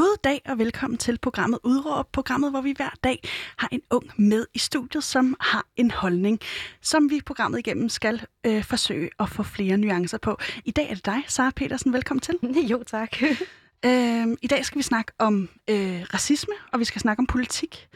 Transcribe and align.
God 0.00 0.16
dag 0.24 0.42
og 0.44 0.58
velkommen 0.58 0.98
til 0.98 1.18
programmet 1.18 1.58
Udråb, 1.64 2.12
programmet, 2.12 2.50
hvor 2.50 2.60
vi 2.60 2.72
hver 2.76 2.90
dag 3.04 3.22
har 3.56 3.68
en 3.72 3.80
ung 3.90 4.10
med 4.16 4.46
i 4.54 4.58
studiet, 4.58 5.04
som 5.04 5.36
har 5.40 5.66
en 5.76 5.90
holdning, 5.90 6.40
som 6.80 7.10
vi 7.10 7.20
programmet 7.26 7.58
igennem 7.58 7.88
skal 7.88 8.26
øh, 8.46 8.64
forsøge 8.64 9.10
at 9.18 9.28
få 9.28 9.42
flere 9.42 9.76
nuancer 9.76 10.18
på. 10.18 10.38
I 10.64 10.70
dag 10.70 10.90
er 10.90 10.94
det 10.94 11.06
dig, 11.06 11.24
Sara 11.28 11.50
Petersen. 11.56 11.92
Velkommen 11.92 12.20
til. 12.20 12.38
Jo, 12.70 12.82
tak. 12.86 13.22
øh, 13.86 14.26
I 14.42 14.46
dag 14.46 14.64
skal 14.64 14.78
vi 14.78 14.82
snakke 14.82 15.12
om 15.18 15.48
øh, 15.70 16.02
racisme, 16.14 16.54
og 16.72 16.80
vi 16.80 16.84
skal 16.84 17.00
snakke 17.00 17.20
om 17.20 17.26
politik. 17.26 17.88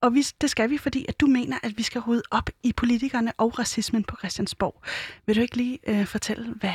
Og 0.00 0.14
vi, 0.14 0.22
det 0.40 0.50
skal 0.50 0.70
vi, 0.70 0.78
fordi 0.78 1.06
at 1.08 1.20
du 1.20 1.26
mener, 1.26 1.58
at 1.62 1.78
vi 1.78 1.82
skal 1.82 2.00
rydde 2.00 2.22
op 2.30 2.50
i 2.62 2.72
politikerne 2.72 3.32
og 3.38 3.58
racismen 3.58 4.04
på 4.04 4.16
Christiansborg. 4.16 4.82
Vil 5.26 5.36
du 5.36 5.40
ikke 5.40 5.56
lige 5.56 5.78
øh, 5.86 6.06
fortælle, 6.06 6.54
hvad, 6.54 6.72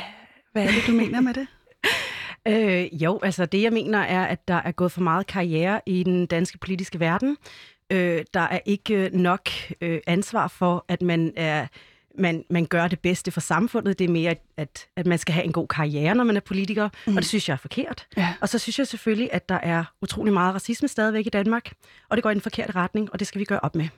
hvad 0.52 0.62
er 0.62 0.70
det, 0.70 0.86
du 0.86 0.92
mener 0.92 1.20
med 1.20 1.34
det? 1.34 1.46
Øh, 2.48 3.02
jo, 3.02 3.20
altså 3.22 3.46
det 3.46 3.62
jeg 3.62 3.72
mener 3.72 3.98
er, 3.98 4.24
at 4.24 4.48
der 4.48 4.54
er 4.54 4.72
gået 4.72 4.92
for 4.92 5.00
meget 5.00 5.26
karriere 5.26 5.80
i 5.86 6.02
den 6.02 6.26
danske 6.26 6.58
politiske 6.58 7.00
verden. 7.00 7.36
Øh, 7.90 8.24
der 8.34 8.40
er 8.40 8.58
ikke 8.64 9.10
nok 9.12 9.48
øh, 9.80 10.00
ansvar 10.06 10.48
for, 10.48 10.84
at 10.88 11.02
man 11.02 11.32
er 11.36 11.66
man, 12.18 12.44
man 12.50 12.66
gør 12.66 12.88
det 12.88 13.00
bedste 13.00 13.30
for 13.30 13.40
samfundet. 13.40 13.98
Det 13.98 14.04
er 14.04 14.08
mere, 14.08 14.34
at, 14.56 14.86
at 14.96 15.06
man 15.06 15.18
skal 15.18 15.34
have 15.34 15.44
en 15.44 15.52
god 15.52 15.68
karriere, 15.68 16.14
når 16.14 16.24
man 16.24 16.36
er 16.36 16.40
politiker, 16.40 16.88
mm. 17.06 17.16
og 17.16 17.22
det 17.22 17.28
synes 17.28 17.48
jeg 17.48 17.54
er 17.54 17.58
forkert. 17.58 18.06
Ja. 18.16 18.34
Og 18.40 18.48
så 18.48 18.58
synes 18.58 18.78
jeg 18.78 18.86
selvfølgelig, 18.86 19.28
at 19.32 19.48
der 19.48 19.54
er 19.54 19.84
utrolig 20.02 20.32
meget 20.32 20.54
racisme 20.54 20.88
stadigvæk 20.88 21.26
i 21.26 21.30
Danmark, 21.30 21.72
og 22.08 22.16
det 22.16 22.22
går 22.22 22.30
i 22.30 22.34
den 22.34 22.40
forkerte 22.40 22.72
retning, 22.72 23.12
og 23.12 23.18
det 23.18 23.26
skal 23.26 23.38
vi 23.38 23.44
gøre 23.44 23.60
op 23.60 23.74
med. 23.74 23.88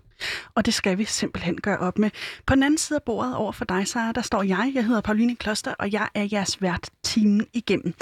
Og 0.55 0.67
det 0.67 0.75
skal 0.75 0.99
vi 0.99 1.05
simpelthen 1.05 1.61
gøre 1.61 1.79
op 1.79 1.99
med. 1.99 2.11
På 2.47 2.55
den 2.55 2.63
anden 2.63 2.79
side 2.79 2.97
af 2.97 3.03
bordet 3.03 3.37
over 3.37 3.53
for 3.53 3.65
dig, 3.65 3.89
Sara, 3.89 4.13
der 4.13 4.23
står 4.23 4.43
jeg. 4.43 4.73
Jeg 4.75 4.85
hedder 4.85 5.01
Pauline 5.01 5.37
Kloster, 5.37 5.75
og 5.79 5.93
jeg 5.93 6.09
er 6.15 6.29
jeres 6.33 6.63
vært 6.63 6.91
timen 7.03 7.47
igennem. 7.53 7.95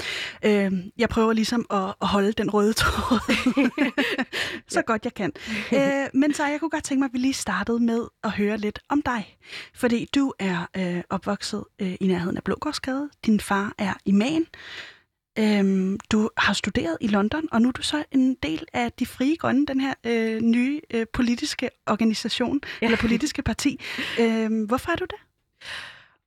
Øh, 0.45 0.71
jeg 0.97 1.09
prøver 1.09 1.33
ligesom 1.33 1.65
at, 1.69 1.93
at 2.01 2.07
holde 2.07 2.31
den 2.31 2.49
røde 2.53 2.73
tråd 2.73 3.19
så 4.75 4.81
godt 4.81 5.05
jeg 5.05 5.13
kan. 5.13 5.31
Øh, 5.73 6.07
men 6.13 6.33
så 6.33 6.45
jeg 6.45 6.59
kunne 6.59 6.69
godt 6.69 6.83
tænke 6.83 6.99
mig, 6.99 7.05
at 7.05 7.13
vi 7.13 7.17
lige 7.17 7.33
startede 7.33 7.79
med 7.79 8.05
at 8.23 8.31
høre 8.31 8.57
lidt 8.57 8.79
om 8.89 9.01
dig. 9.01 9.37
Fordi 9.75 10.09
du 10.15 10.33
er 10.39 10.65
øh, 10.77 11.01
opvokset 11.09 11.63
øh, 11.81 11.95
i 11.99 12.07
nærheden 12.07 12.37
af 12.37 12.43
Blågårdsgade. 12.43 13.09
Din 13.25 13.39
far 13.39 13.73
er 13.77 13.93
imam. 14.05 14.45
Øhm, 15.39 15.99
du 16.11 16.29
har 16.37 16.53
studeret 16.53 16.97
i 17.01 17.07
London, 17.07 17.47
og 17.51 17.61
nu 17.61 17.67
er 17.67 17.71
du 17.71 17.81
så 17.81 18.03
en 18.11 18.35
del 18.43 18.65
af 18.73 18.91
De 18.91 19.05
Frie 19.05 19.35
Grønne, 19.35 19.65
den 19.65 19.79
her 19.79 19.93
øh, 20.03 20.41
nye 20.41 20.81
øh, 20.93 21.05
politiske 21.13 21.69
organisation, 21.87 22.61
ja. 22.81 22.85
eller 22.85 22.97
politiske 22.97 23.41
parti. 23.41 23.79
Øhm, 24.19 24.63
hvorfor 24.63 24.91
er 24.91 24.95
du 24.95 25.05
det? 25.05 25.19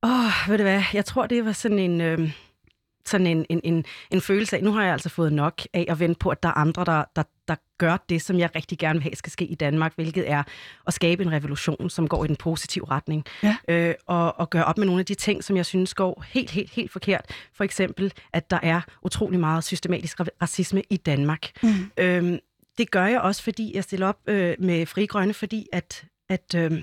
Åh, 0.03 0.11
oh, 0.11 0.33
ved 0.49 0.59
du 0.59 0.63
hvad, 0.63 0.83
jeg 0.93 1.05
tror, 1.05 1.27
det 1.27 1.45
var 1.45 1.53
sådan 1.53 1.79
en... 1.79 2.01
Øh 2.01 2.48
sådan 3.09 3.27
en, 3.27 3.47
en, 3.49 3.61
en, 3.65 3.85
en 4.11 4.21
følelse 4.21 4.57
af, 4.57 4.63
nu 4.63 4.73
har 4.73 4.83
jeg 4.83 4.93
altså 4.93 5.09
fået 5.09 5.33
nok 5.33 5.63
af 5.75 5.85
at 5.89 6.01
vente 6.01 6.19
på, 6.19 6.31
at 6.31 6.43
der 6.43 6.49
er 6.49 6.53
andre, 6.53 6.85
der, 6.85 7.05
der, 7.17 7.23
der 7.49 7.55
gør 7.79 7.97
det, 8.09 8.23
som 8.23 8.39
jeg 8.39 8.51
rigtig 8.55 8.79
gerne 8.79 8.99
vil 8.99 9.03
have 9.03 9.17
skal 9.17 9.33
ske 9.33 9.45
i 9.45 9.55
Danmark, 9.55 9.95
hvilket 9.95 10.31
er 10.31 10.43
at 10.87 10.95
skabe 10.95 11.23
en 11.23 11.33
revolution, 11.33 11.91
som 11.91 12.09
går 12.09 12.25
i 12.25 12.29
den 12.29 12.37
positive 12.37 12.91
retning. 12.91 13.25
Ja. 13.43 13.57
Øh, 13.69 13.95
og, 14.07 14.41
og 14.41 14.51
gøre 14.51 14.65
op 14.65 14.79
med 14.79 14.87
nogle 14.87 15.01
af 15.01 15.07
de 15.07 15.15
ting, 15.15 15.45
som 15.45 15.57
jeg 15.57 15.67
synes 15.67 15.95
går 15.95 16.25
helt, 16.29 16.51
helt, 16.51 16.71
helt 16.71 16.93
forkert. 16.93 17.25
For 17.55 17.65
eksempel, 17.65 18.13
at 18.33 18.51
der 18.51 18.59
er 18.63 18.81
utrolig 19.03 19.41
meget 19.41 19.65
systematisk 19.65 20.21
racisme 20.43 20.83
i 20.91 20.97
Danmark. 20.97 21.51
Mm. 21.63 21.91
Øhm, 21.99 22.39
det 22.79 22.91
gør 22.91 23.07
jeg 23.07 23.21
også, 23.21 23.43
fordi 23.43 23.73
jeg 23.75 23.85
stiller 23.85 24.07
op 24.07 24.19
øh, 24.27 24.57
med 24.59 24.87
Fri 24.87 25.07
Grønne, 25.07 25.35
fordi 25.35 25.67
at, 25.73 26.05
at 26.29 26.55
øh, 26.57 26.83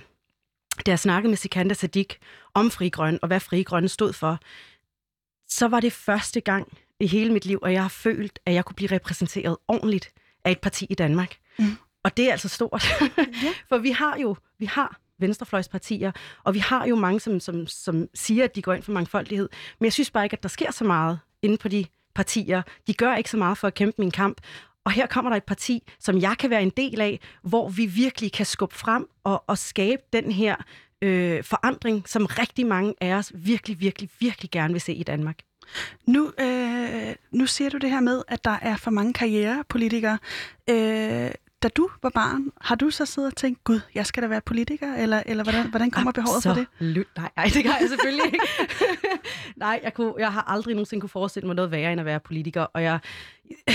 da 0.85 0.91
jeg 0.91 0.99
snakkede 0.99 1.29
med 1.29 1.37
Sikander 1.37 1.75
Sadik 1.75 2.17
om 2.53 2.71
Fri 2.71 2.89
Grønne, 2.89 3.19
og 3.21 3.27
hvad 3.27 3.39
Fri 3.39 3.63
Grønne 3.63 3.89
stod 3.89 4.13
for, 4.13 4.39
så 5.49 5.67
var 5.67 5.79
det 5.79 5.93
første 5.93 6.41
gang 6.41 6.77
i 6.99 7.07
hele 7.07 7.33
mit 7.33 7.45
liv, 7.45 7.59
at 7.65 7.73
jeg 7.73 7.81
har 7.81 7.89
følt, 7.89 8.39
at 8.45 8.53
jeg 8.53 8.65
kunne 8.65 8.75
blive 8.75 8.91
repræsenteret 8.91 9.57
ordentligt 9.67 10.11
af 10.45 10.51
et 10.51 10.59
parti 10.59 10.87
i 10.89 10.93
Danmark. 10.93 11.35
Mm. 11.59 11.77
Og 12.03 12.17
det 12.17 12.27
er 12.27 12.31
altså 12.31 12.49
stort. 12.49 12.85
ja. 13.17 13.53
For 13.69 13.77
vi 13.77 13.89
har 13.89 14.17
jo 14.17 14.35
vi 14.59 14.65
har 14.65 14.99
venstrefløjspartier, 15.19 16.11
og 16.43 16.53
vi 16.53 16.59
har 16.59 16.85
jo 16.85 16.95
mange, 16.95 17.19
som, 17.19 17.39
som, 17.39 17.67
som 17.67 18.07
siger, 18.13 18.43
at 18.43 18.55
de 18.55 18.61
går 18.61 18.73
ind 18.73 18.83
for 18.83 18.91
mangfoldighed. 18.91 19.49
Men 19.79 19.85
jeg 19.85 19.93
synes 19.93 20.11
bare 20.11 20.23
ikke, 20.23 20.33
at 20.33 20.43
der 20.43 20.49
sker 20.49 20.71
så 20.71 20.83
meget 20.83 21.19
inde 21.41 21.57
på 21.57 21.67
de 21.67 21.85
partier. 22.15 22.61
De 22.87 22.93
gør 22.93 23.15
ikke 23.15 23.29
så 23.29 23.37
meget 23.37 23.57
for 23.57 23.67
at 23.67 23.73
kæmpe 23.73 23.95
min 24.01 24.11
kamp. 24.11 24.41
Og 24.85 24.91
her 24.91 25.07
kommer 25.07 25.29
der 25.29 25.37
et 25.37 25.43
parti, 25.43 25.83
som 25.99 26.21
jeg 26.21 26.35
kan 26.39 26.49
være 26.49 26.63
en 26.63 26.69
del 26.69 27.01
af, 27.01 27.19
hvor 27.41 27.69
vi 27.69 27.85
virkelig 27.85 28.31
kan 28.31 28.45
skubbe 28.45 28.75
frem 28.75 29.07
og, 29.23 29.43
og 29.47 29.57
skabe 29.57 30.01
den 30.13 30.31
her 30.31 30.55
øh, 31.01 31.43
forandring, 31.43 32.09
som 32.09 32.25
rigtig 32.25 32.65
mange 32.67 32.93
af 33.01 33.13
os 33.13 33.31
virkelig, 33.35 33.79
virkelig, 33.79 34.09
virkelig 34.19 34.51
gerne 34.51 34.73
vil 34.73 34.81
se 34.81 34.93
i 34.93 35.03
Danmark. 35.03 35.39
Nu, 36.07 36.31
øh, 36.39 37.15
nu 37.31 37.45
siger 37.45 37.69
du 37.69 37.77
det 37.77 37.89
her 37.89 37.99
med, 37.99 38.21
at 38.27 38.43
der 38.43 38.57
er 38.61 38.75
for 38.75 38.91
mange 38.91 39.13
karrierepolitikere. 39.13 40.17
Øh, 40.69 41.31
da 41.63 41.69
du 41.69 41.89
var 42.03 42.09
barn, 42.09 42.51
har 42.61 42.75
du 42.75 42.89
så 42.89 43.05
siddet 43.05 43.31
og 43.31 43.37
tænkt, 43.37 43.63
gud, 43.63 43.79
jeg 43.95 44.05
skal 44.05 44.23
da 44.23 44.27
være 44.27 44.41
politiker, 44.41 44.95
eller, 44.95 45.23
eller 45.25 45.43
hvordan, 45.43 45.69
hvordan 45.69 45.91
kommer 45.91 46.11
behovet 46.11 46.43
for 46.43 46.53
det? 46.53 46.67
Nej, 47.17 47.29
nej, 47.35 47.45
det 47.45 47.63
kan 47.63 47.73
jeg 47.81 47.89
selvfølgelig 47.89 48.25
ikke. 48.25 48.39
nej, 49.55 49.79
jeg, 49.83 49.93
kunne, 49.93 50.13
jeg 50.17 50.33
har 50.33 50.41
aldrig 50.41 50.75
nogensinde 50.75 51.01
kunne 51.01 51.09
forestille 51.09 51.47
mig 51.47 51.55
noget 51.55 51.71
værre 51.71 51.91
end 51.91 51.99
at 51.99 52.05
være 52.05 52.19
politiker, 52.19 52.61
og 52.61 52.83
jeg, 52.83 52.99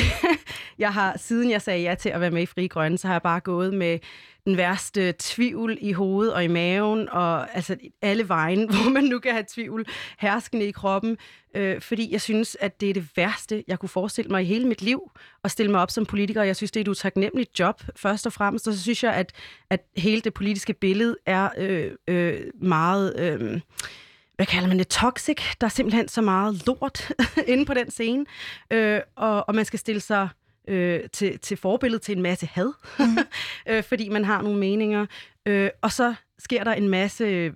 jeg 0.79 0.93
har, 0.93 1.19
siden 1.19 1.51
jeg 1.51 1.63
sagde 1.63 1.83
ja 1.83 1.95
til 1.95 2.09
at 2.09 2.21
være 2.21 2.31
med 2.31 2.43
i 2.43 2.47
Fri 2.47 2.67
Grønne, 2.67 2.99
så 2.99 3.07
har 3.07 3.15
jeg 3.15 3.23
bare 3.23 3.41
gået 3.41 3.75
med 3.75 3.99
den 4.45 4.57
værste 4.57 5.15
tvivl 5.19 5.79
i 5.81 5.93
hovedet 5.93 6.35
og 6.35 6.45
i 6.45 6.49
maven, 6.49 7.09
og 7.09 7.57
altså 7.57 7.77
alle 8.03 8.29
vejen, 8.29 8.69
hvor 8.71 8.91
man 8.91 9.05
nu 9.05 9.19
kan 9.19 9.33
have 9.33 9.45
tvivl, 9.49 9.87
herskende 10.19 10.67
i 10.67 10.71
kroppen, 10.71 11.19
øh, 11.55 11.81
fordi 11.81 12.13
jeg 12.13 12.21
synes, 12.21 12.57
at 12.61 12.81
det 12.81 12.91
er 12.91 12.95
det 12.95 13.09
værste, 13.17 13.65
jeg 13.69 13.79
kunne 13.79 13.89
forestille 13.89 14.31
mig 14.31 14.43
i 14.43 14.47
hele 14.47 14.69
mit 14.69 14.83
liv, 14.83 15.11
at 15.45 15.51
stille 15.51 15.73
mig 15.73 15.81
op 15.81 15.91
som 15.91 16.07
politiker. 16.07 16.43
Jeg 16.43 16.57
synes, 16.57 16.71
det 16.71 16.81
er 16.81 16.85
et 16.85 16.89
utaknemmeligt 16.89 17.59
job, 17.59 17.83
først 17.97 18.27
og 18.27 18.33
fremmest, 18.33 18.69
og 18.69 18.75
så 18.75 18.83
synes 18.83 19.05
jeg, 19.05 19.15
at, 19.15 19.33
at 19.71 19.81
hele 19.97 20.21
det 20.21 20.35
politiske 20.35 20.73
billede 20.73 21.17
er 21.27 21.49
øh, 21.59 21.93
øh, 22.09 22.41
meget... 22.63 23.21
Øh, 23.21 23.61
hvad 24.37 24.47
kalder 24.47 24.69
man 24.69 24.79
det, 24.79 24.89
toxic. 24.89 25.37
Der 25.61 25.67
er 25.67 25.71
simpelthen 25.71 26.09
så 26.09 26.21
meget 26.21 26.67
lort 26.67 27.13
inde 27.53 27.65
på 27.67 27.75
den 27.75 27.91
scene, 27.91 28.27
øh, 28.71 29.01
og, 29.17 29.49
og 29.49 29.55
man 29.55 29.65
skal 29.65 29.79
stille 29.79 30.01
sig 30.01 30.29
øh, 30.69 31.01
til, 31.13 31.39
til 31.39 31.57
forbillede 31.57 32.03
til 32.03 32.17
en 32.17 32.23
masse 32.23 32.47
had, 32.47 32.73
mm. 32.99 33.19
øh, 33.73 33.83
fordi 33.83 34.09
man 34.09 34.25
har 34.25 34.43
nogle 34.43 34.59
meninger. 34.59 35.07
Øh, 35.47 35.71
og 35.83 35.93
så 35.93 36.15
sker 36.39 36.65
der 36.65 36.73
en 36.73 36.89
masse... 36.89 37.25
Øh, 37.25 37.53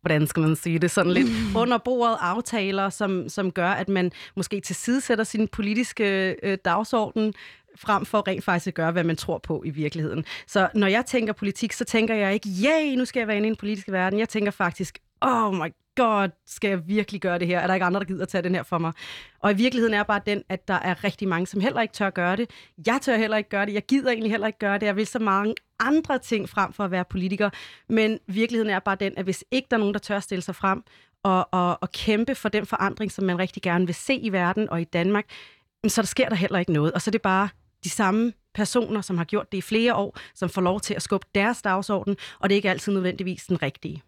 hvordan 0.00 0.26
skal 0.26 0.42
man 0.42 0.56
sige 0.56 0.78
det, 0.78 0.90
sådan 0.90 1.12
lidt 1.12 1.28
mm. 1.28 1.56
under 1.56 1.78
bordet 1.78 2.16
aftaler, 2.20 2.90
som, 2.90 3.28
som 3.28 3.52
gør, 3.52 3.70
at 3.70 3.88
man 3.88 4.12
måske 4.36 4.60
tilsidesætter 4.60 5.24
sin 5.24 5.48
politiske 5.48 6.36
øh, 6.42 6.58
dagsorden, 6.64 7.34
frem 7.76 8.06
for 8.06 8.28
rent 8.28 8.44
faktisk 8.44 8.66
at 8.66 8.74
gøre, 8.74 8.92
hvad 8.92 9.04
man 9.04 9.16
tror 9.16 9.38
på 9.38 9.62
i 9.64 9.70
virkeligheden. 9.70 10.24
Så 10.46 10.68
når 10.74 10.86
jeg 10.86 11.06
tænker 11.06 11.32
politik, 11.32 11.72
så 11.72 11.84
tænker 11.84 12.14
jeg 12.14 12.34
ikke, 12.34 12.48
yay, 12.64 12.94
nu 12.96 13.04
skal 13.04 13.20
jeg 13.20 13.28
være 13.28 13.36
inde 13.36 13.48
i 13.48 13.50
den 13.50 13.56
politiske 13.56 13.92
verden. 13.92 14.18
Jeg 14.18 14.28
tænker 14.28 14.50
faktisk, 14.50 14.98
oh 15.20 15.54
my 15.54 15.72
god, 15.96 16.28
skal 16.46 16.68
jeg 16.68 16.88
virkelig 16.88 17.20
gøre 17.20 17.38
det 17.38 17.46
her? 17.46 17.60
Er 17.60 17.66
der 17.66 17.74
ikke 17.74 17.86
andre, 17.86 18.00
der 18.00 18.06
gider 18.06 18.24
tage 18.24 18.42
den 18.42 18.54
her 18.54 18.62
for 18.62 18.78
mig? 18.78 18.92
Og 19.40 19.52
i 19.52 19.54
virkeligheden 19.54 19.94
er 19.94 20.02
bare 20.02 20.20
den, 20.26 20.42
at 20.48 20.68
der 20.68 20.74
er 20.74 21.04
rigtig 21.04 21.28
mange, 21.28 21.46
som 21.46 21.60
heller 21.60 21.80
ikke 21.80 21.94
tør 21.94 22.10
gøre 22.10 22.36
det. 22.36 22.50
Jeg 22.86 22.98
tør 23.02 23.16
heller 23.16 23.36
ikke 23.36 23.50
gøre 23.50 23.66
det. 23.66 23.74
Jeg 23.74 23.86
gider 23.86 24.10
egentlig 24.10 24.30
heller 24.30 24.46
ikke 24.46 24.58
gøre 24.58 24.78
det. 24.78 24.86
Jeg 24.86 24.96
vil 24.96 25.06
så 25.06 25.18
mange 25.18 25.54
andre 25.78 26.18
ting 26.18 26.48
frem 26.48 26.72
for 26.72 26.84
at 26.84 26.90
være 26.90 27.04
politiker. 27.04 27.50
Men 27.88 28.18
virkeligheden 28.26 28.70
er 28.70 28.78
bare 28.78 28.96
den, 29.00 29.12
at 29.16 29.24
hvis 29.24 29.44
ikke 29.50 29.66
der 29.70 29.76
er 29.76 29.80
nogen, 29.80 29.94
der 29.94 30.00
tør 30.00 30.20
stille 30.20 30.42
sig 30.42 30.54
frem 30.54 30.82
og, 31.22 31.48
og, 31.52 31.78
og 31.82 31.92
kæmpe 31.92 32.34
for 32.34 32.48
den 32.48 32.66
forandring, 32.66 33.12
som 33.12 33.24
man 33.24 33.38
rigtig 33.38 33.62
gerne 33.62 33.86
vil 33.86 33.94
se 33.94 34.14
i 34.14 34.32
verden 34.32 34.70
og 34.70 34.80
i 34.80 34.84
Danmark, 34.84 35.24
så 35.88 36.02
der 36.02 36.06
sker 36.06 36.28
der 36.28 36.36
heller 36.36 36.58
ikke 36.58 36.72
noget. 36.72 36.92
Og 36.92 37.02
så 37.02 37.10
er 37.10 37.12
det 37.12 37.22
bare 37.22 37.48
de 37.84 37.90
samme 37.90 38.32
personer, 38.54 39.00
som 39.00 39.18
har 39.18 39.24
gjort 39.24 39.52
det 39.52 39.58
i 39.58 39.60
flere 39.60 39.94
år, 39.94 40.18
som 40.34 40.48
får 40.48 40.60
lov 40.60 40.80
til 40.80 40.94
at 40.94 41.02
skubbe 41.02 41.26
deres 41.34 41.62
dagsorden, 41.62 42.16
og 42.38 42.48
det 42.48 42.54
er 42.54 42.56
ikke 42.56 42.70
altid 42.70 42.92
nødvendigvis 42.92 43.46
den 43.46 43.62
rigtige. 43.62 44.02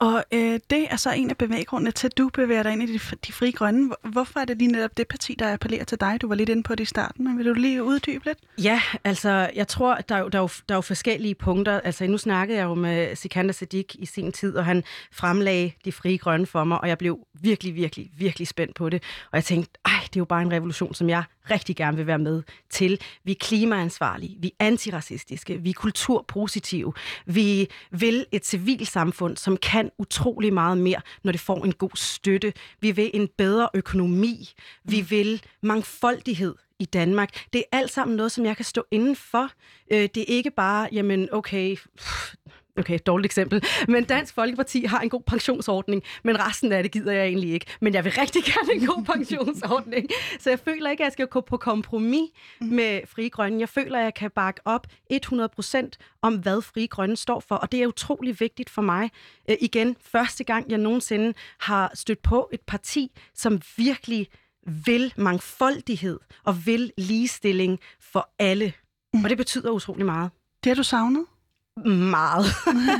Og 0.00 0.24
øh, 0.32 0.60
det 0.70 0.86
er 0.90 0.96
så 0.96 1.12
en 1.12 1.30
af 1.30 1.36
bevæggrundene 1.36 1.90
til, 1.90 2.06
at 2.06 2.18
du 2.18 2.28
bevæger 2.28 2.62
dig 2.62 2.72
ind 2.72 2.82
i 2.82 2.86
de, 2.86 3.16
de 3.26 3.32
frie 3.32 3.52
grønne. 3.52 3.90
Hvorfor 4.04 4.40
er 4.40 4.44
det 4.44 4.58
lige 4.58 4.72
netop 4.72 4.96
det 4.96 5.08
parti, 5.08 5.36
der 5.38 5.52
appellerer 5.52 5.84
til 5.84 6.00
dig? 6.00 6.18
Du 6.20 6.28
var 6.28 6.34
lidt 6.34 6.48
inde 6.48 6.62
på 6.62 6.74
det 6.74 6.82
i 6.82 6.86
starten, 6.86 7.24
men 7.24 7.38
vil 7.38 7.46
du 7.46 7.52
lige 7.52 7.84
uddybe 7.84 8.24
lidt? 8.24 8.38
Ja, 8.62 8.82
altså 9.04 9.50
jeg 9.54 9.68
tror, 9.68 9.94
der 9.94 10.14
er 10.14 10.18
jo, 10.18 10.28
der 10.28 10.38
er 10.38 10.42
jo, 10.42 10.48
der 10.68 10.74
er 10.74 10.76
jo 10.76 10.80
forskellige 10.80 11.34
punkter. 11.34 11.80
Altså 11.80 12.06
nu 12.06 12.18
snakkede 12.18 12.58
jeg 12.58 12.64
jo 12.64 12.74
med 12.74 13.16
Sikander 13.16 13.52
Sadik 13.52 13.96
i 13.98 14.06
sin 14.06 14.32
tid, 14.32 14.56
og 14.56 14.64
han 14.64 14.84
fremlagde 15.12 15.72
de 15.84 15.92
frie 15.92 16.18
grønne 16.18 16.46
for 16.46 16.64
mig, 16.64 16.80
og 16.80 16.88
jeg 16.88 16.98
blev 16.98 17.18
virkelig, 17.40 17.74
virkelig, 17.74 18.10
virkelig 18.18 18.48
spændt 18.48 18.74
på 18.74 18.88
det. 18.88 19.02
Og 19.32 19.36
jeg 19.36 19.44
tænkte, 19.44 19.70
ej, 19.84 19.92
det 20.02 20.16
er 20.16 20.20
jo 20.20 20.24
bare 20.24 20.42
en 20.42 20.52
revolution, 20.52 20.94
som 20.94 21.08
jeg 21.08 21.24
rigtig 21.50 21.76
gerne 21.76 21.96
vil 21.96 22.06
være 22.06 22.18
med 22.18 22.42
til. 22.70 23.00
Vi 23.24 23.32
er 23.32 23.36
klimaansvarlige, 23.40 24.36
vi 24.40 24.52
er 24.58 24.64
antiracistiske, 24.66 25.58
vi 25.58 25.70
er 25.70 25.74
kulturpositive, 25.74 26.92
vi 27.26 27.68
vil 27.90 28.26
et 28.32 28.46
civilsamfund, 28.46 29.36
som 29.36 29.56
kan 29.56 29.89
utrolig 29.98 30.52
meget 30.52 30.78
mere, 30.78 31.00
når 31.22 31.32
det 31.32 31.40
får 31.40 31.64
en 31.64 31.72
god 31.72 31.90
støtte. 31.94 32.52
Vi 32.80 32.90
vil 32.90 33.10
en 33.14 33.28
bedre 33.38 33.68
økonomi, 33.74 34.54
vi 34.84 35.00
mm. 35.00 35.10
vil 35.10 35.42
mangfoldighed 35.62 36.54
i 36.78 36.84
Danmark. 36.84 37.46
Det 37.52 37.58
er 37.58 37.78
alt 37.78 37.90
sammen 37.90 38.16
noget, 38.16 38.32
som 38.32 38.44
jeg 38.44 38.56
kan 38.56 38.64
stå 38.64 38.84
inden 38.90 39.16
for. 39.16 39.50
Øh, 39.92 40.08
det 40.14 40.16
er 40.16 40.24
ikke 40.28 40.50
bare, 40.50 40.88
jamen 40.92 41.28
okay, 41.32 41.76
okay, 42.80 42.98
dårligt 43.06 43.26
eksempel, 43.26 43.64
men 43.88 44.04
Dansk 44.04 44.34
Folkeparti 44.34 44.84
har 44.84 45.00
en 45.00 45.08
god 45.08 45.22
pensionsordning, 45.26 46.02
men 46.24 46.40
resten 46.46 46.72
af 46.72 46.82
det 46.82 46.92
gider 46.92 47.12
jeg 47.12 47.26
egentlig 47.26 47.52
ikke. 47.52 47.66
Men 47.80 47.94
jeg 47.94 48.04
vil 48.04 48.12
rigtig 48.12 48.44
gerne 48.44 48.72
en 48.72 48.86
god 48.86 49.04
pensionsordning. 49.04 50.08
Så 50.40 50.50
jeg 50.50 50.58
føler 50.58 50.90
ikke, 50.90 51.02
at 51.02 51.04
jeg 51.04 51.12
skal 51.12 51.26
gå 51.26 51.40
på 51.40 51.56
kompromis 51.56 52.30
med 52.60 53.00
Fri 53.06 53.28
Grønne. 53.28 53.60
Jeg 53.60 53.68
føler, 53.68 53.98
at 53.98 54.04
jeg 54.04 54.14
kan 54.14 54.30
bakke 54.30 54.60
op 54.64 54.86
100% 55.12 55.90
om, 56.22 56.34
hvad 56.34 56.62
Fri 56.62 56.86
Grønne 56.86 57.16
står 57.16 57.40
for, 57.40 57.54
og 57.54 57.72
det 57.72 57.82
er 57.82 57.86
utrolig 57.86 58.40
vigtigt 58.40 58.70
for 58.70 58.82
mig. 58.82 59.10
Øh, 59.50 59.56
igen, 59.60 59.96
første 60.12 60.44
gang 60.44 60.70
jeg 60.70 60.78
nogensinde 60.78 61.34
har 61.60 61.90
stødt 61.94 62.22
på 62.22 62.48
et 62.52 62.60
parti, 62.60 63.10
som 63.34 63.60
virkelig 63.76 64.28
vil 64.66 65.14
mangfoldighed 65.16 66.18
og 66.44 66.66
vil 66.66 66.92
ligestilling 66.98 67.80
for 68.00 68.30
alle. 68.38 68.72
Mm. 69.14 69.24
Og 69.24 69.30
det 69.30 69.38
betyder 69.38 69.70
utrolig 69.70 70.06
meget. 70.06 70.30
Det 70.64 70.70
har 70.70 70.74
du 70.74 70.82
savnet? 70.82 71.26
Meget. 71.84 72.44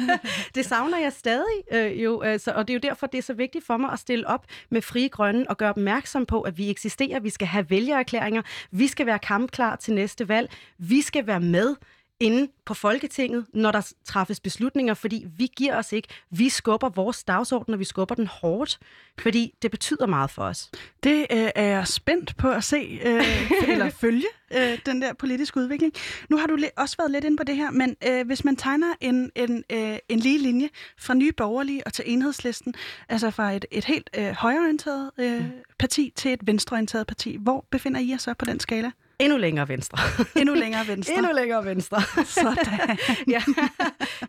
det 0.54 0.64
savner 0.64 0.98
jeg 0.98 1.12
stadig 1.12 1.62
øh, 1.72 2.02
jo, 2.02 2.20
altså, 2.20 2.52
og 2.52 2.68
det 2.68 2.74
er 2.74 2.78
jo 2.84 2.88
derfor, 2.88 3.06
det 3.06 3.18
er 3.18 3.22
så 3.22 3.34
vigtigt 3.34 3.66
for 3.66 3.76
mig 3.76 3.92
at 3.92 3.98
stille 3.98 4.26
op 4.26 4.46
med 4.70 4.82
Frie 4.82 5.08
Grønne 5.08 5.50
og 5.50 5.56
gøre 5.56 5.70
opmærksom 5.70 6.26
på, 6.26 6.40
at 6.40 6.58
vi 6.58 6.70
eksisterer, 6.70 7.20
vi 7.20 7.30
skal 7.30 7.48
have 7.48 7.70
vælgererklæringer, 7.70 8.42
vi 8.70 8.86
skal 8.86 9.06
være 9.06 9.18
kampklar 9.18 9.76
til 9.76 9.94
næste 9.94 10.28
valg, 10.28 10.50
vi 10.78 11.00
skal 11.00 11.26
være 11.26 11.40
med 11.40 11.76
inde 12.20 12.52
på 12.64 12.74
Folketinget, 12.74 13.46
når 13.54 13.72
der 13.72 13.92
træffes 14.04 14.40
beslutninger, 14.40 14.94
fordi 14.94 15.26
vi 15.36 15.50
giver 15.56 15.76
os 15.76 15.92
ikke. 15.92 16.08
Vi 16.30 16.48
skubber 16.48 16.88
vores 16.88 17.24
dagsorden, 17.24 17.74
og 17.74 17.80
vi 17.80 17.84
skubber 17.84 18.14
den 18.14 18.26
hårdt, 18.26 18.78
fordi 19.18 19.54
det 19.62 19.70
betyder 19.70 20.06
meget 20.06 20.30
for 20.30 20.42
os. 20.42 20.70
Det 21.02 21.26
øh, 21.32 21.48
er 21.54 21.64
jeg 21.64 21.86
spændt 21.88 22.36
på 22.36 22.50
at 22.50 22.64
se, 22.64 23.00
øh, 23.04 23.50
eller 23.72 23.90
følge, 23.90 24.26
øh, 24.56 24.78
den 24.86 25.02
der 25.02 25.12
politiske 25.12 25.60
udvikling. 25.60 25.92
Nu 26.28 26.36
har 26.36 26.46
du 26.46 26.58
også 26.76 26.96
været 26.98 27.10
lidt 27.10 27.24
inde 27.24 27.36
på 27.36 27.44
det 27.44 27.56
her, 27.56 27.70
men 27.70 27.96
øh, 28.06 28.26
hvis 28.26 28.44
man 28.44 28.56
tegner 28.56 28.94
en, 29.00 29.30
en, 29.34 29.64
øh, 29.72 29.98
en 30.08 30.18
lige 30.18 30.38
linje 30.38 30.68
fra 30.98 31.14
Nye 31.14 31.32
Borgerlige 31.32 31.86
og 31.86 31.92
til 31.92 32.04
Enhedslisten, 32.06 32.74
altså 33.08 33.30
fra 33.30 33.52
et, 33.52 33.64
et 33.70 33.84
helt 33.84 34.10
øh, 34.18 34.32
højreorienteret 34.32 35.10
øh, 35.18 35.44
parti 35.78 36.12
til 36.16 36.32
et 36.32 36.46
venstreorienteret 36.46 37.06
parti, 37.06 37.36
hvor 37.40 37.66
befinder 37.70 38.00
I 38.00 38.10
jer 38.10 38.16
så 38.16 38.34
på 38.34 38.44
den 38.44 38.60
skala? 38.60 38.90
Endnu 39.20 39.38
længere 39.38 39.68
venstre. 39.68 39.98
Endnu 40.40 40.54
længere 40.54 40.86
venstre. 40.88 41.14
Endnu 41.14 41.32
længere 41.32 41.64
venstre. 41.64 42.02
Sådan. 42.24 42.98
ja. 43.34 43.42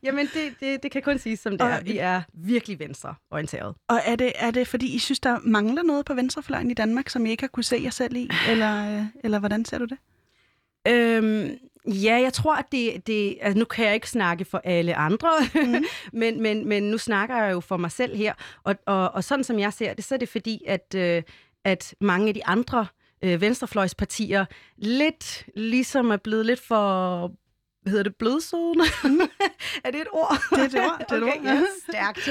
Jamen, 0.03 0.29
det, 0.33 0.53
det, 0.59 0.83
det 0.83 0.91
kan 0.91 1.01
kun 1.01 1.17
siges 1.19 1.39
som 1.39 1.51
det 1.51 1.61
og, 1.61 1.67
er. 1.67 1.81
Vi 1.83 1.97
er 1.97 2.21
virkelig 2.33 2.79
venstreorienteret. 2.79 3.75
Og 3.87 3.99
er 4.05 4.15
det, 4.15 4.31
er 4.35 4.51
det, 4.51 4.67
fordi 4.67 4.95
I 4.95 4.99
synes, 4.99 5.19
der 5.19 5.39
mangler 5.43 5.83
noget 5.83 6.05
på 6.05 6.13
venstrefløjen 6.13 6.71
i 6.71 6.73
Danmark, 6.73 7.09
som 7.09 7.25
I 7.25 7.29
ikke 7.29 7.43
har 7.43 7.47
kunne 7.47 7.63
se 7.63 7.79
jer 7.83 7.89
selv 7.89 8.15
i? 8.15 8.29
Eller, 8.49 8.99
øh, 8.99 9.05
eller 9.23 9.39
hvordan 9.39 9.65
ser 9.65 9.77
du 9.77 9.85
det? 9.85 9.97
Øhm, 10.87 11.49
Ja, 11.87 12.19
jeg 12.23 12.33
tror, 12.33 12.55
at 12.55 12.65
det, 12.71 13.07
det 13.07 13.37
altså 13.41 13.59
nu 13.59 13.65
kan 13.65 13.85
jeg 13.85 13.93
ikke 13.93 14.09
snakke 14.09 14.45
for 14.45 14.61
alle 14.63 14.95
andre, 14.95 15.29
mm. 15.55 15.75
men, 16.19 16.41
men, 16.41 16.67
men 16.67 16.83
nu 16.83 16.97
snakker 16.97 17.43
jeg 17.43 17.51
jo 17.51 17.59
for 17.59 17.77
mig 17.77 17.91
selv 17.91 18.15
her, 18.17 18.33
og, 18.63 18.75
og, 18.85 19.11
og 19.11 19.23
sådan 19.23 19.43
som 19.43 19.59
jeg 19.59 19.73
ser 19.73 19.93
det, 19.93 20.03
så 20.03 20.15
er 20.15 20.19
det 20.19 20.29
fordi, 20.29 20.63
at, 20.67 20.95
øh, 20.95 21.23
at 21.63 21.95
mange 22.01 22.27
af 22.27 22.33
de 22.33 22.45
andre 22.45 22.79
øh, 22.79 23.00
venstrefløjspartier 23.21 24.45
lidt 24.77 25.45
ligesom 25.55 26.11
er 26.11 26.17
blevet 26.17 26.45
lidt 26.45 26.59
for 26.59 27.31
hvad 27.81 27.91
hedder 27.91 28.03
det, 28.03 28.15
blødsødende? 28.15 28.83
er 29.85 29.91
det 29.91 30.01
et 30.01 30.07
ord? 30.11 30.37
Det 30.49 30.59
er 30.59 30.63
et 30.63 30.75
ord. 30.75 31.05
Det 31.09 31.17
er 31.17 31.21
okay, 31.21 31.39
et 31.39 31.39
ord. 31.39 31.43
Ja, 31.43 31.63
stærkt. 31.89 32.29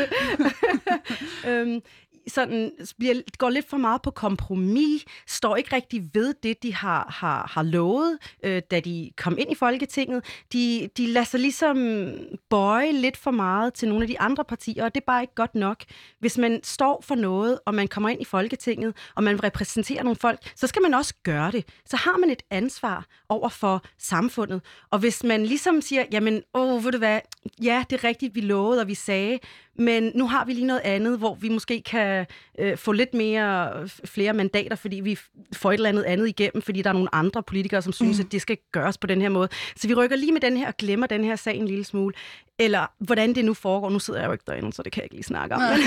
øhm, 1.49 1.81
sådan 2.29 2.73
bliver, 2.99 3.15
går 3.39 3.51
lidt 3.51 3.69
for 3.69 3.77
meget 3.77 4.03
på 4.03 4.11
kompromis, 4.11 5.05
står 5.27 5.57
ikke 5.57 5.77
rigtig 5.77 6.11
ved 6.15 6.35
det, 6.43 6.63
de 6.63 6.75
har, 6.75 7.07
har, 7.19 7.51
har 7.53 7.63
lovet, 7.63 8.19
øh, 8.45 8.63
da 8.71 8.81
de 8.81 9.11
kom 9.17 9.39
ind 9.39 9.53
i 9.53 9.55
Folketinget. 9.55 10.25
De, 10.53 10.89
de 10.97 11.07
lader 11.07 11.27
sig 11.27 11.41
ligesom 11.41 12.09
bøje 12.51 12.93
lidt 12.93 13.17
for 13.17 13.31
meget 13.31 13.75
til 13.75 13.89
nogle 13.89 14.03
af 14.03 14.09
de 14.09 14.21
andre 14.21 14.45
partier, 14.45 14.85
og 14.85 14.95
det 14.95 15.01
er 15.01 15.05
bare 15.07 15.23
ikke 15.23 15.35
godt 15.35 15.55
nok. 15.55 15.85
Hvis 16.19 16.39
man 16.39 16.61
står 16.63 17.01
for 17.07 17.15
noget, 17.15 17.59
og 17.67 17.75
man 17.75 17.89
kommer 17.89 18.09
ind 18.09 18.21
i 18.21 18.25
Folketinget, 18.25 18.97
og 19.17 19.25
man 19.25 19.45
repræsenterer 19.45 20.03
nogle 20.03 20.17
folk, 20.17 20.41
så 20.57 20.67
skal 20.67 20.83
man 20.83 20.95
også 20.95 21.15
gøre 21.23 21.51
det. 21.51 21.65
Så 21.87 21.97
har 21.97 22.17
man 22.17 22.31
et 22.31 22.43
ansvar 22.51 23.07
over 23.29 23.49
for 23.49 23.83
samfundet. 23.99 24.63
Og 24.91 24.99
hvis 24.99 25.25
man 25.25 25.47
ligesom 25.47 25.81
siger, 25.81 26.05
jamen, 26.13 26.43
åh, 26.55 26.85
ved 26.85 26.93
du 26.93 26.99
hvad, 26.99 27.21
ja, 27.63 27.85
det 27.91 27.97
er 27.97 28.05
rigtigt, 28.05 28.35
vi 28.35 28.41
lovede, 28.41 28.81
og 28.81 28.89
vi 28.89 28.95
sagde, 28.95 29.39
men 29.81 30.13
nu 30.15 30.29
har 30.29 30.45
vi 30.45 30.53
lige 30.53 30.67
noget 30.67 30.81
andet, 30.85 31.19
hvor 31.19 31.35
vi 31.35 31.49
måske 31.49 31.83
kan 31.83 32.27
øh, 32.59 32.77
få 32.77 32.93
lidt 32.93 33.15
mere 33.15 33.89
flere 34.05 34.33
mandater, 34.33 34.77
fordi 34.77 35.01
vi 35.01 35.19
får 35.53 35.71
et 35.71 35.75
eller 35.75 35.89
andet 35.89 36.03
andet 36.03 36.29
igennem, 36.29 36.63
fordi 36.63 36.83
der 36.83 36.91
er 36.91 36.95
nogle 36.95 37.15
andre 37.15 37.43
politikere, 37.43 37.83
som 37.83 37.93
synes, 37.93 38.19
mm. 38.19 38.25
at 38.25 38.33
det 38.33 38.43
skal 38.43 38.59
gøres 38.73 38.99
på 38.99 39.07
den 39.07 39.21
her 39.21 39.29
måde. 39.29 39.49
Så 39.77 39.89
vi 39.89 39.95
rykker 39.95 40.17
lige 40.17 40.33
med 40.33 40.41
den 40.41 40.57
her 40.57 40.69
og 40.69 40.77
glemmer 40.77 41.07
den 41.07 41.25
her 41.25 41.37
sag 41.37 41.57
en 41.57 41.69
lille 41.69 41.85
smule. 41.85 42.15
Eller 42.59 42.87
hvordan 42.99 43.35
det 43.35 43.45
nu 43.45 43.55
foregår. 43.55 43.91
Nu 43.91 43.99
sidder 43.99 44.21
jeg 44.21 44.27
jo 44.27 44.33
ikke 44.33 44.45
derinde, 44.47 44.73
så 44.73 44.83
det 44.83 44.93
kan 44.93 45.01
jeg 45.01 45.05
ikke 45.05 45.15
lige 45.15 45.25
snakke 45.25 45.55
om. 45.55 45.61
Men, 45.61 45.81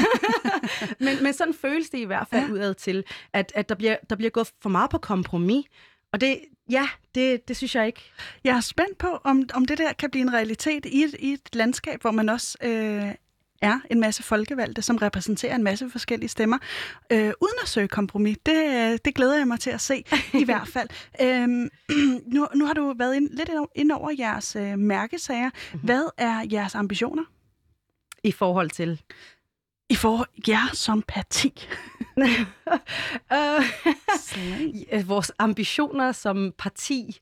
men, 1.06 1.24
men 1.24 1.34
sådan 1.34 1.54
føles 1.54 1.90
det 1.90 1.98
i 1.98 2.04
hvert 2.04 2.28
fald 2.30 2.48
ja. 2.48 2.54
udad 2.54 2.74
til, 2.74 3.04
at, 3.34 3.52
at 3.56 3.70
der, 3.70 3.76
bliver, 3.76 3.96
der 4.10 4.16
bliver 4.16 4.30
gået 4.30 4.52
for 4.62 4.70
meget 4.70 4.90
på 4.90 4.98
kompromis. 4.98 5.66
Og 6.14 6.22
det, 6.22 6.40
ja, 6.70 6.88
det, 7.16 7.48
det 7.48 7.58
synes 7.58 7.76
jeg 7.76 7.88
ikke. 7.88 8.12
Jeg 8.44 8.56
er 8.56 8.62
spændt 8.62 8.98
på, 8.98 9.20
om, 9.24 9.44
om 9.54 9.66
det 9.66 9.78
der 9.78 9.94
kan 9.94 10.12
blive 10.12 10.22
en 10.22 10.34
realitet 10.34 10.86
i 10.86 11.04
et, 11.04 11.16
i 11.20 11.34
et 11.34 11.56
landskab, 11.56 12.02
hvor 12.02 12.12
man 12.12 12.30
også 12.30 12.58
øh, 12.64 13.12
er 13.64 13.80
en 13.92 14.00
masse 14.00 14.24
folkevalgte, 14.24 14.82
som 14.82 14.96
repræsenterer 14.98 15.56
en 15.56 15.64
masse 15.64 15.90
forskellige 15.90 16.30
stemmer, 16.30 16.58
øh, 17.12 17.34
uden 17.42 17.56
at 17.62 17.68
søge 17.68 17.88
kompromis. 17.88 18.38
Det, 18.46 19.06
det 19.06 19.16
glæder 19.16 19.38
jeg 19.38 19.48
mig 19.48 19.60
til 19.60 19.70
at 19.70 19.82
se, 19.82 20.04
i 20.34 20.44
hvert 20.50 20.68
fald. 20.68 20.90
Øhm, 21.22 21.70
nu, 22.36 22.48
nu 22.56 22.66
har 22.66 22.74
du 22.74 22.94
været 22.98 23.16
ind, 23.16 23.30
lidt 23.30 23.50
ind 23.76 23.92
over 23.92 24.12
jeres 24.20 24.56
øh, 24.56 24.80
mærkesager. 24.80 25.50
Mm-hmm. 25.50 25.86
Hvad 25.86 26.10
er 26.18 26.48
jeres 26.52 26.76
ambitioner? 26.76 27.24
I 28.24 28.32
forhold 28.32 28.70
til? 28.70 29.02
I 29.90 29.96
forhold 29.96 30.30
jer 30.48 30.70
som 30.74 31.04
parti. 31.08 31.68
øh, 34.94 35.08
vores 35.14 35.32
ambitioner 35.40 36.12
som 36.12 36.54
parti, 36.58 37.20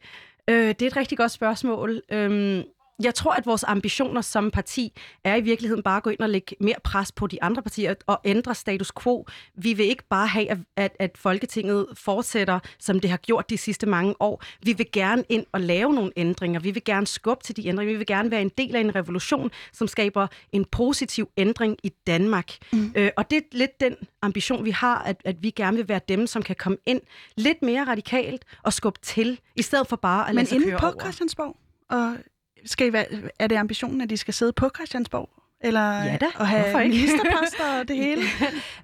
øh, 0.50 0.68
det 0.68 0.82
er 0.82 0.88
et 0.88 0.98
rigtig 0.98 1.18
godt 1.18 1.32
spørgsmål. 1.32 2.02
Øh, 2.12 2.64
jeg 3.04 3.16
tror, 3.16 3.32
at 3.32 3.46
vores 3.46 3.64
ambitioner 3.64 4.22
som 4.22 4.52
parti 4.52 4.94
er 5.24 5.36
i 5.36 5.42
virkeligheden 5.42 5.84
bare 5.84 5.98
at 5.98 6.04
gå 6.04 6.10
ind 6.10 6.20
og 6.20 6.30
lægge 6.30 6.56
mere 6.60 6.76
pres 6.84 7.12
på 7.12 7.28
de 7.28 7.44
andre 7.44 7.62
partier 7.62 7.94
og 8.08 8.22
ændre 8.26 8.56
status 8.56 8.92
quo. 9.04 9.26
Vi 9.56 9.74
vil 9.74 9.86
ikke 9.86 10.04
bare 10.10 10.28
have, 10.28 10.66
at, 10.78 10.96
at 11.00 11.18
Folketinget 11.18 11.88
fortsætter, 11.94 12.60
som 12.80 13.00
det 13.00 13.10
har 13.10 13.18
gjort 13.18 13.50
de 13.50 13.58
sidste 13.58 13.86
mange 13.86 14.16
år. 14.20 14.44
Vi 14.64 14.74
vil 14.74 14.92
gerne 14.92 15.24
ind 15.30 15.46
og 15.52 15.62
lave 15.62 15.94
nogle 15.94 16.12
ændringer. 16.16 16.60
Vi 16.60 16.72
vil 16.72 16.84
gerne 16.84 17.08
skubbe 17.08 17.44
til 17.44 17.56
de 17.58 17.68
ændringer. 17.68 17.94
Vi 17.94 17.98
vil 17.98 18.08
gerne 18.08 18.32
være 18.32 18.42
en 18.42 18.52
del 18.58 18.76
af 18.76 18.80
en 18.80 18.96
revolution, 18.96 19.52
som 19.74 19.88
skaber 19.88 20.28
en 20.52 20.66
positiv 20.66 21.30
ændring 21.38 21.78
i 21.84 21.90
Danmark. 22.08 22.52
Mm. 22.74 22.94
Øh, 22.96 23.12
og 23.18 23.32
det 23.32 23.38
er 23.38 23.42
lidt 23.52 23.82
den 23.82 23.96
ambition, 24.22 24.66
vi 24.66 24.72
har, 24.72 24.98
at, 25.00 25.22
at 25.26 25.44
vi 25.44 25.50
gerne 25.50 25.78
vil 25.78 25.88
være 25.88 26.02
dem, 26.08 26.28
som 26.28 26.44
kan 26.44 26.56
komme 26.56 26.78
ind 26.86 27.02
lidt 27.38 27.62
mere 27.62 27.84
radikalt 27.84 28.46
og 28.64 28.74
skubbe 28.74 29.00
til, 29.04 29.40
i 29.56 29.62
stedet 29.62 29.88
for 29.88 29.96
bare 29.96 30.30
at 30.30 30.36
lade 30.36 30.44
Men 30.44 30.46
sig 30.46 30.70
køre 30.70 30.80
på 30.80 30.86
over. 30.86 31.00
Christiansborg? 31.00 31.58
Og 31.90 32.18
skal 32.66 32.88
I 32.88 32.94
være, 32.94 33.06
er 33.40 33.48
det 33.48 33.56
ambitionen, 33.56 34.02
at 34.02 34.10
de 34.10 34.18
skal 34.18 34.34
sidde 34.34 34.54
på 34.54 34.70
Christiansborg? 34.76 35.30
Eller 35.64 36.04
ja 36.04 36.18
da, 36.22 36.26
at 36.40 36.48
have 36.48 36.88
ministerposter 36.88 37.80
og 37.80 37.88
det 37.88 37.96
hele? 38.06 38.22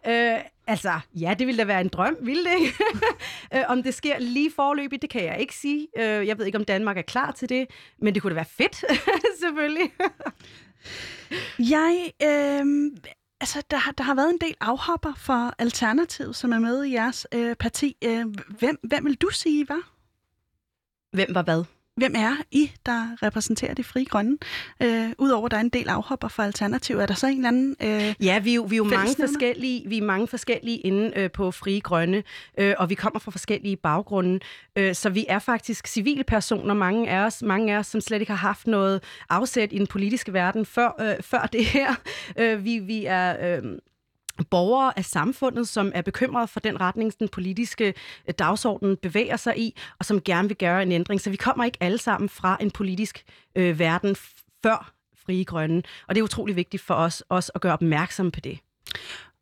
øh, 0.07 0.39
altså, 0.67 0.99
ja, 1.15 1.35
det 1.39 1.47
ville 1.47 1.59
da 1.59 1.63
være 1.63 1.81
en 1.81 1.87
drøm, 1.87 2.17
ville 2.21 2.43
det 2.43 2.59
ikke? 2.59 2.73
øh, 3.55 3.63
om 3.67 3.83
det 3.83 3.93
sker 3.93 4.19
lige 4.19 4.51
forløbigt, 4.55 5.01
det 5.01 5.09
kan 5.09 5.23
jeg 5.23 5.39
ikke 5.39 5.55
sige. 5.55 5.87
Øh, 5.97 6.27
jeg 6.27 6.37
ved 6.37 6.45
ikke, 6.45 6.57
om 6.57 6.65
Danmark 6.65 6.97
er 6.97 7.01
klar 7.01 7.31
til 7.31 7.49
det, 7.49 7.67
men 8.01 8.13
det 8.13 8.21
kunne 8.21 8.29
da 8.29 8.35
være 8.35 8.45
fedt, 8.45 8.83
selvfølgelig. 9.43 9.93
jeg, 11.59 12.11
øh, 12.23 12.91
altså, 13.41 13.63
der, 13.71 13.79
der 13.97 14.03
har 14.03 14.15
været 14.15 14.29
en 14.29 14.39
del 14.41 14.55
afhopper 14.61 15.13
for 15.17 15.53
Alternativet, 15.59 16.35
som 16.35 16.51
er 16.51 16.59
med 16.59 16.83
i 16.85 16.93
jeres 16.93 17.27
øh, 17.33 17.55
parti. 17.55 17.95
Øh, 18.03 18.25
hvem, 18.59 18.79
hvem 18.83 19.05
vil 19.05 19.15
du 19.15 19.29
sige 19.29 19.69
var? 19.69 19.81
Hvem 21.11 21.27
var 21.35 21.41
hvad? 21.41 21.63
Hvem 21.97 22.13
er 22.15 22.35
I, 22.51 22.71
der 22.85 23.23
repræsenterer 23.23 23.73
de 23.73 23.83
frie 23.83 24.05
grønne? 24.05 24.37
Øh, 24.83 25.09
Udover 25.17 25.45
at 25.45 25.51
der 25.51 25.57
er 25.57 25.61
en 25.61 25.69
del 25.69 25.89
afhopper 25.89 26.27
for 26.27 26.43
Alternativ, 26.43 26.97
er 26.97 27.05
der 27.05 27.13
så 27.13 27.27
en 27.27 27.37
eller 27.37 27.47
anden 27.47 27.75
øh, 27.83 28.15
Ja, 28.25 28.39
vi 28.39 28.51
er 28.51 28.55
jo, 28.55 28.63
vi 28.63 28.75
er 28.75 28.77
jo 28.77 28.83
mange 28.83 29.15
forskellige, 29.19 29.89
vi 29.89 29.97
er 29.97 30.01
mange 30.01 30.27
forskellige 30.27 30.77
inde 30.77 31.11
øh, 31.15 31.31
på 31.31 31.51
frie 31.51 31.81
grønne, 31.81 32.23
øh, 32.57 32.75
og 32.77 32.89
vi 32.89 32.95
kommer 32.95 33.19
fra 33.19 33.31
forskellige 33.31 33.75
baggrunde. 33.75 34.39
Øh, 34.75 34.95
så 34.95 35.09
vi 35.09 35.25
er 35.29 35.39
faktisk 35.39 35.87
civile 35.87 36.23
personer, 36.23 36.73
mange 36.73 37.09
af 37.09 37.25
os, 37.25 37.41
mange 37.41 37.73
af 37.73 37.77
os, 37.79 37.87
som 37.87 38.01
slet 38.01 38.19
ikke 38.19 38.31
har 38.31 38.47
haft 38.47 38.67
noget 38.67 39.03
afsæt 39.29 39.69
i 39.71 39.77
den 39.77 39.87
politiske 39.87 40.33
verden 40.33 40.65
før, 40.65 40.95
øh, 41.01 41.23
før 41.23 41.49
det 41.53 41.65
her. 41.65 41.95
Øh, 42.37 42.65
vi, 42.65 42.79
vi 42.79 43.05
er... 43.05 43.57
Øh, 43.57 43.63
borgere 44.43 44.97
af 44.97 45.05
samfundet, 45.05 45.67
som 45.67 45.91
er 45.95 46.01
bekymrede 46.01 46.47
for 46.47 46.59
den 46.59 46.81
retning, 46.81 47.19
den 47.19 47.27
politiske 47.27 47.93
øh, 48.27 48.33
dagsorden 48.39 48.97
bevæger 48.97 49.37
sig 49.37 49.59
i, 49.59 49.79
og 49.99 50.05
som 50.05 50.21
gerne 50.21 50.47
vil 50.47 50.57
gøre 50.57 50.83
en 50.83 50.91
ændring. 50.91 51.21
Så 51.21 51.29
vi 51.29 51.35
kommer 51.35 51.65
ikke 51.65 51.77
alle 51.81 51.97
sammen 51.97 52.29
fra 52.29 52.57
en 52.61 52.71
politisk 52.71 53.23
øh, 53.55 53.79
verden 53.79 54.15
før 54.63 54.93
Frie 55.25 55.45
Grønne, 55.45 55.83
og 56.07 56.15
det 56.15 56.21
er 56.21 56.23
utrolig 56.23 56.55
vigtigt 56.55 56.83
for 56.83 56.93
os 56.93 57.23
også 57.29 57.51
at 57.55 57.61
gøre 57.61 57.73
opmærksom 57.73 58.31
på 58.31 58.39
det. 58.39 58.59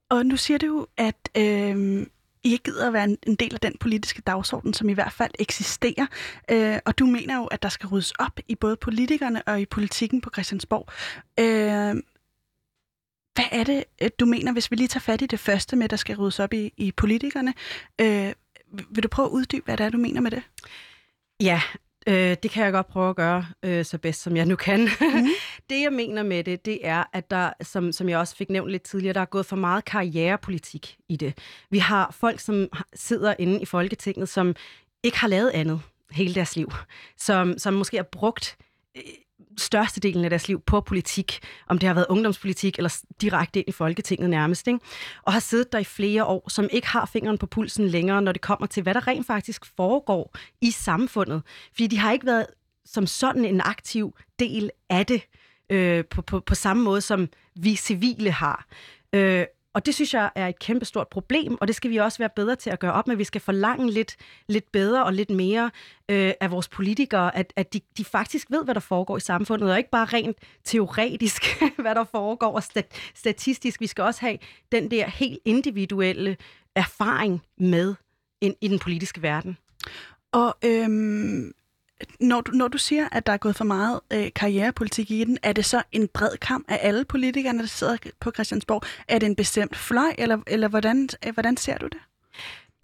Og 0.09 0.25
nu 0.25 0.37
siger 0.37 0.57
du, 0.57 0.87
at 0.97 1.29
øh, 1.37 2.05
I 2.43 2.51
ikke 2.51 2.63
gider 2.63 2.87
at 2.87 2.93
være 2.93 3.03
en, 3.03 3.17
en 3.27 3.35
del 3.35 3.53
af 3.53 3.59
den 3.59 3.77
politiske 3.79 4.21
dagsorden, 4.21 4.73
som 4.73 4.89
i 4.89 4.93
hvert 4.93 5.11
fald 5.11 5.31
eksisterer. 5.39 6.05
Øh, 6.51 6.79
og 6.85 6.99
du 6.99 7.05
mener 7.05 7.37
jo, 7.37 7.45
at 7.45 7.63
der 7.63 7.69
skal 7.69 7.87
ryddes 7.87 8.11
op 8.11 8.39
i 8.47 8.55
både 8.55 8.75
politikerne 8.75 9.43
og 9.43 9.61
i 9.61 9.65
politikken 9.65 10.21
på 10.21 10.29
Christiansborg. 10.33 10.89
Øh, 11.39 12.03
hvad 13.35 13.45
er 13.51 13.63
det, 13.63 13.83
øh, 14.01 14.09
du 14.19 14.25
mener, 14.25 14.53
hvis 14.53 14.71
vi 14.71 14.75
lige 14.75 14.87
tager 14.87 14.99
fat 14.99 15.21
i 15.21 15.25
det 15.25 15.39
første 15.39 15.75
med, 15.75 15.89
der 15.89 15.95
skal 15.95 16.17
ryddes 16.17 16.39
op 16.39 16.53
i, 16.53 16.73
i 16.77 16.91
politikerne? 16.91 17.53
Øh, 18.01 18.33
vil 18.89 19.03
du 19.03 19.07
prøve 19.07 19.25
at 19.25 19.31
uddybe, 19.31 19.65
hvad 19.65 19.77
det 19.77 19.85
er, 19.85 19.89
du 19.89 19.97
mener 19.97 20.21
med 20.21 20.31
det? 20.31 20.43
Ja, 21.41 21.61
øh, 22.07 22.37
det 22.43 22.51
kan 22.51 22.63
jeg 22.63 22.71
godt 22.71 22.87
prøve 22.87 23.09
at 23.09 23.15
gøre 23.15 23.45
øh, 23.63 23.85
så 23.85 23.97
bedst, 23.97 24.21
som 24.21 24.37
jeg 24.37 24.45
nu 24.45 24.55
kan. 24.55 24.79
Mm. 24.81 25.27
det, 25.69 25.81
jeg 25.81 25.93
mener 25.93 26.23
med 26.23 26.43
det, 26.43 26.65
det 26.65 26.79
er, 26.83 27.03
at 27.13 27.31
der, 27.31 27.53
som, 27.61 27.91
som 27.91 28.09
jeg 28.09 28.19
også 28.19 28.35
fik 28.35 28.49
nævnt 28.49 28.71
lidt 28.71 28.83
tidligere, 28.83 29.13
der 29.13 29.21
er 29.21 29.25
gået 29.25 29.45
for 29.45 29.55
meget 29.55 29.85
karrierepolitik 29.85 30.97
i 31.09 31.15
det. 31.15 31.37
Vi 31.69 31.77
har 31.77 32.11
folk, 32.11 32.39
som 32.39 32.67
sidder 32.93 33.35
inde 33.39 33.61
i 33.61 33.65
Folketinget, 33.65 34.29
som 34.29 34.55
ikke 35.03 35.17
har 35.17 35.27
lavet 35.27 35.49
andet 35.49 35.81
hele 36.11 36.35
deres 36.35 36.55
liv, 36.55 36.71
som, 37.17 37.57
som 37.57 37.73
måske 37.73 37.97
har 37.97 38.03
brugt 38.03 38.57
øh, 38.97 39.03
størstedelen 39.57 40.23
af 40.23 40.29
deres 40.29 40.47
liv 40.47 40.61
på 40.61 40.81
politik, 40.81 41.39
om 41.67 41.77
det 41.77 41.87
har 41.87 41.93
været 41.93 42.05
ungdomspolitik 42.09 42.77
eller 42.77 43.01
direkte 43.21 43.59
ind 43.59 43.69
i 43.69 43.71
Folketinget 43.71 44.29
nærmest, 44.29 44.67
ikke? 44.67 44.79
og 45.23 45.33
har 45.33 45.39
siddet 45.39 45.71
der 45.71 45.79
i 45.79 45.83
flere 45.83 46.25
år, 46.25 46.49
som 46.49 46.67
ikke 46.71 46.87
har 46.87 47.05
fingeren 47.05 47.37
på 47.37 47.45
pulsen 47.45 47.87
længere, 47.87 48.21
når 48.21 48.31
det 48.31 48.41
kommer 48.41 48.67
til, 48.67 48.83
hvad 48.83 48.93
der 48.93 49.07
rent 49.07 49.27
faktisk 49.27 49.65
foregår 49.77 50.35
i 50.61 50.71
samfundet. 50.71 51.41
Fordi 51.71 51.87
de 51.87 51.97
har 51.97 52.11
ikke 52.11 52.25
været 52.25 52.45
som 52.85 53.07
sådan 53.07 53.45
en 53.45 53.61
aktiv 53.61 54.15
del 54.39 54.71
af 54.89 55.05
det 55.05 55.21
øh, 55.69 56.05
på, 56.05 56.21
på, 56.21 56.39
på 56.39 56.55
samme 56.55 56.83
måde, 56.83 57.01
som 57.01 57.29
vi 57.55 57.75
civile 57.75 58.31
har. 58.31 58.65
Øh, 59.13 59.45
og 59.75 59.85
det 59.85 59.95
synes 59.95 60.13
jeg 60.13 60.31
er 60.35 60.47
et 60.47 60.59
kæmpestort 60.59 61.07
problem, 61.07 61.57
og 61.61 61.67
det 61.67 61.75
skal 61.75 61.91
vi 61.91 61.97
også 61.97 62.17
være 62.17 62.29
bedre 62.35 62.55
til 62.55 62.69
at 62.69 62.79
gøre 62.79 62.93
op 62.93 63.07
med. 63.07 63.15
Vi 63.15 63.23
skal 63.23 63.41
forlange 63.41 63.91
lidt, 63.91 64.15
lidt 64.47 64.71
bedre 64.71 65.05
og 65.05 65.13
lidt 65.13 65.29
mere 65.29 65.71
øh, 66.11 66.33
af 66.41 66.51
vores 66.51 66.67
politikere, 66.67 67.35
at, 67.35 67.53
at 67.55 67.73
de, 67.73 67.79
de 67.97 68.05
faktisk 68.05 68.51
ved, 68.51 68.63
hvad 68.63 68.73
der 68.73 68.81
foregår 68.81 69.17
i 69.17 69.19
samfundet, 69.19 69.71
og 69.71 69.77
ikke 69.77 69.89
bare 69.89 70.05
rent 70.05 70.37
teoretisk, 70.63 71.43
hvad 71.83 71.95
der 71.95 72.03
foregår, 72.03 72.55
og 72.55 72.63
stat, 72.63 73.11
statistisk. 73.15 73.81
Vi 73.81 73.87
skal 73.87 74.03
også 74.03 74.21
have 74.21 74.37
den 74.71 74.91
der 74.91 75.09
helt 75.09 75.39
individuelle 75.45 76.37
erfaring 76.75 77.41
med 77.57 77.95
ind 78.41 78.55
i 78.61 78.67
den 78.67 78.79
politiske 78.79 79.21
verden. 79.21 79.57
Og 80.31 80.57
øhm, 80.65 81.53
når 82.19 82.41
du, 82.41 82.51
når 82.51 82.67
du 82.67 82.77
siger, 82.77 83.07
at 83.11 83.25
der 83.25 83.33
er 83.33 83.37
gået 83.37 83.55
for 83.55 83.65
meget 83.65 83.99
øh, 84.13 84.27
karrierepolitik 84.35 85.11
i 85.11 85.23
den, 85.23 85.37
er 85.43 85.53
det 85.53 85.65
så 85.65 85.83
en 85.91 86.07
bred 86.07 86.37
kamp 86.37 86.65
af 86.71 86.79
alle 86.81 87.05
politikerne, 87.05 87.59
der 87.59 87.65
sidder 87.65 87.97
på 88.19 88.31
Christiansborg? 88.31 88.83
Er 89.07 89.19
det 89.19 89.25
en 89.25 89.35
bestemt 89.35 89.75
fløj, 89.75 90.15
eller, 90.17 90.37
eller 90.47 90.67
hvordan, 90.67 91.09
øh, 91.27 91.33
hvordan 91.33 91.57
ser 91.57 91.77
du 91.77 91.85
det? 91.85 91.99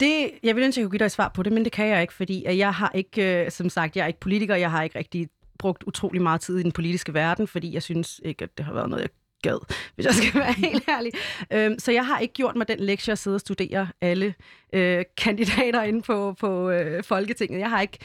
Det, 0.00 0.30
jeg 0.42 0.56
vil 0.56 0.64
ønske, 0.64 0.78
at 0.78 0.82
jeg 0.82 0.84
kunne 0.84 0.90
give 0.90 0.98
dig 0.98 1.04
et 1.04 1.12
svar 1.12 1.28
på 1.28 1.42
det, 1.42 1.52
men 1.52 1.64
det 1.64 1.72
kan 1.72 1.88
jeg 1.88 2.02
ikke, 2.02 2.14
fordi 2.14 2.46
øh, 2.46 2.58
jeg 2.58 2.74
har 2.74 2.90
ikke, 2.94 3.44
øh, 3.44 3.50
som 3.50 3.68
sagt, 3.68 3.96
jeg 3.96 4.02
er 4.02 4.06
ikke 4.06 4.20
politiker, 4.20 4.54
jeg 4.54 4.70
har 4.70 4.82
ikke 4.82 4.98
rigtig 4.98 5.28
brugt 5.58 5.84
utrolig 5.86 6.22
meget 6.22 6.40
tid 6.40 6.58
i 6.58 6.62
den 6.62 6.72
politiske 6.72 7.14
verden, 7.14 7.46
fordi 7.46 7.74
jeg 7.74 7.82
synes 7.82 8.20
ikke, 8.24 8.44
at 8.44 8.58
det 8.58 8.66
har 8.66 8.72
været 8.72 8.90
noget, 8.90 9.02
jeg 9.02 9.10
gad, 9.42 9.74
hvis 9.94 10.06
jeg 10.06 10.14
skal 10.14 10.40
være 10.40 10.52
helt 10.68 10.84
ærlig. 10.88 11.12
Øhm, 11.52 11.78
så 11.78 11.92
jeg 11.92 12.06
har 12.06 12.18
ikke 12.18 12.34
gjort 12.34 12.56
mig 12.56 12.68
den 12.68 12.80
lektie 12.80 13.12
at 13.12 13.18
sidde 13.18 13.34
og 13.34 13.40
studere 13.40 13.88
alle 14.00 14.34
øh, 14.72 15.04
kandidater 15.16 15.82
inde 15.82 16.02
på, 16.02 16.34
på 16.40 16.70
øh, 16.70 17.04
Folketinget. 17.04 17.60
Jeg 17.60 17.70
har 17.70 17.80
ikke 17.80 17.98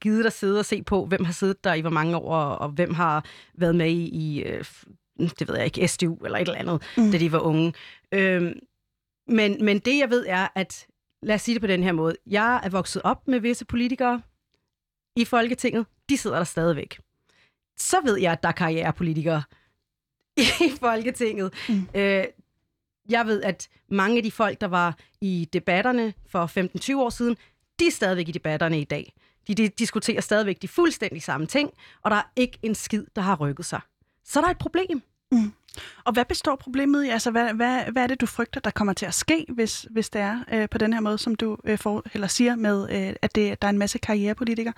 givet 0.00 0.26
at 0.26 0.32
sidde 0.32 0.58
og 0.58 0.64
se 0.64 0.82
på, 0.82 1.06
hvem 1.06 1.24
har 1.24 1.32
siddet 1.32 1.64
der 1.64 1.74
i 1.74 1.80
hvor 1.80 1.90
mange 1.90 2.16
år, 2.16 2.36
og 2.36 2.68
hvem 2.68 2.94
har 2.94 3.24
været 3.54 3.74
med 3.74 3.90
i, 3.90 4.08
i 4.08 4.42
øh, 4.42 4.64
det 5.38 5.48
ved 5.48 5.56
jeg 5.56 5.64
ikke, 5.64 5.88
SDU 5.88 6.14
eller 6.24 6.38
et 6.38 6.48
eller 6.48 6.58
andet, 6.58 6.82
mm. 6.96 7.12
da 7.12 7.18
de 7.18 7.32
var 7.32 7.38
unge. 7.38 7.72
Øhm, 8.14 8.52
men, 9.28 9.64
men 9.64 9.78
det 9.78 9.98
jeg 9.98 10.10
ved 10.10 10.26
er, 10.28 10.48
at 10.54 10.86
lad 11.22 11.34
os 11.34 11.42
sige 11.42 11.54
det 11.54 11.60
på 11.60 11.66
den 11.66 11.82
her 11.82 11.92
måde. 11.92 12.16
Jeg 12.26 12.60
er 12.64 12.68
vokset 12.68 13.02
op 13.02 13.28
med 13.28 13.40
visse 13.40 13.64
politikere 13.64 14.22
i 15.16 15.24
Folketinget. 15.24 15.86
De 16.08 16.16
sidder 16.16 16.36
der 16.36 16.44
stadigvæk. 16.44 17.00
Så 17.78 17.96
ved 18.04 18.18
jeg, 18.18 18.32
at 18.32 18.42
der 18.42 18.48
er 18.48 18.52
karrierepolitikere, 18.52 19.42
i 20.40 20.72
Folketinget. 20.80 21.54
Mm. 21.68 21.88
Øh, 21.94 22.24
jeg 23.08 23.26
ved, 23.26 23.42
at 23.42 23.68
mange 23.88 24.16
af 24.16 24.22
de 24.22 24.30
folk, 24.30 24.60
der 24.60 24.66
var 24.66 24.96
i 25.20 25.48
debatterne 25.52 26.14
for 26.28 26.46
15-20 26.96 26.96
år 26.96 27.10
siden, 27.10 27.36
de 27.80 27.86
er 27.86 27.90
stadigvæk 27.90 28.28
i 28.28 28.32
debatterne 28.32 28.80
i 28.80 28.84
dag. 28.84 29.12
De, 29.48 29.54
de 29.54 29.68
diskuterer 29.68 30.20
stadigvæk 30.20 30.62
de 30.62 30.68
fuldstændig 30.68 31.22
samme 31.22 31.46
ting, 31.46 31.70
og 32.02 32.10
der 32.10 32.16
er 32.16 32.30
ikke 32.36 32.58
en 32.62 32.74
skid, 32.74 33.04
der 33.16 33.22
har 33.22 33.36
rykket 33.36 33.66
sig. 33.66 33.80
Så 34.24 34.40
der 34.40 34.46
er 34.46 34.50
et 34.50 34.58
problem. 34.58 35.02
Mm. 35.32 35.52
Og 36.04 36.12
hvad 36.12 36.24
består 36.24 36.56
problemet 36.56 37.04
i? 37.04 37.08
Altså, 37.08 37.30
hvad, 37.30 37.54
hvad, 37.54 37.84
hvad 37.92 38.02
er 38.02 38.06
det, 38.06 38.20
du 38.20 38.26
frygter, 38.26 38.60
der 38.60 38.70
kommer 38.70 38.92
til 38.92 39.06
at 39.06 39.14
ske, 39.14 39.46
hvis, 39.48 39.86
hvis 39.90 40.10
det 40.10 40.20
er 40.20 40.44
øh, 40.52 40.68
på 40.68 40.78
den 40.78 40.92
her 40.92 41.00
måde, 41.00 41.18
som 41.18 41.34
du 41.34 41.56
øh, 41.64 41.78
får, 41.78 42.02
eller 42.14 42.26
siger 42.26 42.56
med, 42.56 42.90
øh, 42.90 43.14
at 43.22 43.34
det, 43.34 43.62
der 43.62 43.68
er 43.68 43.70
en 43.70 43.78
masse 43.78 43.98
karrierepolitikere? 43.98 44.74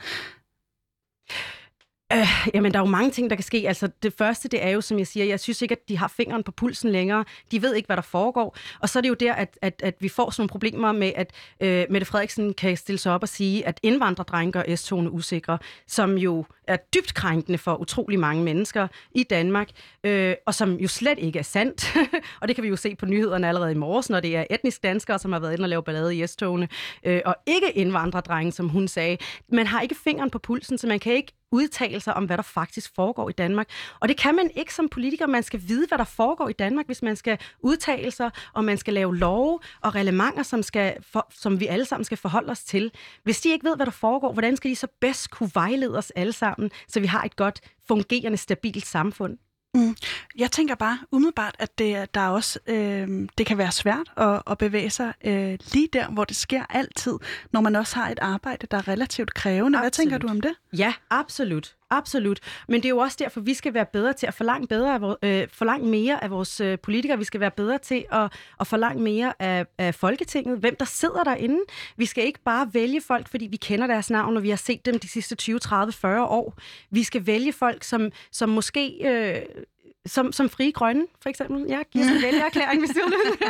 Øh, 2.15 2.49
jamen, 2.55 2.73
der 2.73 2.79
er 2.79 2.83
jo 2.83 2.91
mange 2.91 3.11
ting, 3.11 3.31
der 3.31 3.37
kan 3.37 3.43
ske. 3.43 3.65
Altså, 3.67 3.89
det 4.03 4.13
første, 4.13 4.49
det 4.49 4.65
er 4.65 4.69
jo, 4.69 4.81
som 4.81 4.99
jeg 4.99 5.07
siger, 5.07 5.27
jeg 5.27 5.41
synes 5.41 5.63
ikke, 5.63 5.73
at 5.73 5.89
de 5.89 5.99
har 5.99 6.09
fingeren 6.09 6.43
på 6.43 6.53
pulsen 6.53 6.91
længere. 6.91 7.25
De 7.51 7.63
ved 7.63 7.75
ikke, 7.75 7.87
hvad 7.87 7.97
der 7.97 8.03
foregår. 8.03 8.57
Og 8.81 8.89
så 8.89 8.99
er 8.99 9.01
det 9.01 9.09
jo 9.09 9.15
der, 9.15 9.33
at, 9.33 9.59
at, 9.63 9.81
at 9.83 9.95
vi 10.01 10.09
får 10.09 10.31
sådan 10.31 10.43
nogle 10.43 10.49
problemer 10.49 10.93
med, 10.93 11.13
at 11.17 11.33
øh, 11.61 11.87
Mette 11.91 12.05
Frederiksen 12.05 12.55
kan 12.55 12.77
stille 12.77 12.99
sig 12.99 13.13
op 13.13 13.23
og 13.23 13.29
sige, 13.29 13.67
at 13.67 13.81
indvandrerdrenge 13.83 14.53
gør 14.53 14.77
S-togene 14.77 15.11
usikre, 15.11 15.59
som 15.87 16.19
jo 16.19 16.45
er 16.67 16.77
dybt 16.77 17.15
krænkende 17.15 17.59
for 17.59 17.77
utrolig 17.77 18.19
mange 18.19 18.43
mennesker 18.45 18.89
i 19.15 19.23
Danmark, 19.23 19.69
øh, 20.05 20.35
og 20.47 20.55
som 20.55 20.75
jo 20.75 20.89
slet 20.89 21.19
ikke 21.19 21.39
er 21.39 21.43
sandt. 21.43 21.97
og 22.41 22.49
det 22.49 22.57
kan 22.57 22.65
vi 22.65 22.69
jo 22.69 22.77
se 22.77 22.97
på 22.97 23.07
nyhederne 23.07 23.49
allerede 23.49 23.73
i 23.73 23.75
morges, 23.75 24.11
når 24.11 24.21
det 24.21 24.37
er 24.37 24.45
etnisk 24.51 24.83
danskere, 24.83 25.19
som 25.19 25.33
har 25.33 25.41
været 25.41 25.53
inde 25.53 25.65
og 25.65 25.69
lave 25.69 25.83
ballade 25.83 26.17
i 26.17 26.27
S-togene, 26.27 26.69
øh, 27.05 27.21
og 27.25 27.37
ikke 27.47 27.73
indvandrerdrenge, 27.73 28.53
som 28.53 28.69
hun 28.69 28.89
sagde. 28.89 29.17
Man 29.49 29.67
har 29.67 29.81
ikke 29.81 29.95
fingeren 29.95 30.31
på 30.31 30.39
pulsen, 30.39 30.79
så 30.79 30.87
man 30.87 30.99
kan 30.99 31.13
ikke 31.13 31.33
udtale 31.53 32.01
sig 32.01 32.15
om, 32.15 32.25
hvad 32.25 32.37
der 32.37 32.43
faktisk 32.43 32.95
foregår 32.95 33.29
i 33.29 33.33
Danmark. 33.33 33.69
Og 34.01 34.09
det 34.09 34.17
kan 34.17 34.35
man 34.35 34.51
ikke 34.57 34.75
som 34.75 34.89
politiker. 34.89 35.27
Man 35.27 35.43
skal 35.43 35.63
vide, 35.67 35.87
hvad 35.89 35.99
der 35.99 36.05
foregår 36.05 36.49
i 36.49 36.53
Danmark, 36.53 36.87
hvis 36.87 37.03
man 37.03 37.17
skal 37.17 37.39
udtale 37.61 38.11
sig, 38.11 38.31
og 38.53 38.65
man 38.65 38.79
skal 38.79 38.95
lave 38.95 39.17
love 39.17 39.61
og 39.81 39.95
relevanter, 39.95 40.43
som, 40.43 40.63
skal 40.63 40.97
for, 41.13 41.27
som 41.31 41.61
vi 41.61 41.67
alle 41.67 41.85
sammen 41.85 42.05
skal 42.05 42.19
forholde 42.19 42.51
os 42.51 42.65
til. 42.65 42.93
Hvis 43.25 43.41
de 43.41 43.53
ikke 43.53 43.65
ved, 43.65 43.77
hvad 43.77 43.87
der 43.87 43.93
foregår, 43.93 44.33
hvordan 44.33 44.57
skal 44.57 44.71
de 44.71 44.77
så 44.77 44.87
bedst 45.01 45.31
kunne 45.31 45.51
vejlede 45.55 45.99
os 45.99 46.11
alle 46.11 46.33
sammen, 46.33 46.71
så 46.89 47.01
vi 47.01 47.07
har 47.07 47.23
et 47.23 47.37
godt, 47.37 47.61
fungerende, 47.89 48.39
stabilt 48.39 48.87
samfund? 48.87 49.39
Mm. 49.75 49.97
Jeg 50.39 50.51
tænker 50.51 50.75
bare 50.75 50.99
umiddelbart, 51.11 51.57
at 51.59 51.79
det, 51.79 52.15
der 52.15 52.29
også, 52.29 52.59
øh, 52.67 53.29
det 53.39 53.47
kan 53.47 53.59
være 53.59 53.73
svært 53.73 54.13
at, 54.17 54.43
at 54.51 54.59
bevæge 54.59 54.91
sig 54.91 55.13
øh, 55.25 55.59
lige 55.73 55.89
der, 55.93 56.09
hvor 56.09 56.25
det 56.25 56.37
sker 56.37 56.65
altid, 56.71 57.13
når 57.53 57.61
man 57.61 57.77
også 57.77 57.97
har 57.97 58.11
et 58.11 58.19
arbejde, 58.19 58.67
der 58.71 58.77
er 58.77 58.89
relativt 58.89 59.35
krævende. 59.35 59.79
Absolut. 59.79 59.83
Hvad 59.83 59.91
tænker 59.91 60.19
du 60.19 60.29
om 60.29 60.41
det? 60.41 60.55
Ja, 60.79 60.95
absolut. 61.11 61.75
Absolut. 61.93 62.41
Men 62.69 62.81
det 62.81 62.85
er 62.85 62.91
jo 62.91 62.99
også 62.99 63.17
derfor, 63.21 63.41
vi 63.41 63.55
skal 63.55 63.75
være 63.75 63.87
bedre 63.93 64.13
til 64.13 64.27
at 64.27 64.35
forlange, 64.35 64.67
bedre 64.67 64.95
af, 64.95 65.17
øh, 65.23 65.49
forlange 65.53 65.89
mere 65.89 66.25
af 66.25 66.31
vores 66.31 66.61
øh, 66.61 66.79
politikere. 66.79 67.19
Vi 67.19 67.25
skal 67.25 67.41
være 67.41 67.51
bedre 67.51 67.79
til 67.79 68.05
at, 68.13 68.33
at 68.61 68.67
forlange 68.67 69.03
mere 69.03 69.33
af, 69.39 69.67
af 69.79 69.95
Folketinget. 69.95 70.59
Hvem 70.59 70.77
der 70.77 70.85
sidder 70.85 71.25
derinde. 71.25 71.59
Vi 71.97 72.07
skal 72.07 72.25
ikke 72.25 72.41
bare 72.45 72.71
vælge 72.73 73.01
folk, 73.01 73.29
fordi 73.29 73.47
vi 73.47 73.57
kender 73.57 73.87
deres 73.87 74.11
navn, 74.11 74.37
og 74.37 74.43
vi 74.43 74.49
har 74.49 74.57
set 74.57 74.87
dem 74.87 74.99
de 74.99 75.09
sidste 75.09 75.35
20, 75.35 75.59
30, 75.59 75.93
40 75.93 76.25
år. 76.27 76.59
Vi 76.91 77.03
skal 77.03 77.27
vælge 77.27 77.53
folk, 77.53 77.85
som, 77.85 78.11
som 78.33 78.49
måske 78.49 79.09
øh, 79.09 79.65
som, 80.07 80.33
som 80.33 80.49
frie 80.49 80.73
grønne, 80.73 81.07
for 81.23 81.29
eksempel. 81.29 81.65
Jeg 81.69 81.85
giver 81.91 82.05
sådan 82.05 82.17
en 82.17 82.23
vælgererklæring, 82.23 82.81
hvis 82.81 82.91
du 82.91 83.09
vil. 83.09 83.49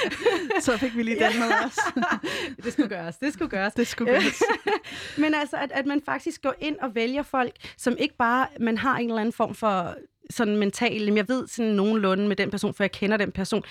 Så 0.64 0.76
fik 0.76 0.96
vi 0.96 1.02
lige 1.02 1.20
den 1.20 1.38
med 1.38 1.46
os. 1.64 1.78
det 2.64 2.72
skulle 2.72 2.88
gøres, 2.88 3.16
det 3.16 3.32
skulle 3.32 3.50
gøres. 3.50 3.74
Det 3.74 3.86
skulle 3.86 4.12
gøres. 4.12 4.42
Men 5.22 5.34
altså, 5.34 5.56
at, 5.56 5.72
at 5.72 5.86
man 5.86 6.02
faktisk 6.06 6.42
går 6.42 6.54
ind 6.60 6.76
og 6.78 6.94
vælger 6.94 7.22
folk, 7.22 7.52
som 7.76 7.96
ikke 7.98 8.16
bare, 8.16 8.46
man 8.60 8.78
har 8.78 8.96
en 8.96 9.08
eller 9.08 9.20
anden 9.20 9.32
form 9.32 9.54
for 9.54 9.96
sådan 10.30 10.56
mental, 10.56 11.14
jeg 11.14 11.28
ved 11.28 11.46
sådan 11.48 11.72
nogenlunde 11.72 12.28
med 12.28 12.36
den 12.36 12.50
person, 12.50 12.74
for 12.74 12.84
jeg 12.84 12.92
kender 12.92 13.16
den 13.16 13.32
person. 13.32 13.64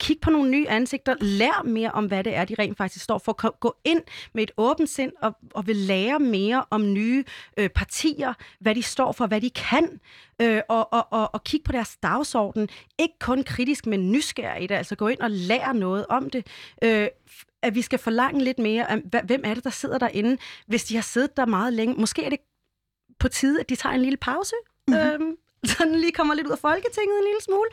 Kig 0.00 0.16
på 0.22 0.30
nogle 0.30 0.50
nye 0.50 0.68
ansigter, 0.68 1.14
lær 1.20 1.62
mere 1.64 1.90
om, 1.90 2.06
hvad 2.06 2.24
det 2.24 2.34
er, 2.34 2.44
de 2.44 2.54
rent 2.58 2.76
faktisk 2.76 3.04
står 3.04 3.18
for. 3.18 3.58
Gå 3.60 3.76
ind 3.84 4.02
med 4.34 4.42
et 4.42 4.50
åbent 4.56 4.90
sind 4.90 5.12
og, 5.22 5.36
og 5.54 5.66
vil 5.66 5.76
lære 5.76 6.18
mere 6.18 6.64
om 6.70 6.92
nye 6.92 7.24
øh, 7.56 7.68
partier, 7.68 8.34
hvad 8.60 8.74
de 8.74 8.82
står 8.82 9.12
for, 9.12 9.26
hvad 9.26 9.40
de 9.40 9.50
kan, 9.50 10.00
øh, 10.42 10.60
og, 10.68 10.92
og, 10.92 11.06
og, 11.10 11.34
og 11.34 11.44
kig 11.44 11.60
på 11.64 11.72
deres 11.72 11.96
dagsorden. 12.02 12.68
Ikke 12.98 13.14
kun 13.20 13.44
kritisk, 13.44 13.86
men 13.86 14.12
nysgerrigt. 14.12 14.72
Altså 14.72 14.96
gå 14.96 15.08
ind 15.08 15.20
og 15.20 15.30
lære 15.30 15.74
noget 15.74 16.06
om 16.08 16.30
det. 16.30 16.46
Øh, 16.84 17.08
at 17.62 17.74
vi 17.74 17.82
skal 17.82 17.98
forlange 17.98 18.44
lidt 18.44 18.58
mere 18.58 18.90
af, 18.90 18.98
hvem 19.24 19.42
er 19.44 19.54
det, 19.54 19.64
der 19.64 19.70
sidder 19.70 19.98
derinde, 19.98 20.36
hvis 20.66 20.84
de 20.84 20.94
har 20.94 21.02
siddet 21.02 21.36
der 21.36 21.46
meget 21.46 21.72
længe. 21.72 21.94
Måske 21.94 22.24
er 22.24 22.30
det 22.30 22.38
på 23.18 23.28
tide, 23.28 23.60
at 23.60 23.68
de 23.68 23.76
tager 23.76 23.94
en 23.94 24.02
lille 24.02 24.16
pause. 24.16 24.54
Mm-hmm. 24.88 25.02
Øhm, 25.02 25.36
sådan 25.64 25.94
lige 25.94 26.12
kommer 26.12 26.34
lidt 26.34 26.46
ud 26.46 26.52
af 26.52 26.58
Folketinget 26.58 27.18
en 27.18 27.24
lille 27.24 27.42
smule, 27.42 27.68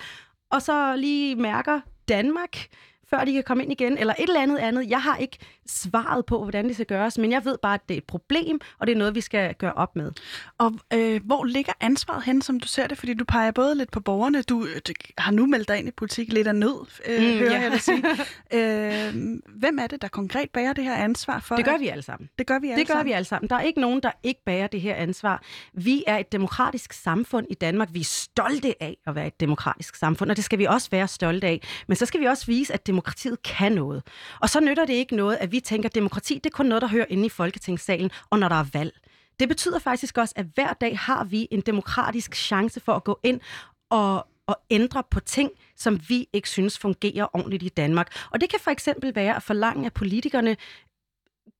og 0.49 0.61
så 0.61 0.95
lige 0.95 1.35
mærker 1.35 1.81
Danmark, 2.09 2.69
før 3.15 3.25
de 3.25 3.33
kan 3.33 3.43
komme 3.43 3.63
ind 3.63 3.71
igen, 3.71 3.97
eller 3.97 4.13
et 4.19 4.23
eller 4.23 4.41
andet 4.41 4.57
andet. 4.57 4.89
Jeg 4.89 5.01
har 5.01 5.17
ikke 5.17 5.37
svaret 5.67 6.25
på, 6.25 6.43
hvordan 6.43 6.65
det 6.67 6.73
skal 6.73 6.85
gøres, 6.85 7.17
men 7.17 7.31
jeg 7.31 7.45
ved 7.45 7.57
bare, 7.61 7.73
at 7.73 7.81
det 7.89 7.93
er 7.93 7.97
et 7.97 8.03
problem, 8.03 8.59
og 8.79 8.87
det 8.87 8.93
er 8.93 8.97
noget, 8.97 9.15
vi 9.15 9.21
skal 9.21 9.55
gøre 9.55 9.73
op 9.73 9.95
med. 9.95 10.11
Og 10.57 10.73
øh, 10.93 11.21
hvor 11.25 11.43
ligger 11.43 11.73
ansvaret 11.81 12.23
hen, 12.23 12.41
som 12.41 12.59
du 12.59 12.67
ser 12.67 12.87
det? 12.87 12.97
Fordi 12.97 13.13
du 13.13 13.25
peger 13.25 13.51
både 13.51 13.75
lidt 13.75 13.91
på 13.91 13.99
borgerne, 13.99 14.41
du, 14.41 14.67
du 14.87 14.93
har 15.17 15.31
nu 15.31 15.45
meldt 15.45 15.67
dig 15.67 15.77
ind 15.79 15.87
i 15.87 15.91
politik 15.91 16.33
lidt 16.33 16.47
af 16.47 16.55
nød, 16.55 16.87
øh, 17.07 17.21
mm, 17.21 17.39
hører 17.39 17.51
ja. 17.51 17.61
jeg 17.61 17.71
dig 17.71 17.81
sige. 17.81 18.03
øh, 18.57 19.39
hvem 19.59 19.79
er 19.79 19.87
det, 19.87 20.01
der 20.01 20.07
konkret 20.07 20.49
bærer 20.49 20.73
det 20.73 20.83
her 20.83 20.95
ansvar 20.95 21.39
for? 21.39 21.55
Det 21.55 21.65
gør 21.65 21.77
vi 21.77 21.87
alle 21.87 22.03
sammen. 22.03 22.29
Det 22.37 22.47
gør 22.47 22.59
vi 22.59 22.67
alle 22.67 22.79
det 22.79 22.87
gør 22.87 22.93
sammen. 22.93 23.05
vi 23.05 23.11
alle 23.11 23.25
sammen. 23.25 23.49
Der 23.49 23.55
er 23.55 23.61
ikke 23.61 23.81
nogen, 23.81 23.99
der 24.03 24.11
ikke 24.23 24.41
bærer 24.45 24.67
det 24.67 24.81
her 24.81 24.95
ansvar. 24.95 25.43
Vi 25.73 26.03
er 26.07 26.17
et 26.17 26.31
demokratisk 26.31 26.93
samfund 26.93 27.47
i 27.49 27.53
Danmark. 27.53 27.89
Vi 27.91 27.99
er 27.99 28.03
stolte 28.03 28.83
af 28.83 28.97
at 29.07 29.15
være 29.15 29.27
et 29.27 29.39
demokratisk 29.39 29.95
samfund, 29.95 30.29
og 30.29 30.35
det 30.35 30.43
skal 30.43 30.59
vi 30.59 30.65
også 30.65 30.89
være 30.91 31.07
stolte 31.07 31.47
af. 31.47 31.61
Men 31.87 31.95
så 31.95 32.05
skal 32.05 32.19
vi 32.19 32.25
også 32.25 32.45
vise, 32.45 32.73
at 32.73 32.87
demokratiet 33.05 33.43
kan 33.43 33.71
noget. 33.71 34.03
Og 34.41 34.49
så 34.49 34.59
nytter 34.59 34.85
det 34.85 34.93
ikke 34.93 35.15
noget, 35.15 35.37
at 35.37 35.51
vi 35.51 35.59
tænker, 35.59 35.89
at 35.89 35.95
demokrati 35.95 36.33
det 36.33 36.45
er 36.45 36.55
kun 36.55 36.65
noget, 36.65 36.81
der 36.81 36.87
hører 36.87 37.05
inde 37.09 37.25
i 37.25 37.29
Folketingssalen, 37.29 38.11
og 38.29 38.39
når 38.39 38.49
der 38.49 38.55
er 38.55 38.65
valg. 38.73 38.93
Det 39.39 39.47
betyder 39.47 39.79
faktisk 39.79 40.17
også, 40.17 40.33
at 40.37 40.45
hver 40.53 40.73
dag 40.73 40.99
har 40.99 41.23
vi 41.23 41.47
en 41.51 41.61
demokratisk 41.61 42.35
chance 42.35 42.79
for 42.79 42.93
at 42.93 43.03
gå 43.03 43.19
ind 43.23 43.41
og, 43.89 44.27
og 44.47 44.57
ændre 44.69 45.03
på 45.11 45.19
ting, 45.19 45.51
som 45.75 45.99
vi 46.09 46.27
ikke 46.33 46.49
synes 46.49 46.79
fungerer 46.79 47.35
ordentligt 47.35 47.63
i 47.63 47.69
Danmark. 47.69 48.15
Og 48.31 48.41
det 48.41 48.49
kan 48.49 48.59
for 48.59 48.71
eksempel 48.71 49.15
være 49.15 49.35
at 49.35 49.43
forlange, 49.43 49.85
at 49.85 49.93
politikerne 49.93 50.57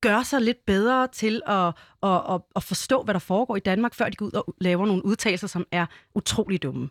gør 0.00 0.22
sig 0.22 0.40
lidt 0.40 0.64
bedre 0.66 1.08
til 1.08 1.42
at, 1.46 1.66
at, 2.02 2.34
at, 2.34 2.40
at 2.56 2.62
forstå, 2.62 3.02
hvad 3.02 3.14
der 3.14 3.20
foregår 3.20 3.56
i 3.56 3.60
Danmark, 3.60 3.94
før 3.94 4.08
de 4.08 4.16
går 4.16 4.26
ud 4.26 4.32
og 4.32 4.54
laver 4.60 4.86
nogle 4.86 5.04
udtalelser, 5.04 5.46
som 5.46 5.66
er 5.72 5.86
utrolig 6.14 6.62
dumme. 6.62 6.88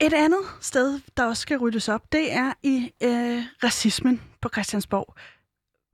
Et 0.00 0.12
andet 0.12 0.40
sted, 0.60 1.00
der 1.16 1.24
også 1.24 1.40
skal 1.40 1.58
ryddes 1.58 1.88
op, 1.88 2.12
det 2.12 2.32
er 2.32 2.52
i 2.62 2.92
øh, 3.02 3.42
racismen 3.64 4.22
på 4.40 4.48
Christiansborg. 4.48 5.14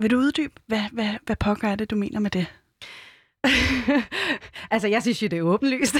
Vil 0.01 0.11
du 0.11 0.19
uddybe, 0.19 0.55
hvad, 0.67 0.83
hvad, 0.93 1.15
hvad 1.27 1.37
pokker 1.37 1.69
er 1.69 1.77
det, 1.77 1.91
du 1.91 1.97
mener 1.97 2.21
med 2.21 2.31
det? 2.31 2.47
altså, 4.71 4.89
jeg 4.89 5.03
synes 5.03 5.23
jo, 5.23 5.29
det 5.29 5.39
er 5.39 5.43
åbenlyst. 5.43 5.97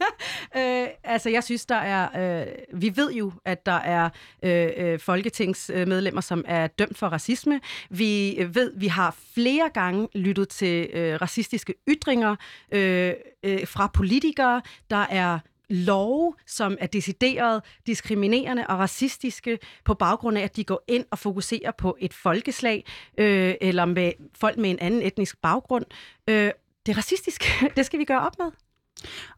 øh, 0.56 0.86
altså, 1.04 1.30
jeg 1.30 1.44
synes, 1.44 1.66
der 1.66 1.74
er... 1.74 2.40
Øh, 2.42 2.46
vi 2.74 2.96
ved 2.96 3.12
jo, 3.12 3.32
at 3.44 3.66
der 3.66 3.72
er 3.72 4.10
øh, 4.42 4.68
øh, 4.76 4.98
folketingsmedlemmer, 4.98 6.20
som 6.20 6.44
er 6.46 6.66
dømt 6.66 6.98
for 6.98 7.08
racisme. 7.08 7.60
Vi 7.90 8.38
ved, 8.54 8.72
vi 8.76 8.86
har 8.86 9.16
flere 9.34 9.70
gange 9.74 10.08
lyttet 10.14 10.48
til 10.48 10.88
øh, 10.92 11.20
racistiske 11.22 11.74
ytringer 11.88 12.36
øh, 12.72 13.12
øh, 13.42 13.66
fra 13.66 13.90
politikere. 13.94 14.62
Der 14.90 15.06
er 15.10 15.38
love, 15.70 16.34
som 16.46 16.76
er 16.80 16.86
decideret 16.86 17.62
diskriminerende 17.86 18.66
og 18.66 18.78
racistiske 18.78 19.58
på 19.84 19.94
baggrund 19.94 20.38
af, 20.38 20.42
at 20.42 20.56
de 20.56 20.64
går 20.64 20.84
ind 20.88 21.04
og 21.10 21.18
fokuserer 21.18 21.70
på 21.70 21.96
et 22.00 22.14
folkeslag 22.14 22.84
øh, 23.18 23.54
eller 23.60 23.84
med 23.84 24.12
folk 24.38 24.58
med 24.58 24.70
en 24.70 24.78
anden 24.78 25.02
etnisk 25.02 25.36
baggrund. 25.42 25.84
Øh, 26.28 26.50
det 26.86 26.92
er 26.92 26.98
racistisk. 26.98 27.44
det 27.76 27.86
skal 27.86 27.98
vi 27.98 28.04
gøre 28.04 28.20
op 28.20 28.38
med. 28.38 28.46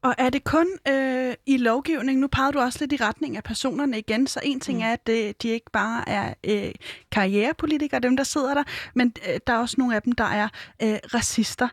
Og 0.03 0.15
er 0.19 0.31
det 0.31 0.45
kun 0.45 0.67
øh, 0.89 1.35
i 1.47 1.57
lovgivning? 1.57 2.21
Nu 2.21 2.27
pegede 2.27 2.53
du 2.53 2.59
også 2.59 2.79
lidt 2.81 2.93
i 2.93 3.05
retning 3.05 3.37
af 3.37 3.45
personerne 3.45 3.99
igen, 3.99 4.27
så 4.27 4.41
en 4.43 4.61
ting 4.61 4.79
mm. 4.79 4.85
er, 4.85 4.93
at 4.93 5.07
det, 5.07 5.43
de 5.43 5.49
ikke 5.49 5.71
bare 5.73 6.09
er 6.09 6.35
øh, 6.45 6.73
karrierepolitikere, 7.13 8.01
dem 8.01 8.17
der 8.17 8.25
sidder 8.25 8.55
der, 8.55 8.63
men 8.95 9.13
øh, 9.29 9.41
der 9.47 9.53
er 9.53 9.59
også 9.59 9.75
nogle 9.79 9.97
af 9.97 10.03
dem, 10.03 10.13
der 10.13 10.25
er 10.25 10.49
øh, 10.83 10.99
racister. 11.15 11.69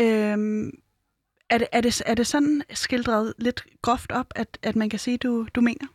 Øh, 0.00 0.38
er 1.50 1.58
det, 1.58 1.68
er, 1.72 1.80
det, 1.80 2.02
er 2.06 2.14
det 2.14 2.26
sådan 2.26 2.62
skildret 2.72 3.34
lidt 3.38 3.64
groft 3.82 4.12
op, 4.12 4.32
at, 4.36 4.58
at 4.62 4.76
man 4.76 4.90
kan 4.90 4.98
sige, 4.98 5.18
du, 5.18 5.46
du 5.54 5.60
mener? 5.60 5.86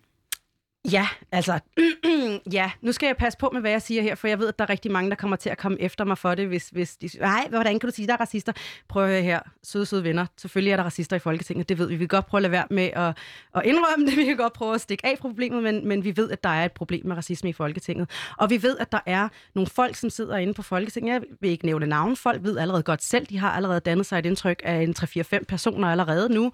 Ja, 0.92 1.08
altså, 1.32 1.60
ja, 2.52 2.72
nu 2.82 2.92
skal 2.92 3.08
jeg 3.08 3.18
passe 3.18 3.40
på 3.40 3.50
med, 3.54 3.62
hvad 3.62 3.72
jeg 3.72 3.82
siger 3.82 4.02
her, 4.02 4.16
for 4.16 4.28
jeg 4.28 4.40
ved, 4.40 4.48
at 4.48 4.60
der 4.60 4.66
er 4.66 4.70
rigtig 4.70 4.92
mange, 4.92 5.10
der 5.10 5.16
kommer 5.16 5.36
til 5.38 5.50
at 5.50 5.58
komme 5.58 5.82
efter 5.82 6.06
mig 6.06 6.18
for 6.18 6.36
det, 6.36 6.48
hvis, 6.48 6.70
hvis 6.70 6.96
de 6.96 7.10
nej, 7.20 7.48
hvordan 7.50 7.80
kan 7.80 7.90
du 7.90 7.96
sige, 7.96 8.08
der 8.08 8.14
er 8.14 8.18
racister? 8.18 8.54
Prøv 8.88 9.04
at 9.04 9.10
høre 9.10 9.22
her, 9.22 9.40
søde, 9.64 9.86
søde 9.86 10.04
venner. 10.04 10.26
Selvfølgelig 10.38 10.72
er 10.72 10.76
der 10.78 10.84
racister 10.84 11.16
i 11.16 11.20
Folketinget, 11.20 11.70
det 11.70 11.78
ved 11.78 11.88
vi. 11.88 11.96
Vi 11.96 12.00
kan 12.00 12.08
godt 12.08 12.26
prøve 12.26 12.40
at 12.40 12.42
lade 12.42 12.52
være 12.52 12.66
med 12.70 12.90
at, 12.94 13.18
at 13.56 13.62
indrømme 13.66 14.06
det, 14.06 14.18
vi 14.22 14.26
kan 14.26 14.38
godt 14.38 14.54
prøve 14.54 14.76
at 14.76 14.82
stikke 14.82 15.06
af 15.06 15.18
problemet, 15.20 15.64
men, 15.64 15.88
men 15.88 16.04
vi 16.04 16.18
ved, 16.18 16.32
at 16.32 16.44
der 16.44 16.50
er 16.50 16.66
et 16.66 16.72
problem 16.72 17.06
med 17.06 17.16
racisme 17.16 17.50
i 17.50 17.54
Folketinget. 17.54 18.10
Og 18.38 18.50
vi 18.50 18.64
ved, 18.64 18.78
at 18.78 18.92
der 18.92 19.00
er 19.06 19.30
nogle 19.56 19.70
folk, 19.70 19.96
som 19.96 20.10
sidder 20.10 20.38
inde 20.38 20.54
på 20.54 20.62
Folketinget. 20.62 21.14
Jeg 21.14 21.22
vil 21.42 21.50
ikke 21.50 21.66
nævne 21.66 21.88
navn. 21.88 22.16
Folk 22.16 22.44
ved 22.44 22.58
allerede 22.58 22.84
godt 22.84 23.04
selv, 23.04 23.26
de 23.26 23.38
har 23.38 23.52
allerede 23.52 23.80
dannet 23.80 24.06
sig 24.06 24.20
et 24.20 24.26
indtryk 24.26 24.62
af 24.64 24.82
en 24.82 24.96
3-4-5 25.00 25.44
personer 25.48 25.88
allerede 25.88 26.34
nu, 26.34 26.52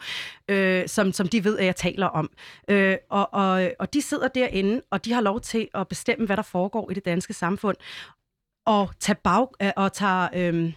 øh, 0.48 0.88
som, 0.88 1.14
som 1.14 1.28
de 1.28 1.44
ved, 1.44 1.58
at 1.58 1.66
jeg 1.66 1.76
taler 1.76 2.08
om. 2.08 2.30
Øh, 2.68 2.98
og, 3.10 3.34
og, 3.34 3.72
og 3.80 3.94
de 3.94 4.02
sidder 4.02 4.21
sidder 4.22 4.48
derinde, 4.48 4.82
og 4.90 5.06
de 5.06 5.14
har 5.14 5.22
lov 5.22 5.42
til 5.42 5.68
at 5.74 5.88
bestemme, 5.88 6.26
hvad 6.26 6.38
der 6.38 6.44
foregår 6.44 6.92
i 6.92 6.94
det 6.94 7.06
danske 7.06 7.34
samfund, 7.34 7.78
og 8.66 8.90
tage, 9.00 9.16
bag, 9.24 9.48
øh, 9.62 9.72
og 9.76 9.94
tage 9.94 10.30
øhm, 10.34 10.74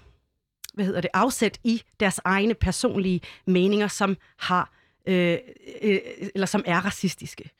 hvad 0.74 0.84
hedder 0.84 1.00
det, 1.00 1.10
afsæt 1.14 1.58
i 1.64 1.82
deres 2.00 2.20
egne 2.24 2.54
personlige 2.54 3.20
meninger, 3.46 3.88
som 3.88 4.16
har 4.38 4.72
øh, 5.06 5.38
øh, 5.82 5.92
øh 5.94 5.98
eller 6.34 6.46
som 6.46 6.64
er 6.66 6.80
racistiske. 6.80 7.50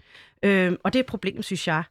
Øh, 0.43 0.73
og 0.85 0.93
det 0.93 0.99
er 0.99 1.03
et 1.03 1.07
problem, 1.07 1.43
synes 1.43 1.69
jeg. 1.69 1.83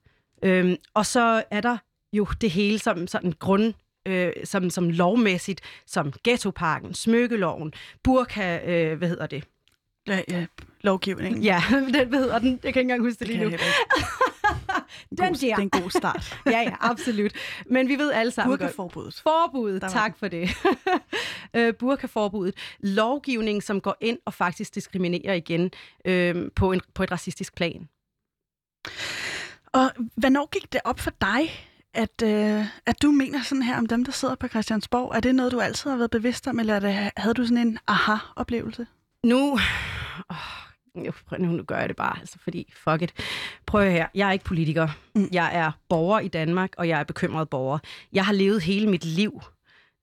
Øh, 0.43 0.77
og 0.93 1.05
så 1.05 1.43
er 1.51 1.61
der 1.61 1.77
jo 2.13 2.27
det 2.41 2.51
hele 2.51 2.79
som 2.79 3.07
sådan 3.07 3.33
grund 3.39 3.73
øh, 4.07 4.33
som, 4.43 4.69
som 4.69 4.89
lovmæssigt, 4.89 5.61
som 5.85 6.13
ghettoparken, 6.23 6.93
smykkeloven, 6.93 7.73
burka, 8.03 8.59
øh, 8.65 8.97
hvad 8.97 9.07
hedder 9.09 9.27
det? 9.27 9.43
Ja, 10.07 10.21
ja, 10.29 10.45
lovgivningen. 10.81 11.43
Ja, 11.43 11.63
den 11.93 12.13
hedder 12.13 12.39
den. 12.39 12.49
Jeg 12.51 12.59
kan 12.59 12.67
ikke 12.67 12.79
engang 12.79 13.01
huske 13.01 13.19
det, 13.19 13.27
det 13.27 13.37
lige 13.37 13.49
nu. 13.49 13.57
den 15.09 15.27
god, 15.27 15.35
Det 15.35 15.51
er 15.51 15.57
en 15.57 15.69
god 15.69 15.89
start. 15.89 16.39
ja, 16.45 16.61
ja, 16.61 16.75
absolut. 16.79 17.31
Men 17.65 17.87
vi 17.87 17.95
ved 17.95 18.11
alle 18.11 18.31
sammen 18.31 18.57
Burkaforbuddet. 18.57 19.21
Forbuddet, 19.23 19.81
tak 19.81 20.17
for 20.17 20.27
det. 20.27 20.49
uh, 21.57 21.75
burkaforbuddet. 21.79 22.55
Lovgivning, 22.79 23.63
som 23.63 23.81
går 23.81 23.97
ind 24.01 24.17
og 24.25 24.33
faktisk 24.33 24.75
diskriminerer 24.75 25.33
igen 25.33 25.71
uh, 26.09 26.51
på, 26.55 26.71
en, 26.71 26.81
på 26.93 27.03
et 27.03 27.11
racistisk 27.11 27.55
plan. 27.55 27.89
Og 29.65 29.91
hvornår 30.15 30.49
gik 30.51 30.73
det 30.73 30.81
op 30.83 30.99
for 30.99 31.11
dig, 31.21 31.69
at, 31.93 32.21
øh, 32.23 32.65
at 32.85 33.01
du 33.01 33.11
mener 33.11 33.41
sådan 33.43 33.61
her 33.61 33.77
om 33.77 33.85
dem, 33.85 34.05
der 34.05 34.11
sidder 34.11 34.35
på 34.35 34.47
Christiansborg? 34.47 35.15
Er 35.15 35.19
det 35.19 35.35
noget, 35.35 35.51
du 35.51 35.59
altid 35.59 35.89
har 35.89 35.97
været 35.97 36.11
bevidst 36.11 36.47
om, 36.47 36.59
eller 36.59 36.79
det, 36.79 37.11
havde 37.17 37.33
du 37.33 37.45
sådan 37.45 37.67
en 37.67 37.79
aha-oplevelse? 37.87 38.87
Nu... 39.25 39.59
Oh, 40.29 40.63
nu, 41.39 41.47
nu 41.47 41.63
gør 41.63 41.79
jeg 41.79 41.89
det 41.89 41.95
bare, 41.95 42.19
altså, 42.19 42.39
fordi 42.39 42.73
fuck 42.75 43.01
it. 43.01 43.13
Prøv 43.65 43.89
her, 43.89 44.07
jeg 44.15 44.27
er 44.27 44.31
ikke 44.31 44.45
politiker. 44.45 44.87
Mm. 45.15 45.29
Jeg 45.31 45.55
er 45.55 45.71
borger 45.89 46.19
i 46.19 46.27
Danmark, 46.27 46.69
og 46.77 46.87
jeg 46.87 46.99
er 46.99 47.03
bekymret 47.03 47.49
borger. 47.49 47.79
Jeg 48.13 48.25
har 48.25 48.33
levet 48.33 48.61
hele 48.61 48.89
mit 48.89 49.05
liv 49.05 49.41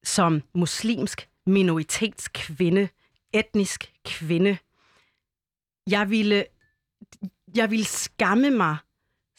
som 0.05 0.43
muslimsk 0.55 1.29
minoritetskvinde, 1.47 2.89
etnisk 3.33 3.93
kvinde. 4.05 4.59
Jeg 5.91 6.11
ville, 6.11 6.45
jeg 7.55 7.71
ville 7.71 7.85
skamme 7.85 8.51
mig 8.51 8.77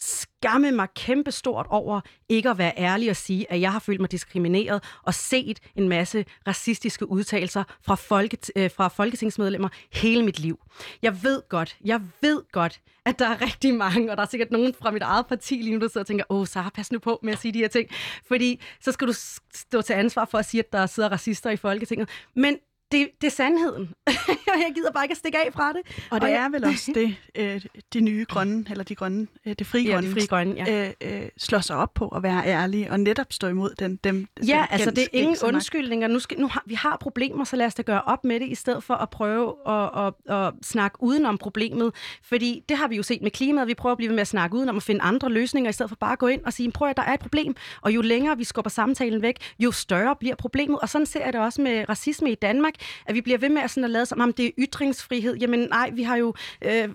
skamme 0.02 0.72
mig 0.72 0.88
kæmpestort 0.96 1.68
over 1.70 2.02
ikke 2.30 2.50
at 2.50 2.58
være 2.58 2.74
ærlig 2.78 3.10
og 3.10 3.16
sige, 3.16 3.52
at 3.52 3.62
jeg 3.62 3.72
har 3.72 3.80
følt 3.80 4.00
mig 4.00 4.12
diskrimineret 4.12 4.84
og 5.04 5.14
set 5.14 5.60
en 5.76 5.90
masse 5.90 6.26
racistiske 6.48 7.10
udtalelser 7.10 7.64
fra, 7.82 7.96
folket, 7.96 8.52
øh, 8.56 8.72
fra 8.72 8.88
folketingsmedlemmer 8.88 9.70
hele 9.92 10.26
mit 10.26 10.40
liv. 10.40 10.60
Jeg 11.02 11.24
ved 11.24 11.42
godt, 11.50 11.78
jeg 11.86 12.02
ved 12.22 12.42
godt, 12.52 12.82
at 13.06 13.20
der 13.20 13.30
er 13.30 13.42
rigtig 13.42 13.74
mange, 13.74 14.12
og 14.12 14.18
der 14.18 14.24
er 14.24 14.28
sikkert 14.28 14.52
nogen 14.52 14.74
fra 14.74 14.92
mit 14.92 15.02
eget 15.02 15.28
parti 15.28 15.56
lige 15.56 15.74
nu, 15.74 15.82
der 15.82 15.88
sidder 15.88 16.00
og 16.00 16.08
tænker, 16.08 16.26
åh, 16.30 16.48
Sara, 16.48 16.70
pas 16.70 16.92
nu 16.92 17.00
på 17.00 17.20
med 17.24 17.34
at 17.34 17.40
sige 17.40 17.52
de 17.52 17.60
her 17.60 17.68
ting, 17.68 17.90
fordi 18.28 18.62
så 18.82 18.92
skal 18.92 19.08
du 19.08 19.14
stå 19.54 19.82
til 19.82 19.94
ansvar 19.94 20.26
for 20.26 20.38
at 20.38 20.46
sige, 20.46 20.64
at 20.64 20.74
der 20.74 20.86
sidder 20.86 21.10
racister 21.10 21.50
i 21.50 21.58
Folketinget. 21.58 22.10
Men 22.36 22.58
det, 22.92 23.10
det 23.22 23.28
er 23.28 23.32
sandheden. 23.32 23.94
jeg 24.66 24.72
gider 24.76 24.92
bare 24.92 25.04
ikke 25.04 25.12
at 25.14 25.18
stikke 25.18 25.38
af 25.38 25.54
fra 25.54 25.74
det. 25.74 25.82
Og 26.12 26.22
det 26.22 26.30
og 26.30 26.36
er 26.36 26.42
jeg... 26.42 26.52
vel 26.52 26.66
også 26.66 26.92
det, 26.96 27.16
øh, 27.42 27.62
de 27.94 28.02
nye 28.02 28.26
grønne, 28.30 28.66
eller 28.70 28.84
de 28.84 28.96
grønne, 28.96 29.28
øh, 29.46 29.56
det 29.60 29.68
frie 29.68 29.84
ja, 29.84 29.94
grønne, 29.94 30.10
de 30.10 30.14
frie 30.14 30.28
grønne 30.28 30.56
ja. 30.68 30.94
øh, 31.02 31.22
øh, 31.24 31.30
slår 31.38 31.60
sig 31.60 31.76
op 31.76 31.94
på 31.94 32.08
at 32.08 32.24
være 32.24 32.46
ærlige 32.46 32.92
og 32.92 33.00
netop 33.00 33.34
stå 33.34 33.48
imod 33.48 33.76
den, 33.80 33.96
dem. 34.04 34.28
Ja, 34.38 34.44
den 34.44 34.68
altså 34.70 34.92
det 34.92 35.04
er 35.04 35.08
ingen 35.12 35.38
undskyldninger. 35.44 36.08
Nu, 36.08 36.20
skal, 36.20 36.40
nu 36.40 36.48
har, 36.48 36.64
vi 36.66 36.74
har 36.74 36.98
problemer, 37.02 37.44
så 37.44 37.56
lad 37.56 37.66
os 37.66 37.76
da 37.76 37.82
gøre 37.82 38.02
op 38.02 38.24
med 38.24 38.40
det, 38.40 38.48
i 38.48 38.56
stedet 38.56 38.84
for 38.84 38.94
at 38.94 39.10
prøve 39.10 39.56
at, 39.68 39.90
at, 40.28 40.36
at 40.36 40.54
snakke 40.64 40.98
udenom 41.04 41.38
problemet. 41.38 41.92
Fordi 42.24 42.64
det 42.70 42.78
har 42.78 42.88
vi 42.88 42.96
jo 42.96 43.04
set 43.04 43.22
med 43.22 43.32
klimaet. 43.32 43.68
Vi 43.68 43.74
prøver 43.74 43.92
at 43.92 43.98
blive 43.98 44.10
ved 44.10 44.16
med 44.16 44.22
at 44.22 44.28
snakke 44.28 44.56
udenom 44.56 44.76
og 44.76 44.84
finde 44.84 45.02
andre 45.02 45.30
løsninger, 45.30 45.70
i 45.70 45.74
stedet 45.74 45.90
for 45.90 45.96
bare 45.96 46.12
at 46.12 46.20
gå 46.20 46.28
ind 46.28 46.42
og 46.46 46.54
sige, 46.54 46.72
prøv 46.72 46.90
at 46.90 46.98
der 46.98 47.04
er 47.04 47.14
et 47.14 47.20
problem. 47.20 47.56
Og 47.82 47.96
jo 47.96 48.02
længere 48.02 48.38
vi 48.38 48.44
skubber 48.44 48.70
samtalen 48.70 49.22
væk, 49.22 49.36
jo 49.60 49.72
større 49.72 50.16
bliver 50.16 50.36
problemet. 50.36 50.80
Og 50.80 50.90
sådan 50.90 51.06
ser 51.06 51.24
jeg 51.24 51.34
det 51.34 51.42
også 51.42 51.62
med 51.62 51.90
racisme 51.90 52.32
i 52.32 52.36
Danmark, 52.36 52.74
at 53.06 53.16
vi 53.16 53.22
bliver 53.22 53.38
ved 53.38 53.50
med 53.50 53.62
med 53.62 53.70
sådan 53.70 53.84
at 53.84 53.90
lade 53.90 54.06
som 54.06 54.20
om 54.22 54.34
det 54.34 54.46
er 54.46 54.52
ytringsfrihed. 54.58 55.36
Jamen 55.36 55.60
nej, 55.60 55.90
vi 55.94 56.04
har 56.04 56.16
jo 56.16 56.34
øh, 56.62 56.90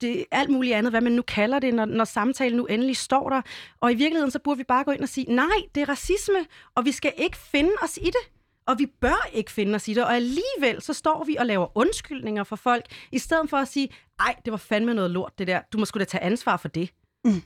det, 0.00 0.24
alt 0.30 0.50
muligt 0.50 0.74
andet, 0.74 0.92
hvad 0.92 1.00
man 1.00 1.12
nu 1.12 1.22
kalder 1.22 1.58
det, 1.58 1.74
når, 1.74 1.84
når 1.84 2.04
samtalen 2.04 2.56
nu 2.56 2.66
endelig 2.66 2.96
står 2.96 3.28
der. 3.28 3.42
Og 3.80 3.92
i 3.92 3.94
virkeligheden, 3.94 4.30
så 4.30 4.38
burde 4.38 4.58
vi 4.58 4.64
bare 4.64 4.84
gå 4.84 4.90
ind 4.90 5.02
og 5.02 5.08
sige, 5.08 5.34
nej, 5.34 5.46
det 5.74 5.80
er 5.80 5.88
racisme, 5.88 6.46
og 6.74 6.84
vi 6.84 6.92
skal 6.92 7.12
ikke 7.16 7.36
finde 7.36 7.72
os 7.82 7.96
i 7.96 8.06
det. 8.06 8.32
Og 8.66 8.78
vi 8.78 8.86
bør 8.86 9.28
ikke 9.32 9.50
finde 9.50 9.74
os 9.74 9.88
i 9.88 9.94
det. 9.94 10.04
Og 10.04 10.14
alligevel 10.14 10.82
så 10.82 10.92
står 10.92 11.24
vi 11.24 11.36
og 11.36 11.46
laver 11.46 11.78
undskyldninger 11.78 12.44
for 12.44 12.56
folk, 12.56 12.86
i 13.12 13.18
stedet 13.18 13.50
for 13.50 13.56
at 13.56 13.68
sige, 13.68 13.88
ej, 14.20 14.34
det 14.44 14.50
var 14.50 14.56
fandme 14.56 14.94
noget 14.94 15.10
lort 15.10 15.38
det 15.38 15.46
der. 15.46 15.60
Du 15.72 15.78
må 15.78 15.84
sgu 15.84 15.98
da 15.98 16.04
tage 16.04 16.22
ansvar 16.22 16.56
for 16.56 16.68
det. 16.68 16.90
Mm. 17.24 17.42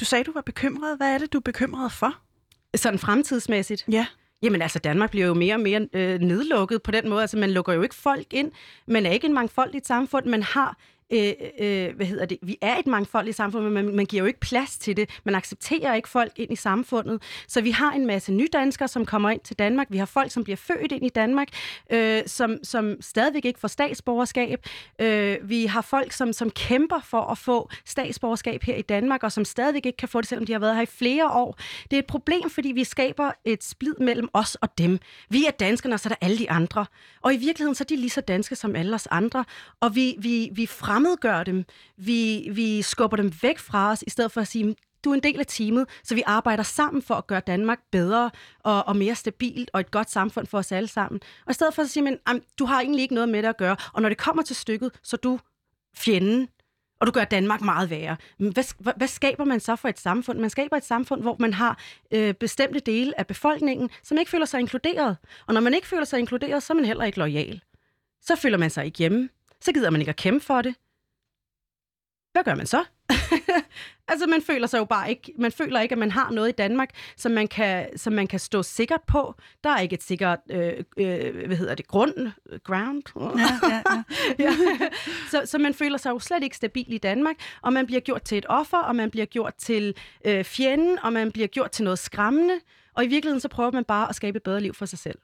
Du 0.00 0.04
sagde, 0.04 0.24
du 0.24 0.32
var 0.32 0.40
bekymret. 0.40 0.96
Hvad 0.96 1.14
er 1.14 1.18
det, 1.18 1.32
du 1.32 1.38
er 1.38 1.42
bekymret 1.42 1.92
for? 1.92 2.14
Sådan 2.76 2.98
fremtidsmæssigt? 2.98 3.84
Ja. 3.90 4.06
Jamen 4.42 4.62
altså, 4.62 4.78
Danmark 4.78 5.10
bliver 5.10 5.26
jo 5.26 5.34
mere 5.34 5.54
og 5.54 5.60
mere 5.60 5.88
øh, 5.92 6.20
nedlukket 6.20 6.82
på 6.82 6.90
den 6.90 7.08
måde. 7.08 7.20
Altså, 7.20 7.36
man 7.38 7.50
lukker 7.50 7.72
jo 7.72 7.82
ikke 7.82 7.94
folk 7.94 8.26
ind. 8.30 8.52
Man 8.86 9.06
er 9.06 9.10
ikke 9.10 9.26
en 9.26 9.34
mangfoldigt 9.34 9.86
samfund. 9.86 10.26
Man 10.26 10.42
har 10.42 10.76
øh, 11.12 11.32
øh, 11.60 11.96
hvad 11.96 12.06
hedder 12.06 12.26
det, 12.26 12.38
vi 12.42 12.58
er 12.60 12.76
et 12.76 12.86
mangfoldigt 12.86 13.36
samfund, 13.36 13.64
men 13.64 13.72
man, 13.72 13.96
man 13.96 14.06
giver 14.06 14.22
jo 14.22 14.26
ikke 14.26 14.40
plads 14.40 14.78
til 14.78 14.96
det. 14.96 15.10
Man 15.24 15.34
accepterer 15.34 15.94
ikke 15.94 16.08
folk 16.08 16.32
ind 16.36 16.52
i 16.52 16.56
samfundet. 16.56 17.22
Så 17.48 17.60
vi 17.60 17.70
har 17.70 17.92
en 17.92 18.06
masse 18.06 18.32
nydanskere, 18.32 18.88
som 18.88 19.06
kommer 19.06 19.30
ind 19.30 19.40
til 19.40 19.58
Danmark. 19.58 19.86
Vi 19.90 19.98
har 19.98 20.06
folk, 20.06 20.30
som 20.30 20.44
bliver 20.44 20.56
født 20.56 20.92
ind 20.92 21.06
i 21.06 21.08
Danmark, 21.08 21.48
øh, 21.90 22.22
som, 22.26 22.58
som 22.62 22.96
stadigvæk 23.00 23.44
ikke 23.44 23.60
får 23.60 23.68
statsborgerskab. 23.68 24.66
Øh, 24.98 25.38
vi 25.42 25.66
har 25.66 25.80
folk, 25.80 26.12
som, 26.12 26.32
som 26.32 26.50
kæmper 26.50 27.00
for 27.04 27.20
at 27.20 27.38
få 27.38 27.68
statsborgerskab 27.84 28.62
her 28.62 28.74
i 28.76 28.82
Danmark, 28.82 29.22
og 29.22 29.32
som 29.32 29.44
stadigvæk 29.44 29.86
ikke 29.86 29.96
kan 29.96 30.08
få 30.08 30.20
det, 30.20 30.28
selvom 30.28 30.46
de 30.46 30.52
har 30.52 30.60
været 30.60 30.74
her 30.74 30.82
i 30.82 30.86
flere 30.86 31.30
år. 31.30 31.58
Det 31.90 31.96
er 31.96 31.98
et 31.98 32.06
problem, 32.06 32.50
fordi 32.50 32.72
vi 32.72 32.84
skaber 32.84 33.30
et 33.44 33.64
splid 33.64 33.94
mellem 34.00 34.28
os 34.32 34.54
og 34.54 34.78
dem. 34.78 34.98
Vi 35.28 35.44
er 35.46 35.50
danskerne, 35.50 35.94
og 35.94 36.00
så 36.00 36.08
er 36.08 36.10
der 36.10 36.26
alle 36.26 36.38
de 36.38 36.50
andre. 36.50 36.86
Og 37.22 37.34
i 37.34 37.36
virkeligheden, 37.36 37.74
så 37.74 37.84
er 37.84 37.86
de 37.86 37.96
lige 37.96 38.10
så 38.10 38.20
danske 38.20 38.56
som 38.56 38.76
alle 38.76 38.94
os 38.94 39.08
andre. 39.10 39.44
Og 39.80 39.94
vi, 39.94 40.14
vi, 40.18 40.48
vi 40.52 40.66
frem 40.66 41.01
fremmedgør 41.02 41.42
dem. 41.42 41.64
Vi, 41.96 42.48
vi 42.52 42.82
skubber 42.82 43.16
dem 43.16 43.32
væk 43.42 43.58
fra 43.58 43.90
os, 43.90 44.04
i 44.06 44.10
stedet 44.10 44.32
for 44.32 44.40
at 44.40 44.48
sige, 44.48 44.76
du 45.04 45.10
er 45.10 45.14
en 45.14 45.22
del 45.22 45.40
af 45.40 45.46
teamet, 45.46 45.86
så 46.04 46.14
vi 46.14 46.22
arbejder 46.26 46.62
sammen 46.62 47.02
for 47.02 47.14
at 47.14 47.26
gøre 47.26 47.40
Danmark 47.40 47.78
bedre 47.92 48.30
og, 48.60 48.88
og 48.88 48.96
mere 48.96 49.14
stabilt 49.14 49.70
og 49.72 49.80
et 49.80 49.90
godt 49.90 50.10
samfund 50.10 50.46
for 50.46 50.58
os 50.58 50.72
alle 50.72 50.88
sammen. 50.88 51.20
Og 51.46 51.50
i 51.50 51.54
stedet 51.54 51.74
for 51.74 51.82
at 51.82 51.90
sige, 51.90 52.02
men, 52.02 52.42
du 52.58 52.64
har 52.64 52.80
egentlig 52.80 53.02
ikke 53.02 53.14
noget 53.14 53.28
med 53.28 53.42
det 53.42 53.48
at 53.48 53.56
gøre, 53.56 53.76
og 53.92 54.02
når 54.02 54.08
det 54.08 54.18
kommer 54.18 54.42
til 54.42 54.56
stykket, 54.56 54.90
så 55.02 55.16
er 55.16 55.20
du 55.20 55.38
fjenden, 55.96 56.48
og 57.00 57.06
du 57.06 57.12
gør 57.12 57.24
Danmark 57.24 57.60
meget 57.60 57.90
værre. 57.90 58.16
Hvad, 58.38 58.96
hvad 58.96 59.08
skaber 59.08 59.44
man 59.44 59.60
så 59.60 59.76
for 59.76 59.88
et 59.88 59.98
samfund? 59.98 60.38
Man 60.38 60.50
skaber 60.50 60.76
et 60.76 60.84
samfund, 60.84 61.22
hvor 61.22 61.36
man 61.38 61.54
har 61.54 61.78
øh, 62.12 62.34
bestemte 62.34 62.80
dele 62.80 63.18
af 63.18 63.26
befolkningen, 63.26 63.90
som 64.02 64.18
ikke 64.18 64.30
føler 64.30 64.46
sig 64.46 64.60
inkluderet. 64.60 65.16
Og 65.46 65.54
når 65.54 65.60
man 65.60 65.74
ikke 65.74 65.86
føler 65.86 66.04
sig 66.04 66.18
inkluderet, 66.18 66.62
så 66.62 66.72
er 66.72 66.74
man 66.74 66.84
heller 66.84 67.04
ikke 67.04 67.18
lojal. 67.18 67.60
Så 68.20 68.36
føler 68.36 68.58
man 68.58 68.70
sig 68.70 68.84
ikke 68.84 68.98
hjemme. 68.98 69.28
Så 69.60 69.72
gider 69.72 69.90
man 69.90 70.00
ikke 70.00 70.10
at 70.10 70.16
kæmpe 70.16 70.44
for 70.44 70.62
det 70.62 70.74
hvad 72.32 72.44
gør 72.44 72.54
man 72.54 72.66
så? 72.66 72.84
altså, 74.08 74.26
man 74.26 74.42
føler 74.42 74.66
sig 74.66 74.78
jo 74.78 74.84
bare 74.84 75.10
ikke, 75.10 75.32
man 75.38 75.52
føler 75.52 75.80
ikke, 75.80 75.92
at 75.92 75.98
man 75.98 76.10
har 76.10 76.30
noget 76.30 76.48
i 76.48 76.52
Danmark, 76.52 76.90
som 77.16 77.32
man 77.32 77.48
kan, 77.48 77.98
som 77.98 78.12
man 78.12 78.26
kan 78.26 78.38
stå 78.38 78.62
sikkert 78.62 79.00
på. 79.06 79.34
Der 79.64 79.70
er 79.70 79.80
ikke 79.80 79.94
et 79.94 80.02
sikkert, 80.02 80.38
øh, 80.50 80.72
øh, 80.96 81.46
hvad 81.46 81.56
hedder 81.56 81.74
det, 81.74 81.86
grund, 81.86 82.30
ground. 82.64 83.02
Ja, 83.38 83.68
ja, 83.68 83.82
ja. 83.94 84.04
ja. 84.44 84.52
Så, 85.30 85.42
så 85.44 85.58
man 85.58 85.74
føler 85.74 85.98
sig 85.98 86.10
jo 86.10 86.18
slet 86.18 86.42
ikke 86.42 86.56
stabil 86.56 86.92
i 86.92 86.98
Danmark, 86.98 87.36
og 87.62 87.72
man 87.72 87.86
bliver 87.86 88.00
gjort 88.00 88.22
til 88.22 88.38
et 88.38 88.46
offer, 88.48 88.78
og 88.78 88.96
man 88.96 89.10
bliver 89.10 89.26
gjort 89.26 89.54
til 89.54 89.94
øh, 90.24 90.44
fjenden, 90.44 90.98
og 91.02 91.12
man 91.12 91.32
bliver 91.32 91.48
gjort 91.48 91.70
til 91.70 91.84
noget 91.84 91.98
skræmmende, 91.98 92.60
og 92.94 93.04
i 93.04 93.08
virkeligheden 93.08 93.40
så 93.40 93.48
prøver 93.48 93.70
man 93.70 93.84
bare 93.84 94.08
at 94.08 94.14
skabe 94.14 94.36
et 94.36 94.42
bedre 94.42 94.60
liv 94.60 94.74
for 94.74 94.86
sig 94.86 94.98
selv. 94.98 95.18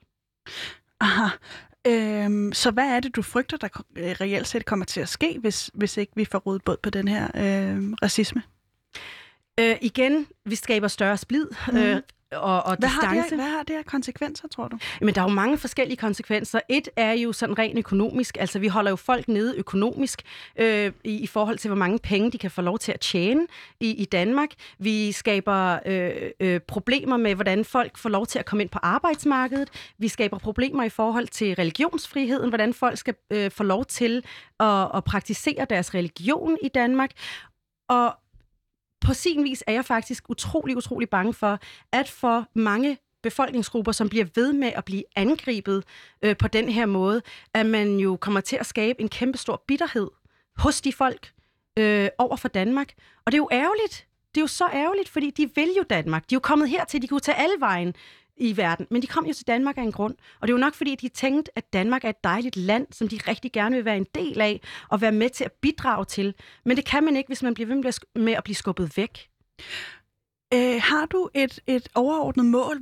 Aha. 1.01 1.29
Øhm, 1.89 2.53
så 2.53 2.71
hvad 2.71 2.85
er 2.85 3.01
det, 3.01 3.17
du 3.17 3.23
frygter, 3.23 3.57
der 3.57 3.69
øh, 3.97 4.11
reelt 4.21 4.47
set 4.47 4.65
kommer 4.65 4.85
til 4.85 5.01
at 5.01 5.09
ske, 5.09 5.39
hvis, 5.41 5.71
hvis 5.75 5.97
ikke 5.97 6.13
vi 6.17 6.25
får 6.25 6.39
rådet 6.39 6.65
båd 6.65 6.77
på 6.83 6.91
den 6.91 7.09
her 7.09 7.25
øh, 7.25 7.93
racisme? 8.03 8.43
Øh, 9.61 9.77
igen, 9.81 10.27
vi 10.45 10.55
skaber 10.55 10.89
større 10.89 11.17
splid. 11.17 11.47
Mm. 11.73 11.77
Øh, 11.77 12.01
og, 12.33 12.63
og 12.63 12.77
hvad, 12.77 12.89
har 12.89 13.15
det, 13.15 13.33
hvad 13.33 13.45
har 13.45 13.63
det 13.63 13.77
her 13.77 13.83
konsekvenser, 13.83 14.49
tror 14.49 14.69
du? 14.69 14.79
Jamen, 15.01 15.15
der 15.15 15.21
er 15.21 15.25
jo 15.25 15.35
mange 15.35 15.59
forskellige 15.59 15.97
konsekvenser. 15.97 16.61
Et 16.69 16.89
er 16.97 17.13
jo 17.13 17.33
sådan 17.33 17.59
rent 17.59 17.79
økonomisk. 17.79 18.37
Altså, 18.41 18.59
vi 18.59 18.69
holder 18.69 18.91
jo 18.91 18.97
folk 18.97 19.29
nede 19.29 19.57
økonomisk 19.57 20.23
øh, 20.57 20.93
i, 21.05 21.19
i 21.19 21.27
forhold 21.27 21.59
til, 21.59 21.69
hvor 21.69 21.77
mange 21.77 21.99
penge 21.99 22.31
de 22.31 22.39
kan 22.39 22.51
få 22.51 22.63
lov 22.63 22.79
til 22.79 22.93
at 22.93 23.01
tjene 23.01 23.47
i, 23.81 23.91
i 23.91 24.05
Danmark. 24.05 24.49
Vi 24.79 25.13
skaber 25.13 25.79
øh, 25.87 26.31
øh, 26.41 26.61
problemer 26.61 27.17
med, 27.17 27.35
hvordan 27.35 27.65
folk 27.65 27.99
får 27.99 28.09
lov 28.09 28.27
til 28.27 28.39
at 28.39 28.47
komme 28.47 28.63
ind 28.63 28.71
på 28.71 28.79
arbejdsmarkedet. 28.83 29.69
Vi 29.99 30.09
skaber 30.09 30.39
problemer 30.39 30.85
i 30.85 30.89
forhold 30.89 31.27
til 31.27 31.55
religionsfriheden, 31.55 32.49
hvordan 32.49 32.75
folk 32.75 32.99
skal 32.99 33.15
øh, 33.31 33.51
få 33.51 33.63
lov 33.63 33.85
til 33.85 34.25
at, 34.61 34.89
at 34.95 35.05
praktisere 35.05 35.67
deres 35.71 35.95
religion 35.95 36.57
i 36.63 36.69
Danmark. 36.69 37.11
Og 37.89 38.15
på 39.01 39.15
sin 39.15 39.45
vis 39.45 39.65
er 39.67 39.73
jeg 39.73 39.85
faktisk 39.85 40.31
utrolig, 40.31 40.77
utrolig 40.77 41.11
bange 41.11 41.35
for, 41.35 41.59
at 41.93 42.09
for 42.09 42.47
mange 42.55 42.99
befolkningsgrupper, 43.23 43.93
som 43.93 44.09
bliver 44.09 44.27
ved 44.35 44.53
med 44.53 44.73
at 44.77 44.85
blive 44.85 45.03
angrebet 45.17 45.85
øh, 46.23 46.37
på 46.37 46.49
den 46.49 46.69
her 46.69 46.87
måde, 46.87 47.23
at 47.55 47.67
man 47.67 47.97
jo 47.97 48.17
kommer 48.17 48.41
til 48.41 48.57
at 48.57 48.67
skabe 48.67 49.01
en 49.01 49.09
kæmpe 49.09 49.39
stor 49.39 49.65
bitterhed 49.69 50.11
hos 50.57 50.81
de 50.81 50.93
folk 50.93 51.33
øh, 51.79 52.09
over 52.19 52.37
for 52.37 52.49
Danmark. 52.49 52.93
Og 53.27 53.33
det 53.33 53.35
er 53.35 53.43
jo 53.43 53.49
ærgerligt. 53.53 54.07
Det 54.35 54.41
er 54.41 54.43
jo 54.43 54.47
så 54.47 54.69
ærgerligt, 54.73 55.09
fordi 55.09 55.31
de 55.31 55.51
vil 55.55 55.69
jo 55.77 55.83
Danmark. 55.91 56.31
De 56.31 56.35
er 56.35 56.37
jo 56.37 56.41
kommet 56.41 56.69
hertil, 56.69 57.03
de 57.03 57.09
kunne 57.09 57.21
tage 57.21 57.39
alle 57.39 57.55
vejen 57.59 57.95
i 58.41 58.57
verden. 58.57 58.87
Men 58.91 59.03
de 59.03 59.07
kom 59.07 59.27
jo 59.27 59.33
til 59.33 59.47
Danmark 59.47 59.79
af 59.79 59.83
en 59.83 59.93
grund. 59.93 60.15
Og 60.41 60.49
det 60.49 60.53
er 60.53 60.57
jo 60.57 60.61
nok, 60.61 60.75
fordi 60.75 60.95
de 60.95 61.09
tænkte, 61.09 61.59
at 61.59 61.73
Danmark 61.73 62.05
er 62.05 62.09
et 62.09 62.25
dejligt 62.25 62.57
land, 62.57 62.87
som 62.91 63.09
de 63.09 63.19
rigtig 63.29 63.53
gerne 63.53 63.77
vil 63.77 63.85
være 63.85 63.97
en 63.97 64.07
del 64.15 64.41
af 64.41 64.61
og 64.89 65.01
være 65.01 65.13
med 65.13 65.31
til 65.31 65.45
at 65.45 65.53
bidrage 65.53 66.05
til. 66.05 66.35
Men 66.65 66.77
det 66.77 66.85
kan 66.85 67.05
man 67.05 67.17
ikke, 67.17 67.29
hvis 67.29 67.43
man 67.43 67.55
bliver 67.55 67.67
ved 67.67 67.93
med 68.15 68.33
at 68.33 68.45
blive 68.45 68.57
skubbet 68.57 68.97
væk. 68.97 69.29
Øh, 70.55 70.81
har 70.83 71.07
du 71.07 71.29
et, 71.35 71.61
et 71.67 71.89
overordnet 71.95 72.47
mål? 72.47 72.81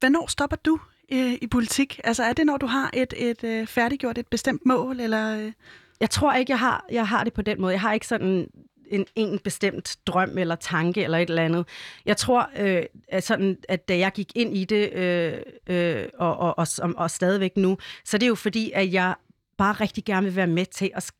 Hvornår 0.00 0.26
stopper 0.26 0.56
du 0.56 0.78
øh, 1.12 1.32
i 1.42 1.46
politik? 1.46 2.00
Altså 2.04 2.22
er 2.22 2.32
det, 2.32 2.46
når 2.46 2.56
du 2.56 2.66
har 2.66 2.90
et, 2.94 3.14
et 3.16 3.44
øh, 3.44 3.66
færdiggjort 3.66 4.18
et 4.18 4.26
bestemt 4.26 4.66
mål? 4.66 5.00
Eller, 5.00 5.38
øh? 5.38 5.52
Jeg 6.00 6.10
tror 6.10 6.32
ikke, 6.32 6.50
jeg 6.50 6.58
har, 6.58 6.86
jeg 6.90 7.08
har 7.08 7.24
det 7.24 7.32
på 7.32 7.42
den 7.42 7.60
måde. 7.60 7.72
Jeg 7.72 7.80
har 7.80 7.92
ikke 7.92 8.06
sådan 8.06 8.46
en, 8.92 9.06
en 9.14 9.38
bestemt 9.38 9.96
drøm 10.06 10.38
eller 10.38 10.54
tanke 10.54 11.04
eller 11.04 11.18
et 11.18 11.28
eller 11.28 11.42
andet. 11.42 11.68
Jeg 12.06 12.16
tror, 12.16 12.50
øh, 12.58 12.82
at, 13.08 13.24
sådan, 13.24 13.58
at 13.68 13.88
da 13.88 13.98
jeg 13.98 14.12
gik 14.12 14.32
ind 14.34 14.56
i 14.56 14.64
det, 14.64 14.92
øh, 14.92 15.38
øh, 15.66 16.08
og, 16.18 16.36
og, 16.36 16.58
og, 16.58 16.66
og, 16.82 16.92
og 16.96 17.10
stadigvæk 17.10 17.56
nu, 17.56 17.78
så 18.04 18.18
det 18.18 18.22
er 18.22 18.28
jo 18.28 18.34
fordi, 18.34 18.70
at 18.74 18.92
jeg 18.92 19.14
bare 19.58 19.72
rigtig 19.72 20.04
gerne 20.04 20.26
vil 20.26 20.36
være 20.36 20.46
med 20.46 20.66
til 20.66 20.90
at 20.94 21.12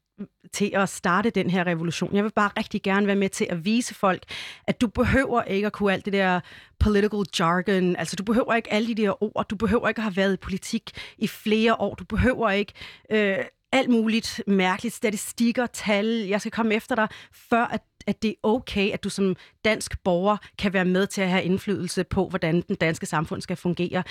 til 0.53 0.71
at 0.75 0.89
starte 0.89 1.31
den 1.31 1.51
her 1.51 1.67
revolution. 1.67 2.17
Jeg 2.17 2.25
vil 2.25 2.31
bare 2.31 2.51
rigtig 2.57 2.83
gerne 2.83 3.07
være 3.07 3.17
med 3.17 3.29
til 3.29 3.47
at 3.51 3.65
vise 3.65 3.95
folk, 3.95 4.23
at 4.67 4.81
du 4.81 4.87
behøver 4.87 5.43
ikke 5.43 5.67
at 5.67 5.73
kunne 5.73 5.93
alt 5.93 6.05
det 6.05 6.13
der 6.13 6.41
political 6.79 7.25
jargon, 7.39 7.97
altså 7.97 8.17
du 8.17 8.25
behøver 8.25 8.55
ikke 8.55 8.73
alle 8.73 8.89
de 8.89 9.03
der 9.03 9.23
ord, 9.23 9.47
du 9.49 9.57
behøver 9.57 9.89
ikke 9.89 9.99
at 9.99 10.03
have 10.03 10.17
været 10.17 10.33
i 10.33 10.37
politik 10.37 10.91
i 11.19 11.27
flere 11.27 11.75
år, 11.75 11.95
du 11.95 12.05
behøver 12.05 12.51
ikke 12.51 12.73
øh, 13.11 13.39
alt 13.73 13.91
muligt 13.91 14.43
mærkeligt, 14.47 14.95
statistikker, 14.95 15.67
tal, 15.67 16.07
jeg 16.07 16.41
skal 16.41 16.53
komme 16.53 16.75
efter 16.75 16.95
dig, 16.95 17.09
før 17.33 17.65
at 17.65 17.83
at 18.07 18.23
det 18.23 18.31
er 18.31 18.35
okay, 18.43 18.91
at 18.91 19.05
du 19.05 19.09
som 19.09 19.37
dansk 19.65 20.03
borger 20.03 20.37
kan 20.59 20.73
være 20.73 20.85
med 20.85 21.07
til 21.07 21.21
at 21.21 21.31
have 21.31 21.45
indflydelse 21.45 22.05
på, 22.05 22.29
hvordan 22.29 22.61
den 22.61 22.77
danske 22.77 23.07
samfund 23.07 23.41
skal 23.41 23.57
fungere. 23.57 24.03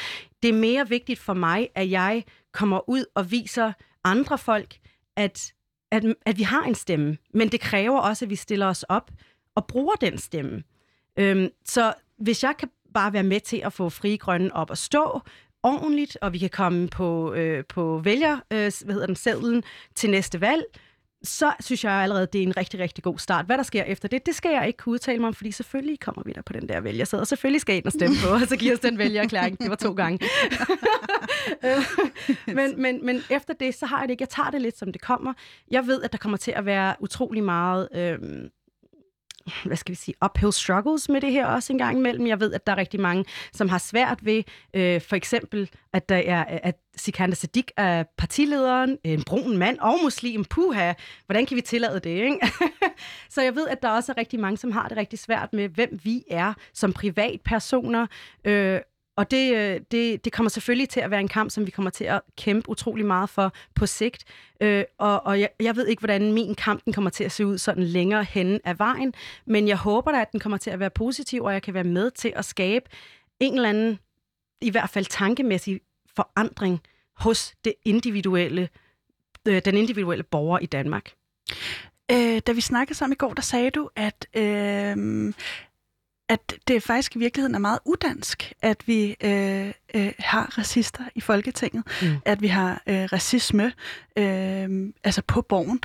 Det 0.43 0.49
er 0.49 0.53
mere 0.53 0.89
vigtigt 0.89 1.19
for 1.19 1.33
mig, 1.33 1.69
at 1.75 1.91
jeg 1.91 2.23
kommer 2.51 2.89
ud 2.89 3.05
og 3.15 3.31
viser 3.31 3.73
andre 4.03 4.37
folk, 4.37 4.79
at, 5.15 5.53
at, 5.91 6.03
at 6.25 6.37
vi 6.37 6.43
har 6.43 6.63
en 6.63 6.75
stemme. 6.75 7.17
Men 7.33 7.49
det 7.49 7.59
kræver 7.59 7.99
også, 7.99 8.25
at 8.25 8.29
vi 8.29 8.35
stiller 8.35 8.67
os 8.67 8.83
op 8.83 9.11
og 9.55 9.67
bruger 9.67 9.95
den 9.95 10.17
stemme. 10.17 10.63
Øhm, 11.19 11.49
så 11.65 11.93
hvis 12.17 12.43
jeg 12.43 12.55
kan 12.59 12.69
bare 12.93 13.13
være 13.13 13.23
med 13.23 13.39
til 13.39 13.57
at 13.57 13.73
få 13.73 13.89
frie 13.89 14.17
grønne 14.17 14.55
op 14.55 14.71
at 14.71 14.77
stå, 14.77 15.21
ordentligt, 15.63 16.17
og 16.21 16.33
vi 16.33 16.37
kan 16.37 16.49
komme 16.49 16.87
på, 16.87 17.33
øh, 17.33 17.65
på 17.65 18.01
vælger, 18.03 18.35
øh, 18.35 18.71
hvad 18.85 18.93
hedder 18.93 19.05
den, 19.05 19.15
sedlen 19.15 19.63
til 19.95 20.09
næste 20.09 20.41
valg, 20.41 20.63
så 21.23 21.53
synes 21.59 21.83
jeg 21.83 21.91
allerede, 21.91 22.27
det 22.33 22.39
er 22.39 22.43
en 22.43 22.57
rigtig, 22.57 22.79
rigtig 22.79 23.03
god 23.03 23.17
start. 23.17 23.45
Hvad 23.45 23.57
der 23.57 23.63
sker 23.63 23.83
efter 23.83 24.07
det, 24.07 24.25
det 24.25 24.35
skal 24.35 24.51
jeg 24.51 24.67
ikke 24.67 24.77
kunne 24.77 24.93
udtale 24.93 25.19
mig 25.19 25.27
om, 25.27 25.33
fordi 25.33 25.51
selvfølgelig 25.51 25.99
kommer 25.99 26.23
vi 26.25 26.31
der 26.33 26.41
på 26.41 26.53
den 26.53 26.69
der 26.69 26.81
vælgersæd, 26.81 27.19
og 27.19 27.27
selvfølgelig 27.27 27.61
skal 27.61 27.73
jeg 27.73 27.77
ind 27.77 27.85
og 27.85 27.91
stemme 27.91 28.15
på, 28.25 28.33
og 28.33 28.41
så 28.41 28.55
giver 28.57 28.73
os 28.73 28.79
den 28.79 28.97
vælgererklæring. 28.97 29.59
Det 29.59 29.69
var 29.69 29.75
to 29.75 29.93
gange. 29.93 30.19
men, 32.57 32.81
men, 32.81 33.05
men 33.05 33.21
efter 33.29 33.53
det, 33.53 33.75
så 33.75 33.85
har 33.85 33.99
jeg 33.99 34.07
det 34.07 34.11
ikke. 34.11 34.21
Jeg 34.21 34.29
tager 34.29 34.49
det 34.49 34.61
lidt, 34.61 34.77
som 34.77 34.91
det 34.91 35.01
kommer. 35.01 35.33
Jeg 35.71 35.87
ved, 35.87 36.03
at 36.03 36.11
der 36.11 36.17
kommer 36.17 36.37
til 36.37 36.51
at 36.51 36.65
være 36.65 36.95
utrolig 36.99 37.43
meget... 37.43 37.89
Øh, 37.95 38.19
hvad 39.65 39.77
skal 39.77 39.91
vi 39.91 39.95
sige, 39.95 40.15
uphill 40.25 40.53
struggles 40.53 41.09
med 41.09 41.21
det 41.21 41.31
her 41.31 41.45
også 41.45 41.73
en 41.73 41.79
gang 41.79 41.97
imellem. 41.97 42.27
Jeg 42.27 42.39
ved, 42.39 42.53
at 42.53 42.67
der 42.67 42.73
er 42.73 42.77
rigtig 42.77 42.99
mange, 42.99 43.25
som 43.53 43.69
har 43.69 43.77
svært 43.77 44.25
ved, 44.25 44.43
øh, 44.73 45.01
for 45.01 45.15
eksempel, 45.15 45.69
at 45.93 46.09
der 46.09 46.15
er, 46.15 46.43
at 46.43 46.75
Sikander 46.95 47.35
Sadik 47.35 47.71
er 47.77 48.03
partilederen, 48.17 48.97
en 49.03 49.23
brun 49.23 49.57
mand 49.57 49.79
og 49.79 49.99
muslim. 50.03 50.45
Puha, 50.45 50.93
hvordan 51.25 51.45
kan 51.45 51.55
vi 51.55 51.61
tillade 51.61 51.99
det, 51.99 52.09
ikke? 52.09 52.39
Så 53.29 53.41
jeg 53.41 53.55
ved, 53.55 53.67
at 53.67 53.81
der 53.81 53.89
også 53.89 54.11
er 54.11 54.17
rigtig 54.17 54.39
mange, 54.39 54.57
som 54.57 54.71
har 54.71 54.87
det 54.87 54.97
rigtig 54.97 55.19
svært 55.19 55.53
med, 55.53 55.69
hvem 55.69 55.99
vi 56.03 56.23
er 56.29 56.53
som 56.73 56.93
privatpersoner, 56.93 58.07
øh, 58.45 58.79
og 59.15 59.31
det, 59.31 59.55
øh, 59.55 59.81
det, 59.91 60.25
det 60.25 60.33
kommer 60.33 60.49
selvfølgelig 60.49 60.89
til 60.89 60.99
at 60.99 61.11
være 61.11 61.19
en 61.19 61.27
kamp, 61.27 61.51
som 61.51 61.65
vi 61.65 61.71
kommer 61.71 61.91
til 61.91 62.03
at 62.03 62.21
kæmpe 62.37 62.69
utrolig 62.69 63.05
meget 63.05 63.29
for 63.29 63.53
på 63.75 63.85
sigt. 63.85 64.23
Øh, 64.61 64.83
og 64.97 65.25
og 65.25 65.39
jeg, 65.39 65.49
jeg 65.59 65.75
ved 65.75 65.87
ikke, 65.87 65.99
hvordan 65.99 66.33
min 66.33 66.55
kamp 66.55 66.85
den 66.85 66.93
kommer 66.93 67.09
til 67.09 67.23
at 67.23 67.31
se 67.31 67.45
ud 67.45 67.57
sådan 67.57 67.83
længere 67.83 68.23
hen 68.23 68.59
af 68.63 68.79
vejen, 68.79 69.13
men 69.45 69.67
jeg 69.67 69.77
håber 69.77 70.11
da, 70.11 70.21
at 70.21 70.31
den 70.31 70.39
kommer 70.39 70.57
til 70.57 70.69
at 70.69 70.79
være 70.79 70.89
positiv, 70.89 71.43
og 71.43 71.53
jeg 71.53 71.61
kan 71.61 71.73
være 71.73 71.83
med 71.83 72.11
til 72.11 72.33
at 72.35 72.45
skabe 72.45 72.85
en 73.39 73.53
eller 73.55 73.69
anden, 73.69 73.99
i 74.61 74.69
hvert 74.69 74.89
fald 74.89 75.05
tankemæssig 75.05 75.81
forandring 76.15 76.81
hos 77.15 77.53
det 77.65 77.73
individuelle, 77.85 78.69
øh, 79.47 79.61
den 79.65 79.77
individuelle 79.77 80.23
borger 80.23 80.59
i 80.59 80.65
Danmark. 80.65 81.11
Øh, 82.11 82.41
da 82.47 82.51
vi 82.51 82.61
snakkede 82.61 82.97
sammen 82.97 83.13
i 83.13 83.17
går, 83.17 83.33
der 83.33 83.41
sagde 83.41 83.69
du, 83.69 83.89
at, 83.95 84.27
øh, 84.33 85.33
at 86.31 86.55
det 86.67 86.83
faktisk 86.83 87.15
i 87.15 87.19
virkeligheden 87.19 87.55
er 87.55 87.59
meget 87.59 87.79
udansk, 87.85 88.53
at 88.61 88.87
vi 88.87 89.15
øh, 89.23 89.73
øh, 89.93 90.13
har 90.19 90.57
racister 90.57 91.03
i 91.15 91.21
Folketinget, 91.21 91.83
mm. 92.01 92.07
at 92.25 92.41
vi 92.41 92.47
har 92.47 92.81
øh, 92.87 93.03
racisme 93.13 93.73
øh, 94.17 94.93
altså 95.03 95.21
på 95.27 95.41
borgen. 95.41 95.81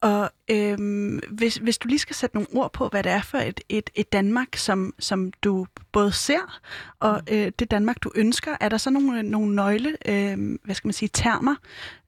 Og 0.00 0.30
øhm, 0.50 1.20
hvis, 1.30 1.56
hvis 1.56 1.78
du 1.78 1.88
lige 1.88 1.98
skal 1.98 2.16
sætte 2.16 2.36
nogle 2.36 2.48
ord 2.52 2.72
på, 2.72 2.88
hvad 2.88 3.02
det 3.02 3.12
er 3.12 3.22
for 3.22 3.38
et, 3.38 3.60
et, 3.68 3.90
et 3.94 4.12
Danmark, 4.12 4.56
som, 4.56 4.94
som 4.98 5.32
du 5.32 5.66
både 5.92 6.12
ser, 6.12 6.60
og 7.00 7.22
mm. 7.28 7.36
øh, 7.36 7.52
det 7.58 7.70
Danmark, 7.70 7.96
du 8.02 8.12
ønsker, 8.14 8.56
er 8.60 8.68
der 8.68 8.76
så 8.76 8.90
nogle, 8.90 9.22
nogle 9.22 9.54
nøgle, 9.54 9.96
øh, 10.06 10.58
hvad 10.64 10.74
skal 10.74 10.88
man 10.88 10.92
sige, 10.92 11.10
termer, 11.12 11.54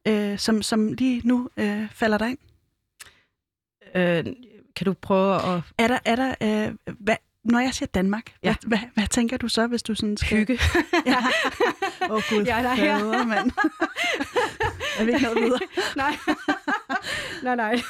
øh, 0.08 0.38
som, 0.38 0.62
som 0.62 0.92
lige 0.92 1.22
nu 1.24 1.48
øh, 1.56 1.90
falder 1.92 2.18
dig 2.18 2.28
ind? 2.28 2.38
Øh, 3.94 4.24
kan 4.76 4.84
du 4.84 4.92
prøve 4.92 5.34
at... 5.34 5.62
Er 5.78 5.88
der, 5.88 5.98
er 6.04 6.16
der 6.16 6.34
øh, 6.42 6.94
hvad, 7.00 7.16
når 7.44 7.58
jeg 7.58 7.74
siger 7.74 7.86
Danmark, 7.86 8.32
ja. 8.42 8.54
hvad, 8.66 8.78
hvad, 8.78 8.88
hvad 8.94 9.06
tænker 9.06 9.36
du 9.36 9.48
så, 9.48 9.66
hvis 9.66 9.82
du 9.82 9.94
sådan 9.94 10.16
skal... 10.16 10.38
Hygge. 10.38 10.58
ja. 11.06 11.16
Åh 12.02 12.10
oh, 12.10 12.22
gud, 12.30 12.44
ja, 12.44 12.62
nej, 12.62 12.74
ja. 12.78 12.96
fader, 12.96 13.24
mand. 13.24 13.50
er 14.98 15.04
vi 15.04 15.12
ikke 15.12 15.22
noget 15.22 15.38
videre? 15.42 15.60
nej. 15.96 16.16
nej, 17.42 17.56
nej. 17.56 17.82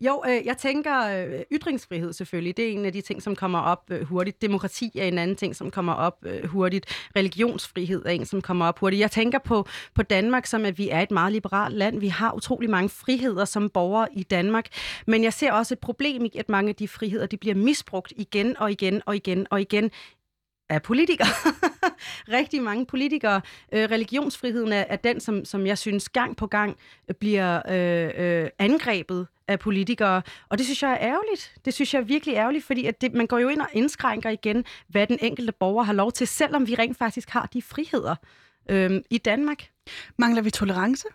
Jo, 0.00 0.22
øh, 0.28 0.46
jeg 0.46 0.58
tænker 0.58 1.00
øh, 1.00 1.40
ytringsfrihed 1.52 2.12
selvfølgelig. 2.12 2.56
Det 2.56 2.68
er 2.68 2.72
en 2.72 2.84
af 2.84 2.92
de 2.92 3.00
ting, 3.00 3.22
som 3.22 3.36
kommer 3.36 3.58
op 3.58 3.82
øh, 3.90 4.02
hurtigt. 4.02 4.42
Demokrati 4.42 4.90
er 4.98 5.04
en 5.04 5.18
anden 5.18 5.36
ting, 5.36 5.56
som 5.56 5.70
kommer 5.70 5.92
op 5.92 6.16
øh, 6.26 6.44
hurtigt. 6.44 6.86
Religionsfrihed 7.16 8.02
er 8.06 8.10
en, 8.10 8.26
som 8.26 8.42
kommer 8.42 8.66
op 8.66 8.78
hurtigt. 8.78 9.00
Jeg 9.00 9.10
tænker 9.10 9.38
på, 9.38 9.68
på 9.94 10.02
Danmark, 10.02 10.46
som 10.46 10.64
at 10.64 10.78
vi 10.78 10.88
er 10.88 11.00
et 11.00 11.10
meget 11.10 11.32
liberalt 11.32 11.76
land. 11.76 12.00
Vi 12.00 12.08
har 12.08 12.32
utrolig 12.32 12.70
mange 12.70 12.88
friheder 12.88 13.44
som 13.44 13.70
borgere 13.70 14.08
i 14.12 14.22
Danmark. 14.22 14.66
Men 15.06 15.24
jeg 15.24 15.32
ser 15.32 15.52
også 15.52 15.74
et 15.74 15.78
problem 15.78 16.24
i, 16.24 16.30
at 16.38 16.48
mange 16.48 16.68
af 16.68 16.74
de 16.74 16.88
friheder 16.88 17.26
de 17.26 17.36
bliver 17.36 17.54
misbrugt 17.54 18.12
igen 18.16 18.56
og 18.58 18.72
igen 18.72 18.79
og 19.06 19.16
igen 19.16 19.46
og 19.50 19.60
igen 19.60 19.90
af 20.68 20.82
politikere. 20.82 21.28
Rigtig 22.38 22.62
mange 22.62 22.86
politikere. 22.86 23.40
Øh, 23.72 23.90
religionsfriheden 23.90 24.72
er, 24.72 24.84
er 24.88 24.96
den, 24.96 25.20
som, 25.20 25.44
som 25.44 25.66
jeg 25.66 25.78
synes 25.78 26.08
gang 26.08 26.36
på 26.36 26.46
gang 26.46 26.76
bliver 27.20 27.62
øh, 27.68 28.42
øh, 28.42 28.50
angrebet 28.58 29.26
af 29.48 29.58
politikere. 29.58 30.22
Og 30.48 30.58
det 30.58 30.66
synes 30.66 30.82
jeg 30.82 30.92
er 30.92 30.98
ærgerligt. 31.00 31.54
Det 31.64 31.74
synes 31.74 31.94
jeg 31.94 32.00
er 32.00 32.04
virkelig 32.04 32.34
ærgerligt, 32.34 32.64
fordi 32.64 32.86
at 32.86 33.00
det, 33.00 33.14
man 33.14 33.26
går 33.26 33.38
jo 33.38 33.48
ind 33.48 33.60
og 33.60 33.68
indskrænker 33.72 34.30
igen, 34.30 34.64
hvad 34.88 35.06
den 35.06 35.18
enkelte 35.20 35.52
borger 35.52 35.82
har 35.82 35.92
lov 35.92 36.12
til, 36.12 36.26
selvom 36.26 36.66
vi 36.66 36.74
rent 36.74 36.98
faktisk 36.98 37.30
har 37.30 37.46
de 37.46 37.62
friheder 37.62 38.14
øh, 38.70 39.00
i 39.10 39.18
Danmark. 39.18 39.68
Mangler 40.18 40.42
vi 40.42 40.50
tolerance? 40.50 41.08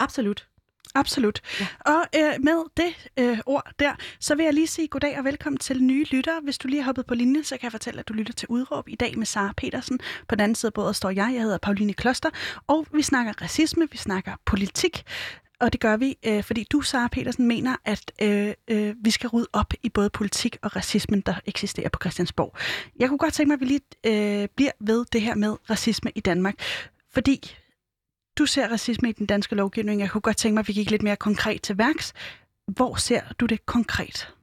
Absolut. 0.00 0.48
Absolut. 0.94 1.40
Ja. 1.60 1.66
Og 1.80 2.04
øh, 2.16 2.44
med 2.44 2.64
det 2.76 3.10
øh, 3.18 3.38
ord 3.46 3.70
der, 3.78 3.92
så 4.20 4.34
vil 4.34 4.44
jeg 4.44 4.54
lige 4.54 4.66
sige 4.66 4.88
goddag 4.88 5.18
og 5.18 5.24
velkommen 5.24 5.58
til 5.58 5.82
nye 5.82 6.04
lyttere. 6.04 6.40
Hvis 6.42 6.58
du 6.58 6.68
lige 6.68 6.82
har 6.82 6.86
hoppet 6.86 7.06
på 7.06 7.14
linjen, 7.14 7.44
så 7.44 7.56
kan 7.56 7.64
jeg 7.64 7.72
fortælle, 7.72 8.00
at 8.00 8.08
du 8.08 8.12
lytter 8.12 8.32
til 8.32 8.48
Udråb 8.48 8.88
i 8.88 8.94
dag 8.94 9.18
med 9.18 9.26
Sara 9.26 9.52
Petersen. 9.56 9.98
På 10.28 10.34
den 10.34 10.40
anden 10.40 10.54
side 10.54 10.68
af 10.68 10.74
bordet 10.74 10.96
står 10.96 11.10
jeg, 11.10 11.30
jeg 11.34 11.42
hedder 11.42 11.58
Pauline 11.58 11.92
Kloster, 11.92 12.30
og 12.66 12.86
vi 12.92 13.02
snakker 13.02 13.32
racisme, 13.42 13.88
vi 13.90 13.96
snakker 13.96 14.32
politik. 14.44 15.04
Og 15.60 15.72
det 15.72 15.80
gør 15.80 15.96
vi, 15.96 16.16
øh, 16.26 16.42
fordi 16.44 16.66
du, 16.72 16.80
Sara 16.80 17.08
Petersen, 17.08 17.46
mener, 17.46 17.76
at 17.84 18.12
øh, 18.22 18.54
øh, 18.68 18.94
vi 19.04 19.10
skal 19.10 19.28
rydde 19.28 19.48
op 19.52 19.72
i 19.82 19.88
både 19.88 20.10
politik 20.10 20.56
og 20.62 20.76
racismen, 20.76 21.20
der 21.20 21.34
eksisterer 21.46 21.88
på 21.88 21.98
Christiansborg. 22.02 22.56
Jeg 22.98 23.08
kunne 23.08 23.18
godt 23.18 23.34
tænke 23.34 23.48
mig, 23.48 23.54
at 23.54 23.60
vi 23.60 23.64
lige 23.66 24.42
øh, 24.42 24.48
bliver 24.56 24.72
ved 24.80 25.04
det 25.12 25.22
her 25.22 25.34
med 25.34 25.56
racisme 25.70 26.10
i 26.14 26.20
Danmark. 26.20 26.54
Fordi 27.10 27.56
du 28.38 28.46
ser 28.46 28.68
racisme 28.68 29.08
i 29.08 29.12
den 29.12 29.26
danske 29.26 29.54
lovgivning. 29.54 30.00
Jeg 30.00 30.10
kunne 30.10 30.20
godt 30.20 30.36
tænke 30.36 30.54
mig, 30.54 30.60
at 30.60 30.68
vi 30.68 30.72
gik 30.72 30.90
lidt 30.90 31.02
mere 31.02 31.16
konkret 31.16 31.62
til 31.62 31.78
værks. 31.78 32.12
Hvor 32.66 32.94
ser 32.94 33.20
du 33.40 33.46
det 33.46 33.66
konkret? 33.66 34.34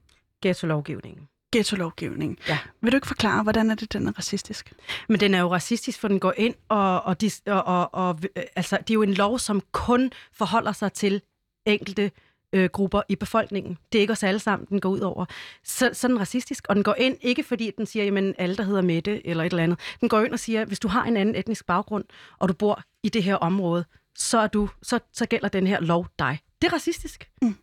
Ghetto-lovgivningen. 0.42 1.28
Ghetto-lovgivning. 1.52 2.40
Ja. 2.48 2.58
Vil 2.82 2.92
du 2.92 2.98
ikke 2.98 3.08
forklare, 3.08 3.44
hvordan 3.44 3.72
er 3.72 3.76
det, 3.76 3.94
den 3.94 4.08
er 4.08 4.12
racistisk? 4.12 4.74
Men 5.10 5.20
den 5.20 5.34
er 5.34 5.40
jo 5.40 5.54
racistisk, 5.54 6.00
for 6.00 6.08
den 6.08 6.20
går 6.20 6.34
ind 6.38 6.56
og, 6.70 7.04
og, 7.04 7.18
og, 7.46 7.64
og, 7.64 7.94
og 7.94 8.20
altså, 8.56 8.78
det 8.78 8.90
er 8.90 8.94
jo 8.94 9.02
en 9.02 9.14
lov, 9.14 9.40
som 9.40 9.62
kun 9.72 10.12
forholder 10.34 10.72
sig 10.72 10.94
til 10.94 11.22
enkelte 11.66 12.12
øh, 12.56 12.70
grupper 12.70 13.02
i 13.10 13.16
befolkningen. 13.16 13.78
Det 13.92 14.00
er 14.00 14.02
ikke 14.02 14.12
os 14.12 14.24
alle 14.24 14.40
sammen, 14.40 14.68
den 14.70 14.80
går 14.80 14.90
ud 14.90 15.00
over. 15.00 15.26
Så, 15.64 15.90
så 15.94 16.08
den 16.08 16.20
racistisk, 16.20 16.66
og 16.70 16.76
den 16.76 16.84
går 16.84 16.96
ind 16.98 17.18
ikke 17.22 17.44
fordi, 17.44 17.72
den 17.78 17.86
siger, 17.86 18.06
jamen 18.06 18.36
alle, 18.38 18.56
der 18.56 18.64
hedder 18.64 18.82
Mette 18.82 19.28
eller 19.28 19.44
et 19.44 19.50
eller 19.52 19.64
andet. 19.64 19.80
Den 20.02 20.10
går 20.10 20.22
ind 20.22 20.34
og 20.34 20.40
siger, 20.40 20.66
hvis 20.66 20.80
du 20.80 20.88
har 20.88 21.04
en 21.04 21.18
anden 21.18 21.36
etnisk 21.36 21.66
baggrund, 21.66 22.04
og 22.40 22.50
du 22.50 22.54
bor 22.54 22.82
i 23.04 23.10
det 23.10 23.24
her 23.24 23.36
område, 23.36 23.86
så, 24.16 24.38
er 24.38 24.48
du, 24.48 24.70
så, 24.84 25.00
så 25.14 25.26
gælder 25.26 25.48
den 25.48 25.68
her 25.68 25.80
lov 25.80 26.08
dig. 26.20 26.40
Det 26.62 26.68
er 26.68 26.74
racistisk. 26.74 27.30
Mm. 27.42 27.56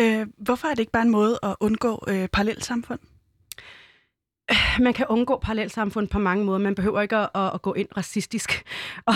Øh, 0.00 0.26
hvorfor 0.38 0.68
er 0.68 0.74
det 0.74 0.80
ikke 0.80 0.92
bare 0.92 1.02
en 1.02 1.10
måde 1.10 1.38
at 1.42 1.56
undgå 1.60 2.04
øh, 2.08 2.28
parallelsamfund? 2.28 3.00
Man 4.80 4.94
kan 4.94 5.06
undgå 5.08 5.38
parallelsamfund 5.38 6.08
på 6.08 6.18
mange 6.18 6.44
måder. 6.44 6.58
Man 6.58 6.74
behøver 6.74 7.00
ikke 7.00 7.16
at, 7.16 7.28
at, 7.34 7.54
at 7.54 7.62
gå 7.62 7.74
ind 7.74 7.88
racistisk 7.96 8.64
og, 9.06 9.14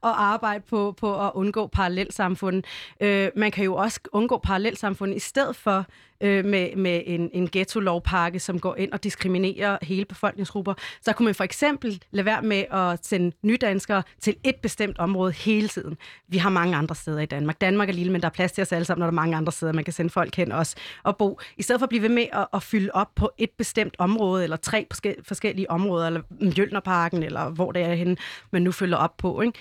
og 0.00 0.22
arbejde 0.22 0.64
på, 0.70 0.94
på 1.00 1.26
at 1.26 1.30
undgå 1.34 1.66
parallelsamfund. 1.66 2.62
Øh, 3.00 3.30
man 3.36 3.50
kan 3.50 3.64
jo 3.64 3.74
også 3.74 4.00
undgå 4.12 4.38
parallelsamfund 4.38 5.14
i 5.14 5.18
stedet 5.18 5.56
for 5.56 5.86
øh, 6.20 6.44
med, 6.44 6.76
med 6.76 7.02
en, 7.06 7.30
en 7.32 7.48
ghetto-lovpakke, 7.52 8.38
som 8.40 8.60
går 8.60 8.76
ind 8.76 8.92
og 8.92 9.04
diskriminerer 9.04 9.78
hele 9.82 10.04
befolkningsgrupper. 10.04 10.74
Så 11.02 11.12
kunne 11.12 11.24
man 11.24 11.34
for 11.34 11.44
eksempel 11.44 12.02
lade 12.10 12.26
være 12.26 12.42
med 12.42 12.64
at 12.70 13.06
sende 13.06 13.36
nydanskere 13.42 14.02
til 14.20 14.36
et 14.44 14.56
bestemt 14.56 14.98
område 14.98 15.32
hele 15.32 15.68
tiden. 15.68 15.96
Vi 16.28 16.38
har 16.38 16.50
mange 16.50 16.76
andre 16.76 16.94
steder 16.94 17.20
i 17.20 17.26
Danmark. 17.26 17.60
Danmark 17.60 17.88
er 17.88 17.92
lille, 17.92 18.12
men 18.12 18.20
der 18.20 18.26
er 18.26 18.32
plads 18.32 18.52
til 18.52 18.62
os 18.62 18.72
alle 18.72 18.84
sammen, 18.84 19.00
når 19.00 19.06
der 19.06 19.12
er 19.12 19.22
mange 19.22 19.36
andre 19.36 19.52
steder, 19.52 19.72
man 19.72 19.84
kan 19.84 19.92
sende 19.92 20.10
folk 20.10 20.36
hen 20.36 20.52
også 20.52 20.76
og 21.02 21.16
bo. 21.16 21.40
I 21.56 21.62
stedet 21.62 21.80
for 21.80 21.86
at 21.86 21.88
blive 21.88 22.02
ved 22.02 22.08
med 22.08 22.26
at, 22.32 22.46
at 22.54 22.62
fylde 22.62 22.90
op 22.94 23.14
på 23.14 23.30
et 23.38 23.50
bestemt 23.58 23.94
område, 23.98 24.44
eller 24.44 24.56
tre 24.56 24.86
forskellige 25.22 25.70
områder, 25.70 26.06
eller 26.06 26.20
Mjølnerparken, 26.30 27.22
eller 27.22 27.50
hvor 27.50 27.72
det 27.72 27.82
er 27.82 27.94
henne, 27.94 28.16
man 28.50 28.62
nu 28.62 28.72
følger 28.72 28.96
op 28.96 29.16
på. 29.16 29.40
Ikke? 29.40 29.58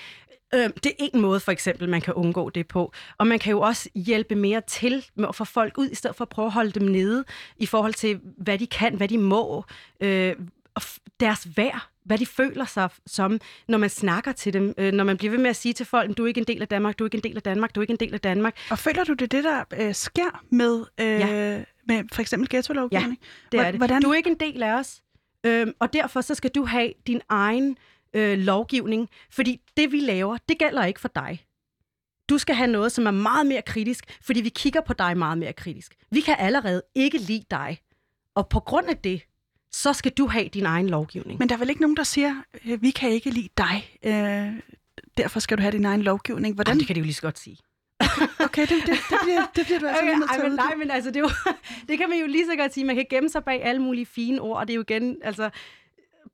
Øh, 0.54 0.70
det 0.84 0.86
er 0.86 1.08
en 1.14 1.22
måde, 1.22 1.40
for 1.40 1.52
eksempel, 1.52 1.90
man 1.90 2.02
kan 2.02 2.14
undgå 2.14 2.50
det 2.50 2.68
på. 2.68 2.94
Og 3.18 3.28
man 3.28 3.40
kan 3.40 3.52
jo 3.52 3.62
også 3.62 3.90
hjælpe 3.96 4.36
mere 4.36 4.62
til 4.68 5.06
med 5.16 5.28
at 5.30 5.36
få 5.36 5.46
folk 5.46 5.78
ud, 5.78 5.90
i 5.90 5.96
stedet 5.96 6.16
for 6.16 6.26
at 6.26 6.30
prøve 6.30 6.46
at 6.46 6.52
holde 6.52 6.72
dem 6.72 6.84
nede, 6.84 7.26
i 7.58 7.66
forhold 7.66 7.94
til, 7.94 8.20
hvad 8.38 8.58
de 8.58 8.68
kan, 8.68 8.96
hvad 8.96 9.08
de 9.08 9.18
må, 9.18 9.64
øh, 10.02 10.36
og 10.76 10.82
deres 11.20 11.48
værd, 11.58 11.88
hvad 12.06 12.18
de 12.18 12.26
føler 12.26 12.66
sig 12.66 12.90
som, 13.06 13.40
når 13.68 13.78
man 13.78 13.90
snakker 13.90 14.32
til 14.32 14.54
dem, 14.54 14.74
øh, 14.78 14.94
når 14.94 15.04
man 15.04 15.18
bliver 15.18 15.32
ved 15.32 15.40
med 15.40 15.50
at 15.50 15.56
sige 15.56 15.74
til 15.74 15.86
folk, 15.86 16.18
du 16.18 16.24
er 16.24 16.28
ikke 16.28 16.40
en 16.40 16.48
del 16.48 16.62
af 16.62 16.68
Danmark, 16.68 17.00
du 17.00 17.04
er 17.04 17.08
ikke 17.08 17.18
en 17.18 17.24
del 17.24 17.36
af 17.36 17.42
Danmark, 17.42 17.76
du 17.76 17.80
er 17.80 17.84
ikke 17.84 17.92
en 17.92 18.00
del 18.00 18.14
af 18.14 18.22
Danmark. 18.22 18.56
Og 18.72 18.80
føler 18.80 19.04
du 19.04 19.14
det, 19.14 19.32
det 19.32 19.44
der 19.44 19.64
øh, 19.80 19.94
sker 19.94 20.44
med, 20.50 20.86
øh, 21.00 21.08
ja. 21.08 21.64
med 21.88 22.04
for 22.14 22.22
eksempel 22.22 22.50
ghetto-lovgivning? 22.50 23.20
Ja, 23.54 23.58
det 23.58 23.66
er 23.66 23.72
det. 23.72 23.80
Hvordan? 23.80 24.02
Du 24.02 24.10
er 24.10 24.16
ikke 24.16 24.30
en 24.30 24.40
del 24.40 24.64
af 24.64 24.74
os, 24.74 25.02
øh, 25.44 25.68
og 25.80 25.94
derfor 25.94 26.22
så 26.22 26.36
skal 26.36 26.50
du 26.50 26.66
have 26.66 26.94
din 27.08 27.22
egen 27.30 27.78
øh, 28.14 28.38
lovgivning, 28.38 29.10
fordi 29.32 29.62
det, 29.78 29.92
vi 29.92 30.00
laver, 30.00 30.38
det 30.50 30.60
gælder 30.60 30.86
ikke 30.86 31.00
for 31.00 31.12
dig. 31.16 31.44
Du 32.30 32.38
skal 32.38 32.56
have 32.56 32.72
noget, 32.72 32.92
som 32.92 33.08
er 33.08 33.12
meget 33.12 33.46
mere 33.46 33.62
kritisk, 33.62 34.18
fordi 34.22 34.42
vi 34.42 34.50
kigger 34.50 34.82
på 34.82 34.94
dig 34.94 35.18
meget 35.18 35.38
mere 35.38 35.54
kritisk. 35.54 35.96
Vi 36.12 36.22
kan 36.22 36.36
allerede 36.40 36.82
ikke 36.96 37.18
lide 37.18 37.44
dig, 37.52 37.78
og 38.36 38.50
på 38.50 38.60
grund 38.60 38.88
af 38.88 38.98
det, 38.98 39.22
så 39.72 39.94
skal 39.94 40.12
du 40.12 40.28
have 40.28 40.48
din 40.48 40.66
egen 40.66 40.90
lovgivning. 40.90 41.40
Men 41.40 41.50
der 41.50 41.56
er 41.56 41.60
vel 41.60 41.70
ikke 41.70 41.82
nogen, 41.82 41.98
der 41.98 42.04
siger, 42.04 42.36
øh, 42.66 42.82
vi 42.82 42.92
kan 42.92 43.10
ikke 43.10 43.30
lide 43.30 43.50
dig, 43.58 44.00
øh, 44.04 44.62
derfor 45.18 45.40
skal 45.40 45.58
du 45.58 45.62
have 45.62 45.72
din 45.72 45.86
egen 45.86 46.02
lovgivning. 46.02 46.56
Hvordan? 46.56 46.72
Jamen, 46.72 46.80
det 46.80 46.88
kan 46.88 46.96
de 46.96 47.00
jo 47.00 47.04
lige 47.04 47.14
så 47.14 47.22
godt 47.22 47.40
sige. 47.40 47.58
okay, 48.40 48.62
det, 48.62 48.70
det, 48.70 49.00
det, 49.10 49.18
bliver, 49.24 49.46
det 49.56 49.66
bliver 49.66 49.80
du 49.80 49.88
altså 49.88 50.02
okay, 50.02 50.18
nødt 50.18 50.32
til 50.34 50.44
men, 50.44 50.52
Nej, 50.52 50.76
men 50.76 50.92
altså, 50.92 51.12
det, 51.12 51.18
er 51.18 51.22
jo, 51.22 51.30
det 51.90 51.98
kan 51.98 52.10
man 52.10 52.20
jo 52.20 52.28
lige 52.28 52.46
så 52.46 52.56
godt 52.56 52.74
sige. 52.74 52.86
Man 52.86 52.96
kan 52.96 53.06
gemme 53.10 53.30
sig 53.30 53.44
bag 53.44 53.64
alle 53.64 53.82
mulige 53.82 54.06
fine 54.06 54.42
ord, 54.42 54.58
og 54.58 54.68
det 54.68 54.74
er 54.74 54.76
jo 54.76 54.82
igen, 54.82 55.18
altså, 55.24 55.50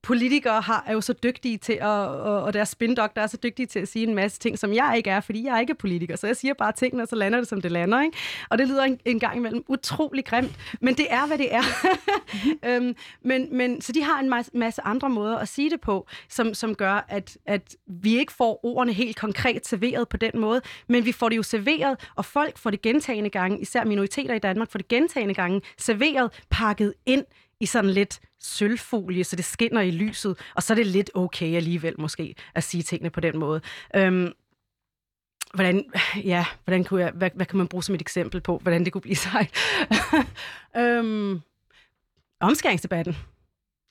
politikere 0.03 0.61
har, 0.61 0.83
er 0.87 0.93
jo 0.93 1.01
så 1.01 1.13
dygtige 1.13 1.57
til 1.57 1.73
at, 1.73 1.87
og, 1.87 2.43
og 2.43 2.53
deres 2.53 2.69
spindokter 2.69 3.21
er 3.21 3.27
så 3.27 3.37
dygtige 3.43 3.65
til 3.65 3.79
at 3.79 3.87
sige 3.87 4.07
en 4.07 4.15
masse 4.15 4.39
ting, 4.39 4.59
som 4.59 4.73
jeg 4.73 4.93
ikke 4.97 5.09
er, 5.09 5.19
fordi 5.19 5.45
jeg 5.45 5.55
er 5.55 5.59
ikke 5.59 5.75
politiker. 5.75 6.15
Så 6.15 6.27
jeg 6.27 6.37
siger 6.37 6.53
bare 6.53 6.71
tingene, 6.71 7.03
og 7.03 7.07
så 7.07 7.15
lander 7.15 7.39
det, 7.39 7.47
som 7.47 7.61
det 7.61 7.71
lander. 7.71 8.01
Ikke? 8.01 8.17
Og 8.49 8.57
det 8.57 8.67
lyder 8.67 8.83
en, 8.83 8.99
en 9.05 9.19
gang 9.19 9.37
imellem 9.37 9.63
utrolig 9.67 10.25
grimt, 10.25 10.51
men 10.81 10.95
det 10.95 11.07
er, 11.09 11.27
hvad 11.27 11.37
det 11.37 11.55
er. 11.55 11.63
øhm, 12.67 12.95
men, 13.21 13.57
men, 13.57 13.81
så 13.81 13.91
de 13.91 14.03
har 14.03 14.19
en 14.19 14.29
masse, 14.29 14.51
masse 14.53 14.81
andre 14.81 15.09
måder 15.09 15.37
at 15.37 15.47
sige 15.47 15.69
det 15.69 15.81
på, 15.81 16.07
som, 16.29 16.53
som 16.53 16.75
gør, 16.75 17.05
at, 17.09 17.37
at 17.45 17.75
vi 17.87 18.19
ikke 18.19 18.33
får 18.33 18.65
ordene 18.65 18.93
helt 18.93 19.19
konkret 19.19 19.67
serveret 19.67 20.09
på 20.09 20.17
den 20.17 20.31
måde, 20.35 20.61
men 20.87 21.05
vi 21.05 21.11
får 21.11 21.29
det 21.29 21.37
jo 21.37 21.43
serveret, 21.43 22.09
og 22.15 22.25
folk 22.25 22.57
får 22.57 22.69
det 22.69 22.81
gentagende 22.81 23.29
gange, 23.29 23.59
især 23.59 23.83
minoriteter 23.83 24.33
i 24.33 24.39
Danmark, 24.39 24.71
får 24.71 24.77
det 24.79 24.87
gentagende 24.87 25.33
gange 25.33 25.61
serveret, 25.77 26.43
pakket 26.49 26.93
ind 27.05 27.25
i 27.63 27.65
sådan 27.65 27.89
lidt 27.89 28.19
sølvfolie, 28.39 29.23
så 29.23 29.35
det 29.35 29.45
skinner 29.45 29.81
i 29.81 29.91
lyset, 29.91 30.37
og 30.55 30.63
så 30.63 30.73
er 30.73 30.75
det 30.75 30.87
lidt 30.87 31.11
okay 31.13 31.55
alligevel 31.55 31.95
måske 31.97 32.35
at 32.55 32.63
sige 32.63 32.83
tingene 32.83 33.09
på 33.09 33.19
den 33.19 33.37
måde. 33.37 33.61
Øhm, 33.95 34.31
hvordan, 35.53 35.85
ja, 36.23 36.45
hvordan 36.63 36.83
kunne 36.83 37.01
jeg, 37.01 37.11
hvad, 37.11 37.29
hvad 37.35 37.45
kan 37.45 37.57
man 37.57 37.67
bruge 37.67 37.83
som 37.83 37.95
et 37.95 38.01
eksempel 38.01 38.41
på, 38.41 38.57
hvordan 38.57 38.85
det 38.85 38.93
kunne 38.93 39.01
blive 39.01 39.15
sejt? 39.31 39.51
øhm, 40.77 41.41
omskæringsdebatten. 42.39 43.17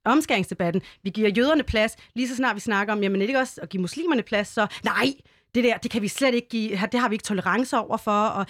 Omskæringsdebatten. 0.04 0.82
Vi 1.02 1.10
giver 1.10 1.28
jøderne 1.28 1.62
plads, 1.62 1.96
lige 2.14 2.28
så 2.28 2.36
snart 2.36 2.54
vi 2.54 2.60
snakker 2.60 2.92
om, 2.94 3.02
jamen 3.02 3.16
er 3.16 3.22
det 3.22 3.28
ikke 3.28 3.40
også 3.40 3.60
at 3.60 3.68
give 3.68 3.80
muslimerne 3.80 4.22
plads, 4.22 4.48
så 4.48 4.66
nej, 4.84 5.14
det 5.54 5.64
der, 5.64 5.76
det 5.76 5.90
kan 5.90 6.02
vi 6.02 6.08
slet 6.08 6.34
ikke 6.34 6.48
give, 6.48 6.70
det 6.92 7.00
har 7.00 7.08
vi 7.08 7.14
ikke 7.14 7.24
tolerance 7.24 7.78
over 7.78 7.96
for, 7.96 8.26
og 8.26 8.46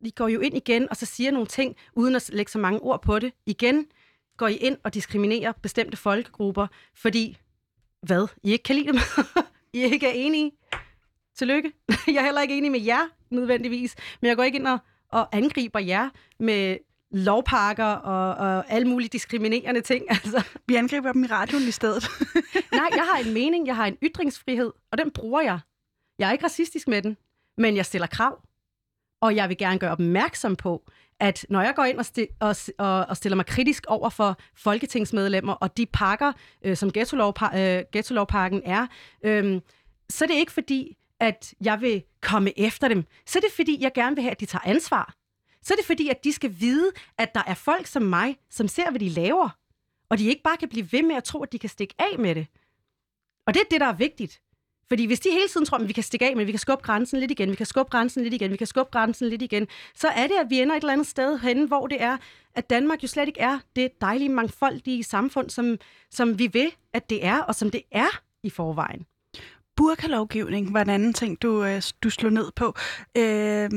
vi 0.00 0.10
går 0.10 0.28
jo 0.28 0.40
ind 0.40 0.56
igen, 0.56 0.90
og 0.90 0.96
så 0.96 1.06
siger 1.06 1.30
nogle 1.30 1.46
ting, 1.46 1.76
uden 1.92 2.16
at 2.16 2.30
lægge 2.32 2.52
så 2.52 2.58
mange 2.58 2.80
ord 2.80 3.02
på 3.02 3.18
det. 3.18 3.32
Igen 3.46 3.86
går 4.40 4.48
I 4.48 4.56
ind 4.56 4.76
og 4.84 4.94
diskriminerer 4.94 5.52
bestemte 5.62 5.96
folkegrupper, 5.96 6.66
fordi, 6.94 7.38
hvad? 8.02 8.28
I 8.42 8.52
ikke 8.52 8.62
kan 8.62 8.76
lide 8.76 8.86
dem? 8.86 8.98
I 9.74 9.82
ikke 9.82 10.06
er 10.06 10.12
enige? 10.14 10.52
Tillykke. 11.34 11.72
Jeg 12.06 12.16
er 12.16 12.24
heller 12.24 12.40
ikke 12.40 12.58
enig 12.58 12.70
med 12.70 12.80
jer, 12.80 13.08
nødvendigvis. 13.30 13.96
Men 14.20 14.28
jeg 14.28 14.36
går 14.36 14.42
ikke 14.42 14.58
ind 14.58 14.66
og, 14.66 14.78
og 15.08 15.36
angriber 15.36 15.78
jer 15.78 16.08
med 16.38 16.76
lovpakker 17.10 17.84
og, 17.84 18.34
og 18.34 18.72
alle 18.72 18.88
mulige 18.88 19.08
diskriminerende 19.08 19.80
ting. 19.80 20.04
Altså. 20.10 20.42
Vi 20.66 20.74
angriber 20.74 21.12
dem 21.12 21.24
i 21.24 21.26
radioen 21.26 21.68
i 21.68 21.70
stedet. 21.70 22.04
Nej, 22.72 22.88
jeg 22.96 23.04
har 23.04 23.18
en 23.26 23.34
mening, 23.34 23.66
jeg 23.66 23.76
har 23.76 23.86
en 23.86 23.96
ytringsfrihed, 24.02 24.72
og 24.92 24.98
den 24.98 25.10
bruger 25.10 25.40
jeg. 25.40 25.60
Jeg 26.18 26.28
er 26.28 26.32
ikke 26.32 26.44
racistisk 26.44 26.88
med 26.88 27.02
den, 27.02 27.16
men 27.58 27.76
jeg 27.76 27.86
stiller 27.86 28.06
krav. 28.06 28.42
Og 29.20 29.36
jeg 29.36 29.48
vil 29.48 29.56
gerne 29.56 29.78
gøre 29.78 29.90
opmærksom 29.90 30.56
på, 30.56 30.90
at 31.20 31.46
når 31.48 31.62
jeg 31.62 31.74
går 31.74 31.84
ind 31.84 31.98
og, 31.98 32.04
sti- 32.06 32.36
og, 32.40 32.56
og, 32.78 33.06
og 33.06 33.16
stiller 33.16 33.36
mig 33.36 33.46
kritisk 33.46 33.86
over 33.88 34.08
for 34.08 34.38
folketingsmedlemmer 34.54 35.52
og 35.52 35.76
de 35.76 35.86
pakker, 35.86 36.32
øh, 36.64 36.76
som 36.76 36.90
ghetto-lovpa- 36.98 37.56
øh, 37.58 37.84
ghetto-lovpakken 37.92 38.62
er, 38.64 38.86
øh, 39.22 39.60
så 40.10 40.24
er 40.24 40.28
det 40.28 40.34
ikke 40.34 40.52
fordi, 40.52 40.96
at 41.20 41.54
jeg 41.60 41.80
vil 41.80 42.02
komme 42.20 42.58
efter 42.58 42.88
dem. 42.88 43.04
Så 43.26 43.38
er 43.38 43.40
det 43.40 43.52
fordi, 43.52 43.78
jeg 43.80 43.92
gerne 43.94 44.16
vil 44.16 44.22
have, 44.22 44.30
at 44.30 44.40
de 44.40 44.46
tager 44.46 44.62
ansvar. 44.68 45.14
Så 45.62 45.74
er 45.74 45.76
det 45.76 45.86
fordi, 45.86 46.08
at 46.08 46.24
de 46.24 46.32
skal 46.32 46.54
vide, 46.60 46.90
at 47.18 47.34
der 47.34 47.42
er 47.46 47.54
folk 47.54 47.86
som 47.86 48.02
mig, 48.02 48.36
som 48.50 48.68
ser, 48.68 48.90
hvad 48.90 49.00
de 49.00 49.08
laver. 49.08 49.48
Og 50.10 50.18
de 50.18 50.28
ikke 50.28 50.42
bare 50.42 50.56
kan 50.56 50.68
blive 50.68 50.92
ved 50.92 51.02
med 51.02 51.14
at 51.16 51.24
tro, 51.24 51.42
at 51.42 51.52
de 51.52 51.58
kan 51.58 51.70
stikke 51.70 51.94
af 51.98 52.18
med 52.18 52.34
det. 52.34 52.46
Og 53.46 53.54
det 53.54 53.60
er 53.60 53.64
det, 53.70 53.80
der 53.80 53.86
er 53.86 53.92
vigtigt. 53.92 54.40
Fordi 54.90 55.06
hvis 55.06 55.20
de 55.20 55.28
hele 55.32 55.48
tiden 55.48 55.66
tror, 55.66 55.78
at 55.78 55.88
vi 55.88 55.92
kan 55.92 56.02
stikke 56.02 56.26
af, 56.26 56.36
men 56.36 56.46
vi 56.46 56.52
kan 56.52 56.58
skubbe 56.58 56.84
grænsen 56.84 57.20
lidt 57.20 57.30
igen, 57.30 57.50
vi 57.50 57.56
kan 57.56 57.66
skubbe 57.66 57.90
grænsen 57.90 58.22
lidt 58.22 58.34
igen, 58.34 58.50
vi 58.52 58.56
kan 58.56 58.66
skubbe 58.66 58.90
grænsen 58.92 59.28
lidt 59.28 59.42
igen, 59.42 59.66
så 59.94 60.08
er 60.08 60.26
det, 60.26 60.34
at 60.34 60.46
vi 60.50 60.60
ender 60.60 60.76
et 60.76 60.80
eller 60.80 60.92
andet 60.92 61.06
sted 61.06 61.38
henne, 61.38 61.66
hvor 61.66 61.86
det 61.86 62.02
er, 62.02 62.16
at 62.54 62.70
Danmark 62.70 63.02
jo 63.02 63.08
slet 63.08 63.28
ikke 63.28 63.40
er 63.40 63.58
det 63.76 64.00
dejlige, 64.00 64.28
mangfoldige 64.28 65.04
samfund, 65.04 65.50
som, 65.50 65.78
som 66.10 66.38
vi 66.38 66.50
ved, 66.52 66.70
at 66.92 67.10
det 67.10 67.24
er, 67.24 67.38
og 67.38 67.54
som 67.54 67.70
det 67.70 67.82
er 67.92 68.20
i 68.42 68.50
forvejen. 68.50 69.06
Burkalovgivning 69.76 70.74
var 70.74 70.82
en 70.82 70.90
anden 70.90 71.12
ting, 71.12 71.42
du, 71.42 71.64
øh, 71.64 71.82
du 72.02 72.10
slog 72.10 72.32
ned 72.32 72.50
på. 72.56 72.74
Øh, 73.16 73.70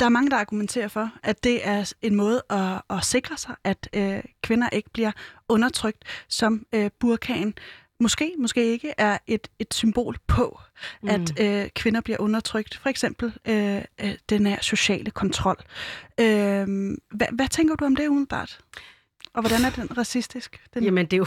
der 0.00 0.04
er 0.06 0.08
mange, 0.08 0.30
der 0.30 0.36
argumenterer 0.36 0.88
for, 0.88 1.10
at 1.22 1.44
det 1.44 1.68
er 1.68 1.92
en 2.02 2.14
måde 2.14 2.42
at, 2.50 2.82
at 2.90 3.04
sikre 3.04 3.36
sig, 3.36 3.54
at 3.64 3.88
øh, 3.92 4.22
kvinder 4.42 4.68
ikke 4.68 4.90
bliver 4.90 5.12
undertrykt, 5.48 6.04
som 6.28 6.66
øh, 6.74 6.90
burkaen 7.00 7.54
måske, 8.00 8.34
måske 8.38 8.64
ikke 8.64 8.94
er 8.98 9.18
et, 9.26 9.48
et 9.58 9.74
symbol 9.74 10.16
på, 10.26 10.60
mm. 11.02 11.08
at 11.08 11.40
øh, 11.40 11.70
kvinder 11.70 12.00
bliver 12.00 12.20
undertrykt. 12.20 12.76
For 12.76 12.88
eksempel 12.88 13.32
øh, 13.48 13.82
øh, 14.04 14.14
den 14.28 14.46
her 14.46 14.60
sociale 14.60 15.10
kontrol. 15.10 15.56
Øh, 16.20 16.66
hvad, 17.14 17.26
hvad 17.32 17.48
tænker 17.48 17.74
du 17.74 17.84
om 17.84 17.96
det 17.96 18.08
umiddelbart? 18.08 18.60
Og 19.34 19.42
hvordan 19.42 19.64
er 19.64 19.70
den 19.70 19.98
racistisk? 19.98 20.60
Den... 20.74 20.84
Jamen, 20.84 21.06
det 21.06 21.12
er 21.12 21.16
jo 21.16 21.26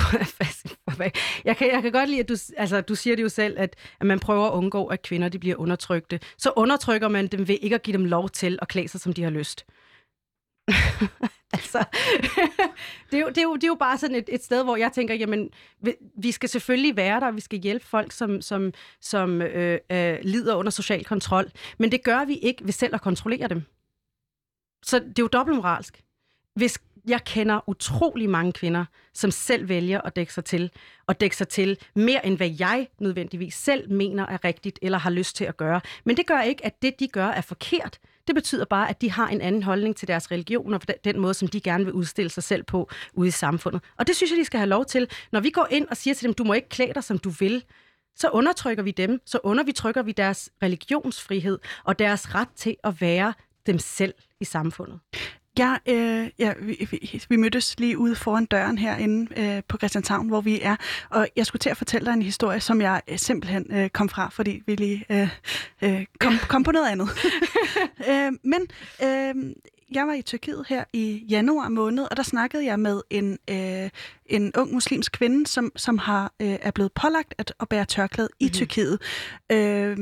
jeg 1.46 1.58
kan, 1.58 1.72
jeg 1.72 1.82
kan 1.82 1.92
godt 1.92 2.10
lide, 2.10 2.20
at 2.20 2.30
du, 2.30 2.36
altså, 2.58 2.82
du 2.82 2.96
siger 2.96 3.16
det 3.16 3.24
jo 3.24 3.30
selv, 3.30 3.56
at, 3.60 3.76
at 4.00 4.08
man 4.08 4.20
prøver 4.20 4.48
at 4.48 4.54
undgå, 4.54 4.86
at 4.86 5.02
kvinder 5.02 5.30
de 5.30 5.40
bliver 5.40 5.56
undertrykte. 5.56 6.20
Så 6.38 6.54
undertrykker 6.56 7.08
man 7.08 7.28
dem 7.28 7.48
ved 7.48 7.58
ikke 7.62 7.76
at 7.76 7.84
give 7.84 7.98
dem 7.98 8.06
lov 8.06 8.30
til 8.30 8.60
at 8.62 8.68
klæde 8.68 8.88
sig, 8.88 9.02
som 9.02 9.14
de 9.14 9.24
har 9.24 9.30
lyst. 9.30 9.66
altså, 11.58 11.84
det, 13.12 13.18
er 13.18 13.22
jo, 13.22 13.30
det, 13.30 13.38
er 13.38 13.44
jo, 13.44 13.56
det 13.56 13.64
er 13.64 13.68
jo 13.68 13.76
bare 13.76 13.98
sådan 13.98 14.16
et, 14.16 14.30
et 14.32 14.44
sted, 14.44 14.64
hvor 14.64 14.76
jeg 14.76 14.92
tænker, 14.92 15.14
jamen, 15.14 15.50
vi, 15.82 15.96
vi 16.18 16.32
skal 16.32 16.50
selvfølgelig 16.50 16.96
være 16.96 17.20
der, 17.20 17.32
vi 17.32 17.42
skal 17.42 17.60
hjælpe 17.60 17.86
folk, 17.86 18.12
som, 18.12 18.42
som, 18.42 18.74
som 19.02 19.42
øh, 19.42 19.80
øh, 19.92 20.18
lider 20.22 20.56
under 20.56 20.72
social 20.72 21.06
kontrol. 21.06 21.52
Men 21.78 21.92
det 21.92 22.04
gør 22.04 22.26
vi 22.26 22.36
ikke 22.36 22.66
ved 22.66 22.74
selv 22.74 22.96
at 22.96 23.02
kontrollere 23.02 23.48
dem. 23.48 23.64
Så 24.84 25.00
det 25.00 25.20
er 25.20 25.24
jo 25.24 25.28
dobbeltmoralsk. 25.28 26.04
Hvis 26.56 26.80
jeg 27.08 27.24
kender 27.24 27.70
utrolig 27.70 28.30
mange 28.30 28.54
kvinder, 28.54 28.86
som 29.14 29.32
selv 29.32 29.70
vælger 29.70 30.02
at 30.02 30.16
dække 30.16 30.34
sig 30.34 30.46
til, 30.46 30.72
og 31.08 31.20
dække 31.20 31.36
sig 31.38 31.48
til 31.48 31.78
mere 31.96 32.26
end 32.26 32.38
hvad 32.38 32.50
jeg 32.60 32.88
nødvendigvis 33.00 33.56
selv 33.56 33.92
mener 33.92 34.26
er 34.26 34.44
rigtigt 34.44 34.80
eller 34.82 34.98
har 34.98 35.10
lyst 35.10 35.36
til 35.36 35.46
at 35.46 35.58
gøre. 35.58 35.82
Men 36.04 36.18
det 36.18 36.26
gør 36.26 36.42
ikke, 36.42 36.66
at 36.66 36.82
det, 36.82 37.00
de 37.00 37.08
gør, 37.08 37.28
er 37.28 37.42
forkert. 37.42 38.00
Det 38.28 38.36
betyder 38.36 38.66
bare, 38.66 38.90
at 38.90 39.02
de 39.02 39.12
har 39.12 39.28
en 39.28 39.42
anden 39.42 39.64
holdning 39.64 39.96
til 39.96 40.08
deres 40.08 40.32
religion 40.32 40.74
og 40.74 40.82
den 41.04 41.20
måde, 41.20 41.34
som 41.34 41.48
de 41.48 41.62
gerne 41.62 41.86
vil 41.86 41.94
udstille 41.94 42.30
sig 42.30 42.44
selv 42.44 42.64
på 42.64 42.90
ude 43.14 43.28
i 43.28 43.32
samfundet. 43.32 43.82
Og 43.98 44.08
det 44.08 44.16
synes 44.16 44.32
jeg, 44.32 44.40
de 44.40 44.46
skal 44.46 44.58
have 44.58 44.70
lov 44.70 44.86
til. 44.86 45.10
Når 45.32 45.40
vi 45.40 45.50
går 45.50 45.68
ind 45.72 45.88
og 45.88 45.98
siger 45.98 46.14
til 46.14 46.28
dem, 46.28 46.34
du 46.34 46.44
må 46.44 46.54
ikke 46.54 46.70
klæde 46.70 46.94
dig, 46.94 47.04
som 47.04 47.18
du 47.18 47.30
vil, 47.30 47.64
så 48.16 48.30
undertrykker 48.30 48.84
vi 48.84 48.92
dem, 48.92 49.20
så 49.26 49.40
undertrykker 49.44 50.02
vi 50.02 50.12
deres 50.12 50.50
religionsfrihed 50.64 51.60
og 51.84 52.00
deres 52.00 52.36
ret 52.36 52.50
til 52.56 52.76
at 52.84 53.02
være 53.02 53.34
dem 53.66 53.80
selv 53.80 54.14
i 54.40 54.46
samfundet. 54.46 55.00
Ja, 55.60 55.76
øh, 55.86 56.30
ja 56.40 56.54
vi, 56.62 56.88
vi, 56.92 57.24
vi 57.30 57.36
mødtes 57.36 57.80
lige 57.80 57.98
ude 57.98 58.16
foran 58.16 58.46
døren 58.46 58.78
herinde 58.78 59.40
øh, 59.40 59.64
på 59.68 59.78
Christianshavn, 59.78 60.28
hvor 60.28 60.42
vi 60.42 60.62
er. 60.62 60.76
Og 61.10 61.28
jeg 61.36 61.46
skulle 61.46 61.60
til 61.60 61.70
at 61.70 61.78
fortælle 61.78 62.06
dig 62.06 62.14
en 62.14 62.22
historie, 62.22 62.60
som 62.60 62.82
jeg 62.82 63.02
øh, 63.08 63.18
simpelthen 63.18 63.66
øh, 63.72 63.90
kom 63.90 64.10
fra, 64.10 64.30
fordi 64.30 64.62
vi 64.66 64.76
lige 64.76 65.06
øh, 65.10 65.30
øh, 65.82 66.06
kom, 66.20 66.34
kom 66.48 66.64
på 66.64 66.72
noget 66.72 66.88
andet. 66.88 67.10
øh, 68.10 68.32
men 68.44 68.68
øh, 69.04 69.54
jeg 69.92 70.08
var 70.08 70.14
i 70.14 70.22
Tyrkiet 70.22 70.66
her 70.70 70.84
i 70.94 71.26
januar 71.30 71.70
måned, 71.70 72.08
og 72.12 72.18
der 72.18 72.24
snakkede 72.24 72.66
jeg 72.66 72.80
med 72.80 73.02
en, 73.10 73.38
øh, 73.50 73.90
en 74.26 74.52
ung 74.58 74.74
muslimsk 74.74 75.12
kvinde, 75.12 75.48
som, 75.48 75.72
som 75.76 75.98
har 75.98 76.34
øh, 76.40 76.58
er 76.62 76.72
blevet 76.72 76.92
pålagt 76.92 77.34
at, 77.38 77.54
at 77.60 77.70
bære 77.70 77.86
tørklæde 77.86 78.30
mm-hmm. 78.32 78.46
i 78.46 78.48
mhm. 78.48 78.54
Tyrkiet. 78.54 79.00
Øh, 79.52 79.98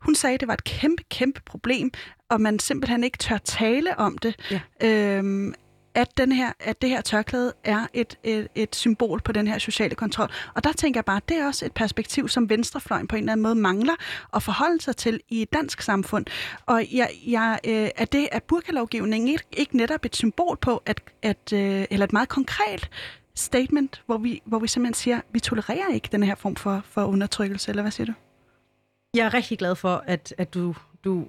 hun 0.00 0.14
sagde, 0.14 0.34
at 0.34 0.40
det 0.40 0.48
var 0.48 0.54
et 0.54 0.64
kæmpe, 0.64 1.02
kæmpe 1.10 1.40
problem, 1.46 1.90
og 2.28 2.40
man 2.40 2.58
simpelthen 2.58 3.04
ikke 3.04 3.18
tør 3.18 3.38
tale 3.38 3.98
om 3.98 4.18
det. 4.18 4.36
Ja. 4.50 4.60
Øhm, 4.82 5.54
at, 5.98 6.16
den 6.16 6.32
her, 6.32 6.52
at 6.60 6.82
det 6.82 6.90
her 6.90 7.00
tørklæde 7.00 7.52
er 7.64 7.86
et, 7.94 8.18
et, 8.22 8.48
et 8.54 8.76
symbol 8.76 9.20
på 9.20 9.32
den 9.32 9.46
her 9.46 9.58
sociale 9.58 9.94
kontrol. 9.94 10.30
Og 10.54 10.64
der 10.64 10.72
tænker 10.72 10.98
jeg 10.98 11.04
bare, 11.04 11.16
at 11.16 11.28
det 11.28 11.36
er 11.36 11.46
også 11.46 11.66
et 11.66 11.72
perspektiv, 11.72 12.28
som 12.28 12.50
venstrefløjen 12.50 13.08
på 13.08 13.16
en 13.16 13.22
eller 13.22 13.32
anden 13.32 13.42
måde 13.42 13.54
mangler 13.54 13.94
at 14.34 14.42
forholde 14.42 14.80
sig 14.80 14.96
til 14.96 15.20
i 15.28 15.42
et 15.42 15.52
dansk 15.52 15.82
samfund. 15.82 16.26
Og 16.66 16.84
jeg, 16.92 17.10
jeg, 17.26 17.58
øh, 17.64 17.88
er 17.96 18.04
det 18.04 18.28
er 18.32 18.38
burkalovgivningen 18.38 19.28
ikke, 19.28 19.44
ikke 19.52 19.76
netop 19.76 20.04
et 20.04 20.16
symbol 20.16 20.56
på, 20.56 20.82
at, 20.86 21.00
at, 21.22 21.52
øh, 21.52 21.84
eller 21.90 22.06
et 22.06 22.12
meget 22.12 22.28
konkret 22.28 22.90
statement, 23.34 24.02
hvor 24.06 24.18
vi, 24.18 24.42
hvor 24.44 24.58
vi 24.58 24.68
simpelthen 24.68 24.94
siger, 24.94 25.16
at 25.16 25.24
vi 25.32 25.40
tolererer 25.40 25.92
ikke 25.94 26.08
den 26.12 26.22
her 26.22 26.34
form 26.34 26.56
for, 26.56 26.82
for 26.84 27.04
undertrykkelse, 27.04 27.70
eller 27.70 27.82
hvad 27.82 27.92
siger 27.92 28.06
du? 28.06 28.12
Jeg 29.14 29.26
er 29.26 29.34
rigtig 29.34 29.58
glad 29.58 29.74
for, 29.74 30.04
at, 30.06 30.34
at 30.38 30.54
du, 30.54 30.74
du 31.04 31.24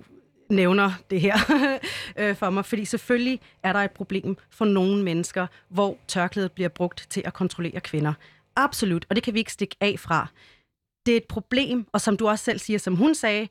nævner 0.50 0.92
det 1.10 1.22
her 1.22 1.38
øh, 2.20 2.36
for 2.36 2.50
mig, 2.50 2.66
fordi 2.66 2.86
selvfølgelig 2.86 3.40
er 3.64 3.74
der 3.74 3.80
et 3.80 3.92
problem 3.92 4.38
for 4.50 4.66
nogle 4.66 5.04
mennesker, 5.04 5.48
hvor 5.70 5.98
tørklædet 6.08 6.52
bliver 6.52 6.70
brugt 6.70 7.08
til 7.10 7.22
at 7.26 7.34
kontrollere 7.34 7.80
kvinder. 7.80 8.14
Absolut, 8.56 9.06
og 9.10 9.16
det 9.16 9.24
kan 9.24 9.34
vi 9.34 9.40
ikke 9.40 9.54
stikke 9.54 9.76
af 9.82 9.96
fra. 10.00 10.28
Det 11.06 11.12
er 11.12 11.18
et 11.18 11.28
problem, 11.30 11.88
og 11.92 12.02
som 12.02 12.18
du 12.18 12.28
også 12.28 12.46
selv 12.46 12.60
siger, 12.60 12.80
som 12.80 12.96
hun 12.96 13.16
sagde, 13.16 13.48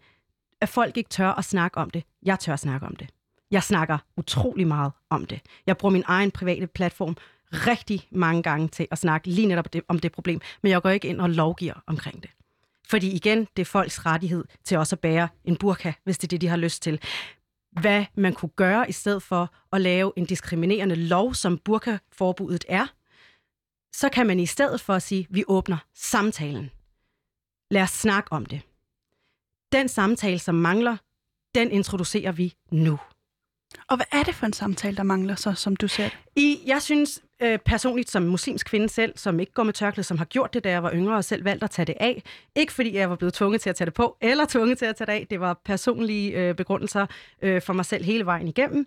at 0.61 0.69
folk 0.69 0.97
ikke 0.97 1.11
tør 1.11 1.31
at 1.31 1.45
snakke 1.45 1.79
om 1.79 1.91
det. 1.91 2.05
Jeg 2.23 2.39
tør 2.39 2.53
at 2.53 2.61
snakke 2.61 2.87
om 2.87 2.97
det. 2.97 3.09
Jeg 3.51 3.63
snakker 3.63 3.99
utrolig 4.17 4.67
meget 4.67 4.93
om 5.11 5.27
det. 5.27 5.41
Jeg 5.67 5.77
bruger 5.77 5.93
min 5.93 6.05
egen 6.07 6.31
private 6.31 6.67
platform 6.67 7.17
rigtig 7.53 8.09
mange 8.11 8.43
gange 8.43 8.69
til 8.69 8.87
at 8.91 8.99
snakke 8.99 9.29
lige 9.29 9.47
netop 9.47 9.67
om 9.89 9.99
det 9.99 10.13
problem, 10.13 10.41
men 10.63 10.73
jeg 10.73 10.83
går 10.83 10.91
ikke 10.91 11.09
ind 11.09 11.21
og 11.21 11.31
lovgiver 11.31 11.83
omkring 11.87 12.23
det. 12.23 12.31
Fordi 12.91 13.11
igen, 13.13 13.49
det 13.57 13.63
er 13.63 13.65
folks 13.65 14.07
rettighed 14.07 14.45
til 14.65 14.79
også 14.79 14.97
at 14.97 15.01
bære 15.01 15.29
en 15.45 15.57
burka, 15.57 15.93
hvis 16.05 16.19
det 16.19 16.27
er 16.27 16.29
det, 16.29 16.41
de 16.41 16.49
har 16.49 16.57
lyst 16.57 16.83
til. 16.83 17.01
Hvad 17.81 18.05
man 18.15 18.35
kunne 18.35 18.51
gøre 18.57 18.89
i 18.89 18.93
stedet 18.93 19.23
for 19.23 19.55
at 19.73 19.81
lave 19.81 20.13
en 20.17 20.25
diskriminerende 20.25 20.95
lov, 20.95 21.35
som 21.35 21.59
burkaforbuddet 21.59 22.65
er, 22.69 22.87
så 23.93 24.09
kan 24.09 24.27
man 24.27 24.41
i 24.41 24.47
stedet 24.47 24.81
for 24.81 24.95
at 24.95 25.03
sige, 25.03 25.27
vi 25.31 25.45
åbner 25.49 25.77
samtalen. 25.95 26.71
Lad 27.71 27.83
os 27.83 27.91
snakke 27.91 28.33
om 28.33 28.47
det. 28.47 28.61
Den 29.73 29.89
samtale, 29.89 30.39
som 30.39 30.55
mangler, 30.55 30.97
den 31.55 31.71
introducerer 31.71 32.33
vi 32.33 32.55
nu. 32.71 32.99
Og 33.89 33.97
hvad 33.97 34.07
er 34.13 34.23
det 34.23 34.35
for 34.35 34.47
en 34.47 34.53
samtale, 34.53 34.97
der 34.97 35.03
mangler 35.03 35.35
så, 35.35 35.53
som 35.53 35.77
du 35.77 35.89
ser 35.89 36.09
I, 36.37 36.59
Jeg 36.67 36.83
synes 36.83 37.23
øh, 37.43 37.59
personligt 37.59 38.11
som 38.11 38.23
muslimsk 38.23 38.67
kvinde 38.67 38.89
selv, 38.89 39.13
som 39.17 39.41
ikke 39.41 39.53
går 39.53 39.63
med 39.63 39.73
tørklæde, 39.73 40.07
som 40.07 40.19
har 40.19 40.25
gjort 40.25 40.55
det, 40.55 40.65
da 40.65 40.71
jeg 40.71 40.83
var 40.83 40.93
yngre 40.93 41.17
og 41.17 41.25
selv 41.25 41.45
valgt 41.45 41.65
at 41.65 41.71
tage 41.71 41.87
det 41.87 41.95
af. 42.01 42.23
Ikke 42.57 42.73
fordi 42.73 42.97
jeg 42.97 43.11
var 43.11 43.17
blevet 43.17 43.35
tvunget 43.35 43.61
til 43.61 43.71
at 43.71 43.77
tage 43.77 43.87
det 43.87 43.95
på, 43.95 44.17
eller 44.21 44.45
tvunget 44.45 44.79
til 44.79 44.85
at 44.85 44.97
tage 44.97 45.07
det 45.07 45.13
af. 45.13 45.27
Det 45.31 45.41
var 45.41 45.61
personlige 45.65 46.31
øh, 46.31 46.55
begrundelser 46.55 47.07
øh, 47.43 47.63
for 47.63 47.73
mig 47.73 47.85
selv 47.85 48.05
hele 48.05 48.27
vejen 48.27 48.49
igennem. 48.49 48.87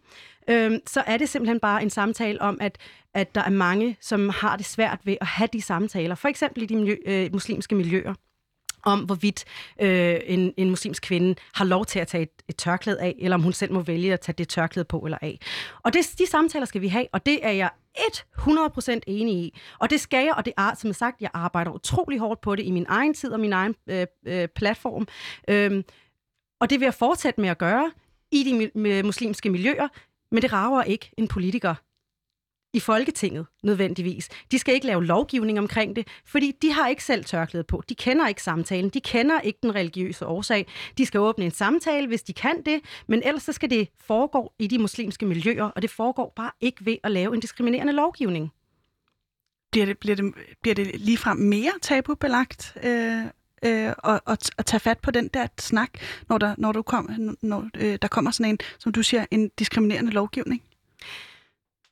Øh, 0.50 0.72
så 0.88 1.04
er 1.08 1.18
det 1.18 1.30
simpelthen 1.30 1.60
bare 1.60 1.84
en 1.84 1.90
samtale 1.90 2.42
om, 2.42 2.58
at, 2.62 2.78
at 3.14 3.36
der 3.36 3.44
er 3.44 3.50
mange, 3.50 3.98
som 4.02 4.30
har 4.30 4.58
det 4.58 4.66
svært 4.66 5.00
ved 5.04 5.16
at 5.22 5.28
have 5.28 5.50
de 5.54 5.62
samtaler. 5.62 6.16
For 6.16 6.28
eksempel 6.28 6.64
i 6.64 6.66
de 6.66 6.76
miljø, 6.76 6.96
øh, 7.06 7.30
muslimske 7.34 7.76
miljøer 7.76 8.14
om, 8.84 9.00
hvorvidt 9.00 9.46
øh, 9.82 10.20
en, 10.26 10.54
en 10.58 10.70
muslimsk 10.70 11.04
kvinde 11.04 11.36
har 11.54 11.66
lov 11.66 11.86
til 11.86 12.00
at 12.00 12.08
tage 12.08 12.24
et, 12.24 12.30
et 12.50 12.56
tørklæde 12.56 13.02
af, 13.02 13.16
eller 13.20 13.36
om 13.36 13.42
hun 13.44 13.54
selv 13.54 13.74
må 13.74 13.82
vælge 13.82 14.14
at 14.14 14.20
tage 14.20 14.36
det 14.38 14.50
tørklæde 14.50 14.86
på 14.86 15.00
eller 15.00 15.18
af. 15.22 15.40
Og 15.84 15.94
det, 15.94 16.14
de 16.18 16.28
samtaler 16.28 16.66
skal 16.66 16.82
vi 16.82 16.88
have, 16.88 17.08
og 17.14 17.26
det 17.26 17.46
er 17.46 17.52
jeg 17.52 17.70
100% 17.98 19.00
enig 19.08 19.36
i. 19.36 19.60
Og 19.80 19.90
det 19.90 20.02
skal 20.02 20.26
jeg, 20.26 20.34
og 20.38 20.46
det 20.46 20.54
er, 20.58 20.76
som 20.76 20.94
sagt, 20.94 21.22
jeg 21.22 21.30
arbejder 21.34 21.72
utrolig 21.72 22.20
hårdt 22.20 22.42
på 22.42 22.56
det 22.56 22.64
i 22.64 22.72
min 22.72 22.86
egen 22.90 23.14
tid 23.14 23.32
og 23.32 23.40
min 23.40 23.54
egen 23.54 23.76
øh, 23.88 24.08
øh, 24.28 24.48
platform. 24.48 25.08
Øhm, 25.48 25.84
og 26.62 26.70
det 26.70 26.80
vil 26.80 26.86
jeg 26.86 26.94
fortsætte 26.94 27.42
med 27.42 27.50
at 27.50 27.58
gøre. 27.58 27.92
i 28.32 28.72
de 28.74 29.04
muslimske 29.04 29.50
miljøer, 29.50 29.88
men 30.32 30.42
det 30.42 30.54
rager 30.54 30.84
ikke 30.84 31.12
en 31.18 31.28
politiker 31.28 31.76
i 32.74 32.80
Folketinget 32.80 33.46
nødvendigvis. 33.64 34.30
De 34.52 34.60
skal 34.60 34.74
ikke 34.74 34.88
lave 34.88 35.06
lovgivning 35.06 35.60
omkring 35.60 35.96
det, 35.96 36.08
fordi 36.26 36.52
de 36.62 36.72
har 36.72 36.88
ikke 36.88 37.04
selv 37.04 37.26
tørklæde 37.26 37.64
på. 37.64 37.84
De 37.90 37.96
kender 37.96 38.28
ikke 38.28 38.44
samtalen. 38.44 38.90
De 38.90 39.02
kender 39.02 39.40
ikke 39.40 39.60
den 39.62 39.76
religiøse 39.76 40.26
årsag. 40.26 40.68
De 40.98 41.06
skal 41.06 41.20
åbne 41.20 41.46
en 41.46 41.52
samtale, 41.52 42.08
hvis 42.08 42.24
de 42.24 42.34
kan 42.34 42.62
det, 42.66 42.82
men 43.08 43.24
ellers 43.26 43.44
så 43.44 43.52
skal 43.52 43.70
det 43.70 43.88
foregå 44.00 44.54
i 44.60 44.68
de 44.68 44.80
muslimske 44.80 45.26
miljøer, 45.26 45.64
og 45.64 45.82
det 45.82 45.90
foregår 45.90 46.34
bare 46.36 46.52
ikke 46.62 46.86
ved 46.86 46.98
at 47.04 47.12
lave 47.12 47.34
en 47.34 47.40
diskriminerende 47.40 47.94
lovgivning. 47.94 48.52
Bliver 49.72 49.86
det, 49.86 49.98
bliver 49.98 50.16
det, 50.16 50.34
bliver 50.62 50.76
det 50.76 51.00
ligefrem 51.00 51.38
mere 51.38 51.72
tabubelagt 51.82 52.78
øh, 52.84 53.26
øh, 53.66 53.94
og, 53.98 54.32
at, 54.32 54.52
at 54.58 54.66
tage 54.66 54.80
fat 54.80 55.00
på 55.00 55.12
den 55.12 55.28
der 55.28 55.48
snak, 55.60 55.90
når 56.30 56.38
der, 56.38 56.56
når 56.58 56.72
du 56.72 56.82
kom, 56.82 57.36
når, 57.42 57.70
øh, 57.78 57.98
der 58.02 58.08
kommer 58.08 58.32
sådan 58.32 58.50
en, 58.50 58.60
som 58.80 58.92
du 58.92 59.04
siger, 59.04 59.26
en 59.32 59.50
diskriminerende 59.60 60.12
lovgivning? 60.12 60.64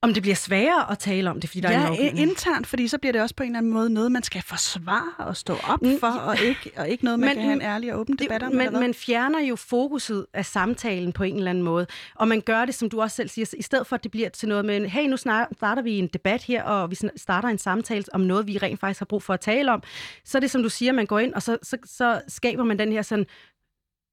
Om 0.02 0.14
det 0.14 0.24
bliver 0.24 0.36
sværere 0.36 0.92
at 0.92 1.00
tale 1.00 1.30
om 1.30 1.40
det, 1.40 1.50
fordi 1.50 1.62
der 1.62 1.72
ja, 1.72 1.76
er 1.76 1.82
en 1.82 1.88
lovgivning? 1.88 2.30
internt, 2.30 2.68
fordi 2.68 2.88
så 2.88 2.98
bliver 2.98 3.12
det 3.12 3.22
også 3.22 3.36
på 3.36 3.44
en 3.44 3.50
eller 3.50 3.58
anden 3.58 3.74
måde 3.74 3.90
noget, 3.90 4.12
man 4.12 4.24
skal 4.24 4.42
forsvare 4.42 5.26
og 5.26 5.38
stå 5.38 5.54
op 5.68 5.82
mm, 5.82 6.00
for, 6.00 6.08
og 6.08 6.42
ikke, 6.42 6.72
og 6.78 6.90
ikke 6.90 7.04
noget, 7.04 7.20
man 7.20 7.28
men, 7.30 7.36
kan 7.36 7.44
have 7.44 7.54
en 7.54 7.62
ærlig 7.62 7.94
og 7.94 8.00
åben 8.00 8.16
debat 8.16 8.44
om. 8.44 8.52
Men 8.52 8.74
man 8.74 8.94
fjerner 8.94 9.40
jo 9.40 9.56
fokuset 9.56 10.26
af 10.34 10.46
samtalen 10.46 11.14
på 11.14 11.24
en 11.24 11.36
eller 11.36 11.50
anden 11.50 11.64
måde, 11.64 11.88
og 12.16 12.28
man 12.28 12.42
gør 12.42 12.66
det, 12.66 12.76
som 12.76 12.90
du 12.90 13.02
også 13.02 13.16
selv 13.16 13.30
siger, 13.30 13.54
i 13.58 13.62
stedet 13.62 13.88
for 13.88 13.96
at 13.96 14.04
det 14.04 14.12
bliver 14.12 14.30
til 14.30 14.50
noget 14.50 14.66
med, 14.66 14.88
hey, 14.88 15.08
nu 15.08 15.18
starter 15.18 15.82
vi 15.82 16.00
en 16.00 16.08
debat 16.08 16.44
her, 16.44 16.64
og 16.64 16.92
vi 16.92 16.98
starter 17.16 17.50
en 17.50 17.58
samtale 17.58 18.04
om 18.14 18.22
noget, 18.22 18.48
vi 18.48 18.58
rent 18.58 18.80
faktisk 18.80 19.00
har 19.00 19.06
brug 19.06 19.24
for 19.24 19.34
at 19.34 19.40
tale 19.40 19.72
om, 19.72 19.84
så 20.26 20.38
er 20.38 20.40
det, 20.40 20.52
som 20.52 20.64
du 20.64 20.70
siger, 20.70 20.92
man 20.92 21.06
går 21.06 21.20
ind, 21.20 21.34
og 21.34 21.42
så, 21.42 21.58
så, 21.64 21.78
så 21.86 22.22
skaber 22.28 22.64
man 22.64 22.80
den 22.80 22.92
her 22.92 23.02
sådan 23.02 23.26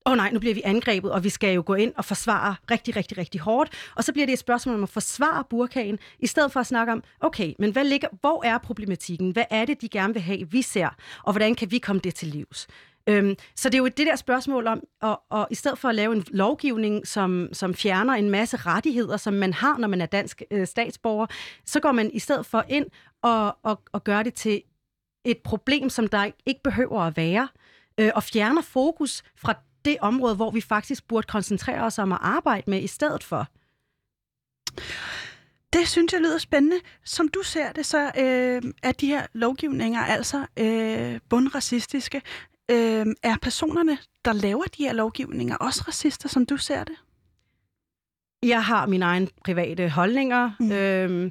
åh 0.06 0.12
oh 0.12 0.16
nej, 0.16 0.30
nu 0.32 0.38
bliver 0.38 0.54
vi 0.54 0.62
angrebet, 0.64 1.12
og 1.12 1.24
vi 1.24 1.28
skal 1.28 1.54
jo 1.54 1.62
gå 1.66 1.74
ind 1.74 1.92
og 1.96 2.04
forsvare 2.04 2.54
rigtig, 2.70 2.96
rigtig, 2.96 3.18
rigtig 3.18 3.40
hårdt. 3.40 3.70
Og 3.94 4.04
så 4.04 4.12
bliver 4.12 4.26
det 4.26 4.32
et 4.32 4.38
spørgsmål 4.38 4.74
om 4.74 4.82
at 4.82 4.88
forsvare 4.88 5.44
burkagen, 5.50 5.98
i 6.18 6.26
stedet 6.26 6.52
for 6.52 6.60
at 6.60 6.66
snakke 6.66 6.92
om, 6.92 7.02
okay, 7.20 7.54
men 7.58 7.72
hvad 7.72 7.84
ligger, 7.84 8.08
hvor 8.20 8.44
er 8.44 8.58
problematikken? 8.58 9.30
Hvad 9.30 9.44
er 9.50 9.64
det, 9.64 9.80
de 9.80 9.88
gerne 9.88 10.12
vil 10.12 10.22
have, 10.22 10.50
vi 10.50 10.62
ser? 10.62 10.88
Og 11.22 11.32
hvordan 11.32 11.54
kan 11.54 11.70
vi 11.70 11.78
komme 11.78 12.00
det 12.04 12.14
til 12.14 12.28
livs? 12.28 12.66
Øhm, 13.08 13.34
så 13.56 13.68
det 13.68 13.74
er 13.74 13.78
jo 13.78 13.86
det 13.86 14.06
der 14.06 14.16
spørgsmål 14.16 14.66
om, 14.66 14.82
og, 15.02 15.22
og 15.30 15.48
i 15.50 15.54
stedet 15.54 15.78
for 15.78 15.88
at 15.88 15.94
lave 15.94 16.16
en 16.16 16.24
lovgivning, 16.30 17.06
som, 17.06 17.48
som 17.52 17.74
fjerner 17.74 18.14
en 18.14 18.30
masse 18.30 18.56
rettigheder, 18.56 19.16
som 19.16 19.34
man 19.34 19.52
har, 19.52 19.78
når 19.78 19.88
man 19.88 20.00
er 20.00 20.06
dansk 20.06 20.42
øh, 20.50 20.66
statsborger, 20.66 21.26
så 21.64 21.80
går 21.80 21.92
man 21.92 22.10
i 22.12 22.18
stedet 22.18 22.46
for 22.46 22.64
ind 22.68 22.86
og, 23.22 23.56
og, 23.62 23.82
og 23.92 24.04
gør 24.04 24.22
det 24.22 24.34
til 24.34 24.62
et 25.24 25.38
problem, 25.38 25.90
som 25.90 26.08
der 26.08 26.30
ikke 26.46 26.60
behøver 26.64 27.00
at 27.00 27.16
være, 27.16 27.48
øh, 28.00 28.10
og 28.14 28.22
fjerner 28.22 28.62
fokus 28.62 29.22
fra 29.36 29.54
det 29.86 29.96
område, 30.00 30.34
hvor 30.34 30.50
vi 30.50 30.60
faktisk 30.60 31.08
burde 31.08 31.26
koncentrere 31.26 31.82
os 31.82 31.98
om 31.98 32.12
at 32.12 32.18
arbejde 32.20 32.70
med 32.70 32.82
i 32.82 32.86
stedet 32.86 33.24
for? 33.24 33.46
Det 35.72 35.88
synes 35.88 36.12
jeg 36.12 36.20
lyder 36.20 36.38
spændende. 36.38 36.76
Som 37.04 37.28
du 37.28 37.42
ser 37.42 37.72
det, 37.72 37.86
så 37.86 37.98
øh, 37.98 38.72
er 38.82 38.92
de 38.92 39.06
her 39.06 39.26
lovgivninger 39.32 40.00
altså 40.00 40.46
øh, 40.56 41.20
bundracistiske. 41.28 42.22
Øh, 42.70 43.06
er 43.22 43.36
personerne, 43.42 43.98
der 44.24 44.32
laver 44.32 44.64
de 44.64 44.84
her 44.84 44.92
lovgivninger, 44.92 45.56
også 45.56 45.84
racister, 45.88 46.28
som 46.28 46.46
du 46.46 46.56
ser 46.56 46.84
det? 46.84 46.94
Jeg 48.42 48.64
har 48.64 48.86
mine 48.86 49.04
egne 49.04 49.28
private 49.44 49.88
holdninger. 49.88 50.50
Mm. 50.60 50.72
Øh, 50.72 51.30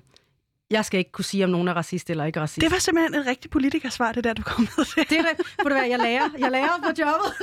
jeg 0.72 0.86
skal 0.86 0.98
ikke 0.98 1.12
kunne 1.12 1.26
sige, 1.26 1.44
om 1.44 1.50
nogen 1.50 1.68
er 1.68 1.74
racist 1.74 2.10
eller 2.10 2.26
ikke 2.26 2.42
racist. 2.42 2.62
Det 2.62 2.72
var 2.72 2.80
simpelthen 2.80 3.22
et 3.22 3.26
rigtigt 3.28 3.52
politikersvar, 3.52 4.12
det 4.12 4.24
der, 4.24 4.34
du 4.34 4.42
kom 4.42 4.68
med. 4.78 5.06
Det 5.10 5.18
er 5.20 5.22
det. 5.22 5.48
Det 5.60 5.66
være, 5.66 5.90
jeg 5.90 6.00
lærer. 6.00 6.30
Jeg 6.38 6.52
lærer 6.52 6.78
på 6.84 6.90
jobbet. 7.00 7.34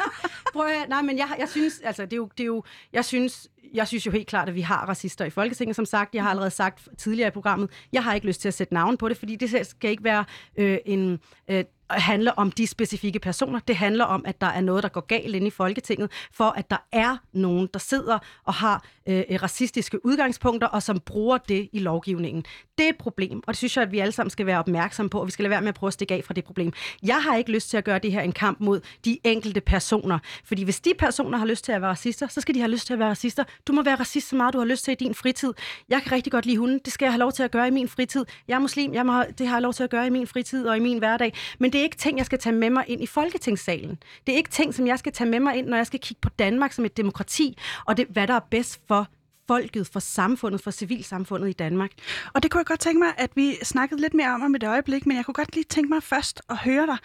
Prøv 0.52 0.66
at, 0.66 0.88
nej, 0.88 1.02
men 1.02 1.18
jeg, 1.18 1.36
jeg 1.38 1.48
synes, 1.48 1.80
altså, 1.84 2.04
det 2.04 2.12
er 2.12 2.16
jo, 2.16 2.28
det 2.38 2.44
er 2.44 2.46
jo, 2.46 2.62
jeg 2.92 3.04
synes, 3.04 3.48
jeg 3.74 3.88
synes 3.88 4.06
jo 4.06 4.10
helt 4.10 4.26
klart, 4.26 4.48
at 4.48 4.54
vi 4.54 4.60
har 4.60 4.88
racister 4.88 5.24
i 5.24 5.30
Folketinget, 5.30 5.76
som 5.76 5.84
sagt. 5.84 6.14
Jeg 6.14 6.22
har 6.22 6.30
allerede 6.30 6.50
sagt 6.50 6.88
tidligere 6.98 7.28
i 7.28 7.30
programmet, 7.30 7.70
jeg 7.92 8.04
har 8.04 8.14
ikke 8.14 8.26
lyst 8.26 8.40
til 8.40 8.48
at 8.48 8.54
sætte 8.54 8.74
navn 8.74 8.96
på 8.96 9.08
det, 9.08 9.16
fordi 9.16 9.36
det 9.36 9.66
skal 9.66 9.90
ikke 9.90 10.04
være 10.04 10.24
øh, 10.56 10.78
en... 10.86 11.20
Øh, 11.50 11.64
handler 11.98 12.32
om 12.32 12.50
de 12.50 12.66
specifikke 12.66 13.18
personer. 13.18 13.58
Det 13.58 13.76
handler 13.76 14.04
om, 14.04 14.24
at 14.26 14.40
der 14.40 14.46
er 14.46 14.60
noget, 14.60 14.82
der 14.82 14.88
går 14.88 15.00
galt 15.00 15.36
inde 15.36 15.46
i 15.46 15.50
Folketinget, 15.50 16.10
for 16.32 16.44
at 16.44 16.70
der 16.70 16.86
er 16.92 17.16
nogen, 17.32 17.68
der 17.72 17.78
sidder 17.78 18.18
og 18.44 18.54
har 18.54 18.84
øh, 19.08 19.22
racistiske 19.42 20.06
udgangspunkter, 20.06 20.68
og 20.68 20.82
som 20.82 21.00
bruger 21.00 21.38
det 21.38 21.68
i 21.72 21.78
lovgivningen. 21.78 22.44
Det 22.78 22.84
er 22.84 22.88
et 22.88 22.98
problem, 22.98 23.42
og 23.46 23.48
det 23.48 23.56
synes 23.56 23.76
jeg, 23.76 23.82
at 23.82 23.92
vi 23.92 23.98
alle 23.98 24.12
sammen 24.12 24.30
skal 24.30 24.46
være 24.46 24.58
opmærksomme 24.58 25.10
på, 25.10 25.20
og 25.20 25.26
vi 25.26 25.32
skal 25.32 25.42
lade 25.42 25.50
være 25.50 25.60
med 25.60 25.68
at 25.68 25.74
prøve 25.74 25.88
at 25.88 25.94
stikke 25.94 26.14
af 26.14 26.24
fra 26.24 26.34
det 26.34 26.44
problem. 26.44 26.72
Jeg 27.02 27.22
har 27.22 27.36
ikke 27.36 27.52
lyst 27.52 27.70
til 27.70 27.76
at 27.76 27.84
gøre 27.84 27.98
det 27.98 28.12
her 28.12 28.20
en 28.20 28.32
kamp 28.32 28.60
mod 28.60 28.80
de 29.04 29.18
enkelte 29.24 29.60
personer, 29.60 30.18
fordi 30.44 30.62
hvis 30.62 30.80
de 30.80 30.92
personer 30.98 31.38
har 31.38 31.46
lyst 31.46 31.64
til 31.64 31.72
at 31.72 31.80
være 31.80 31.90
racister, 31.90 32.28
så 32.28 32.40
skal 32.40 32.54
de 32.54 32.60
have 32.60 32.70
lyst 32.70 32.86
til 32.86 32.92
at 32.92 32.98
være 32.98 33.10
racister. 33.10 33.44
Du 33.66 33.72
må 33.72 33.82
være 33.82 33.94
racist 33.94 34.28
så 34.28 34.36
meget, 34.36 34.54
du 34.54 34.58
har 34.58 34.64
lyst 34.64 34.84
til 34.84 34.92
i 34.92 34.94
din 34.94 35.14
fritid. 35.14 35.52
Jeg 35.88 36.02
kan 36.02 36.12
rigtig 36.12 36.32
godt 36.32 36.46
lide 36.46 36.58
hunden. 36.58 36.80
Det 36.84 36.92
skal 36.92 37.06
jeg 37.06 37.12
have 37.12 37.18
lov 37.18 37.32
til 37.32 37.42
at 37.42 37.50
gøre 37.50 37.68
i 37.68 37.70
min 37.70 37.88
fritid. 37.88 38.24
Jeg 38.48 38.54
er 38.54 38.58
muslim. 38.58 38.94
Jeg 38.94 39.06
må, 39.06 39.22
det 39.38 39.46
har 39.46 39.56
jeg 39.56 39.62
lov 39.62 39.72
til 39.72 39.82
at 39.82 39.90
gøre 39.90 40.06
i 40.06 40.10
min 40.10 40.26
fritid 40.26 40.66
og 40.66 40.76
i 40.76 40.80
min 40.80 40.98
hverdag. 40.98 41.32
Men 41.58 41.72
det 41.72 41.78
er 41.78 41.82
ikke 41.82 41.96
ting, 41.96 42.18
jeg 42.18 42.26
skal 42.26 42.38
tage 42.38 42.56
med 42.56 42.70
mig 42.70 42.84
ind 42.88 43.02
i 43.02 43.06
Folketingssalen. 43.06 43.98
Det 44.26 44.32
er 44.32 44.36
ikke 44.36 44.50
ting, 44.50 44.74
som 44.74 44.86
jeg 44.86 44.98
skal 44.98 45.12
tage 45.12 45.30
med 45.30 45.40
mig 45.40 45.56
ind, 45.56 45.66
når 45.66 45.76
jeg 45.76 45.86
skal 45.86 46.00
kigge 46.00 46.20
på 46.20 46.28
Danmark 46.28 46.72
som 46.72 46.84
et 46.84 46.96
demokrati, 46.96 47.58
og 47.86 47.96
det, 47.96 48.06
hvad 48.10 48.26
der 48.26 48.34
er 48.34 48.46
bedst 48.50 48.80
for 48.88 49.06
folket, 49.48 49.86
for 49.86 50.00
samfundet, 50.00 50.62
for 50.62 50.70
civilsamfundet 50.70 51.48
i 51.48 51.52
Danmark. 51.52 51.90
Og 52.34 52.42
det 52.42 52.50
kunne 52.50 52.58
jeg 52.58 52.66
godt 52.66 52.80
tænke 52.80 52.98
mig, 52.98 53.08
at 53.18 53.30
vi 53.34 53.56
snakkede 53.62 54.00
lidt 54.00 54.14
mere 54.14 54.34
om 54.34 54.42
om 54.42 54.54
et 54.54 54.64
øjeblik, 54.64 55.06
men 55.06 55.16
jeg 55.16 55.24
kunne 55.24 55.34
godt 55.34 55.54
lige 55.54 55.64
tænke 55.64 55.88
mig 55.88 56.02
først 56.02 56.42
at 56.50 56.56
høre 56.56 56.86
dig. 56.86 56.96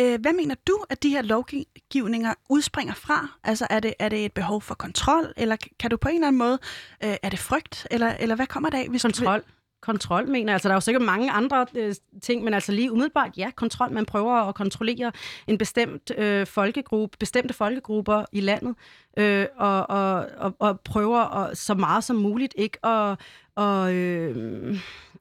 Øh, 0.00 0.20
hvad 0.20 0.32
mener 0.32 0.54
du, 0.66 0.84
at 0.90 1.02
de 1.02 1.08
her 1.08 1.22
lovgivninger 1.22 2.34
udspringer 2.50 2.94
fra? 2.94 3.28
Altså 3.44 3.66
er 3.70 3.80
det, 3.80 3.94
er 3.98 4.08
det 4.08 4.24
et 4.24 4.32
behov 4.32 4.62
for 4.62 4.74
kontrol, 4.74 5.32
eller 5.36 5.56
kan 5.80 5.90
du 5.90 5.96
på 5.96 6.08
en 6.08 6.14
eller 6.14 6.26
anden 6.26 6.38
måde, 6.38 6.58
øh, 7.04 7.14
er 7.22 7.28
det 7.28 7.38
frygt, 7.38 7.86
eller, 7.90 8.14
eller 8.20 8.34
hvad 8.34 8.46
kommer 8.46 8.70
det 8.70 8.78
af? 8.78 8.88
Hvis 8.88 9.02
kontrol. 9.02 9.38
Du 9.38 9.44
kontrol, 9.86 10.28
mener 10.28 10.52
Altså, 10.52 10.68
der 10.68 10.72
er 10.72 10.76
jo 10.76 10.80
sikkert 10.80 11.02
mange 11.02 11.30
andre 11.30 11.66
øh, 11.74 11.94
ting, 12.22 12.44
men 12.44 12.54
altså 12.54 12.72
lige 12.72 12.92
umiddelbart, 12.92 13.38
ja, 13.38 13.50
kontrol. 13.50 13.92
Man 13.92 14.06
prøver 14.06 14.32
at 14.32 14.54
kontrollere 14.54 15.12
en 15.46 15.58
bestemt 15.58 16.12
øh, 16.18 16.46
folkegruppe, 16.46 17.16
bestemte 17.18 17.54
folkegrupper 17.54 18.24
i 18.32 18.40
landet, 18.40 18.74
øh, 19.18 19.46
og, 19.56 19.90
og, 19.90 20.26
og, 20.36 20.54
og 20.58 20.80
prøver 20.80 21.18
at, 21.18 21.58
så 21.58 21.74
meget 21.74 22.04
som 22.04 22.16
muligt 22.16 22.54
ikke 22.56 22.86
at, 22.86 23.18
og, 23.54 23.94
øh, 23.94 24.76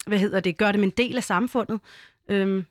hvad 0.07 0.19
hedder 0.19 0.39
det, 0.39 0.57
gøre 0.57 0.71
dem 0.71 0.83
en 0.83 0.89
del 0.89 1.17
af 1.17 1.23
samfundet. 1.23 1.79
Øh, 2.29 2.63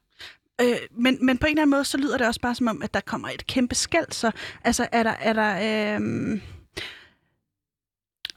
Øh, 0.60 0.76
men, 0.90 1.26
men 1.26 1.38
på 1.38 1.46
en 1.46 1.50
eller 1.50 1.62
anden 1.62 1.70
måde, 1.70 1.84
så 1.84 1.98
lyder 1.98 2.18
det 2.18 2.26
også 2.26 2.40
bare 2.40 2.54
som 2.54 2.68
om, 2.68 2.82
at 2.82 2.94
der 2.94 3.00
kommer 3.00 3.28
et 3.28 3.46
kæmpe 3.46 3.74
skæld. 3.74 4.12
Så 4.12 4.30
altså, 4.64 4.88
er 4.92 5.02
der... 5.02 5.10
Er 5.10 5.32
der 5.32 5.54
øh... 5.54 6.40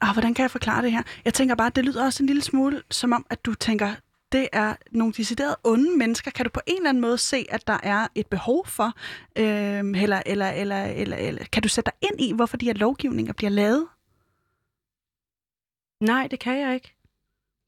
Ah, 0.01 0.13
hvordan 0.13 0.33
kan 0.33 0.43
jeg 0.43 0.51
forklare 0.51 0.81
det 0.81 0.91
her? 0.91 1.01
Jeg 1.25 1.33
tænker 1.33 1.55
bare, 1.55 1.67
at 1.67 1.75
det 1.75 1.85
lyder 1.85 2.05
også 2.05 2.23
en 2.23 2.27
lille 2.27 2.41
smule 2.41 2.83
som 2.91 3.13
om, 3.13 3.25
at 3.29 3.45
du 3.45 3.53
tænker, 3.53 3.95
det 4.31 4.47
er 4.53 4.75
nogle 4.91 5.13
deciderede 5.13 5.57
onde 5.63 5.97
mennesker. 5.97 6.31
Kan 6.31 6.45
du 6.45 6.51
på 6.51 6.59
en 6.67 6.77
eller 6.77 6.89
anden 6.89 7.01
måde 7.01 7.17
se, 7.17 7.45
at 7.49 7.67
der 7.67 7.77
er 7.83 8.07
et 8.15 8.27
behov 8.27 8.67
for, 8.67 8.93
øh, 9.37 10.03
eller, 10.03 10.21
eller, 10.25 10.49
eller, 10.49 10.85
eller, 10.85 11.17
eller 11.17 11.45
kan 11.51 11.63
du 11.63 11.69
sætte 11.69 11.91
dig 11.91 12.09
ind 12.09 12.21
i, 12.21 12.33
hvorfor 12.33 12.57
de 12.57 12.65
her 12.65 12.73
lovgivninger 12.73 13.33
bliver 13.33 13.49
lavet? 13.49 13.87
Nej, 16.01 16.27
det 16.27 16.39
kan 16.39 16.57
jeg 16.57 16.73
ikke. 16.73 16.96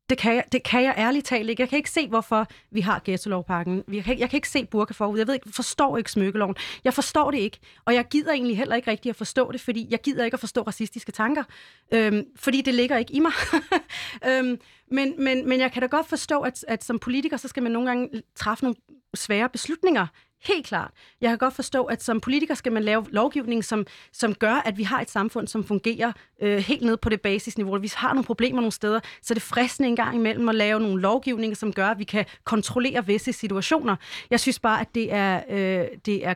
Det 0.10 0.18
kan, 0.18 0.36
jeg, 0.36 0.43
det 0.51 0.64
kan 0.64 0.84
jeg 0.84 0.93
ærligt 0.97 1.26
talt 1.26 1.49
ikke. 1.49 1.62
Jeg 1.62 1.70
kan 1.70 1.78
ikke 1.78 1.89
se, 1.89 2.07
hvorfor 2.07 2.47
vi 2.72 2.82
har 2.82 3.01
ghetto-lovpakken. 3.05 3.84
Jeg 3.93 4.03
kan, 4.03 4.20
jeg 4.20 4.30
kan 4.30 4.38
ikke 4.38 4.49
se 4.49 4.66
burkaforbud. 4.66 5.18
Jeg 5.18 5.28
ved 5.28 5.34
ikke, 5.34 5.49
forstår 5.53 5.97
ikke 5.97 6.12
smykkeloven. 6.12 6.55
Jeg 6.84 6.93
forstår 6.93 7.32
det 7.32 7.38
ikke. 7.38 7.60
Og 7.86 7.93
jeg 7.93 8.05
gider 8.07 8.32
egentlig 8.32 8.57
heller 8.57 8.76
ikke 8.76 8.91
rigtig 8.91 9.10
at 9.10 9.16
forstå 9.16 9.51
det, 9.51 9.62
fordi 9.62 9.88
jeg 9.89 10.01
gider 10.01 10.26
ikke 10.26 10.36
at 10.36 10.39
forstå 10.39 10.62
racistiske 10.62 11.12
tanker. 11.12 11.43
Øhm, 11.91 12.26
fordi 12.36 12.62
det 12.62 12.74
ligger 12.74 12.97
ikke 12.97 13.14
i 13.14 13.20
mig. 13.20 13.32
øhm, 14.28 14.60
men, 14.91 15.24
men, 15.24 15.49
men 15.49 15.60
jeg 15.60 15.72
kan 15.72 15.82
da 15.82 15.88
godt 15.88 16.07
forstå, 16.07 16.41
at, 16.41 16.66
at 16.68 16.84
som 16.84 16.99
politiker, 16.99 17.38
så 17.38 17.47
skal 17.47 17.64
man 17.64 17.72
nogle 17.72 17.88
gange 17.88 18.10
træffe 18.36 18.64
nogle 18.64 18.76
svære 19.14 19.49
beslutninger. 19.49 20.07
Helt 20.44 20.66
klart. 20.66 20.92
Jeg 21.22 21.30
kan 21.30 21.38
godt 21.38 21.54
forstå, 21.54 21.84
at 21.84 22.04
som 22.04 22.22
politiker 22.22 22.54
skal 22.54 22.72
man 22.72 22.84
lave 22.84 23.06
lovgivning, 23.10 23.66
som, 23.66 23.86
som 24.14 24.36
gør, 24.36 24.54
at 24.54 24.78
vi 24.78 24.84
har 24.84 25.02
et 25.02 25.10
samfund, 25.10 25.48
som 25.48 25.64
fungerer 25.64 26.12
øh, 26.42 26.58
helt 26.58 26.82
ned 26.82 26.98
på 26.98 27.10
det 27.10 27.22
basisniveau. 27.22 27.80
Vi 27.80 27.92
har 27.96 28.14
nogle 28.14 28.26
problemer 28.26 28.62
nogle 28.62 28.72
steder, 28.72 29.00
så 29.22 29.34
det 29.34 29.40
er 29.40 29.46
fristende 29.46 29.90
en 29.90 29.96
gang 29.96 30.16
imellem 30.16 30.50
at 30.50 30.56
lave 30.56 30.80
nogle 30.80 31.02
lovgivninger, 31.02 31.56
som 31.56 31.74
gør, 31.74 31.88
at 31.88 32.00
vi 32.00 32.04
kan 32.04 32.26
kontrollere 32.44 33.06
visse 33.06 33.34
situationer. 33.34 33.96
Jeg 34.30 34.40
synes 34.40 34.60
bare, 34.60 34.82
at 34.82 34.96
det 34.96 35.14
er, 35.14 35.44
øh, 35.50 35.88
det 36.06 36.26
er 36.26 36.34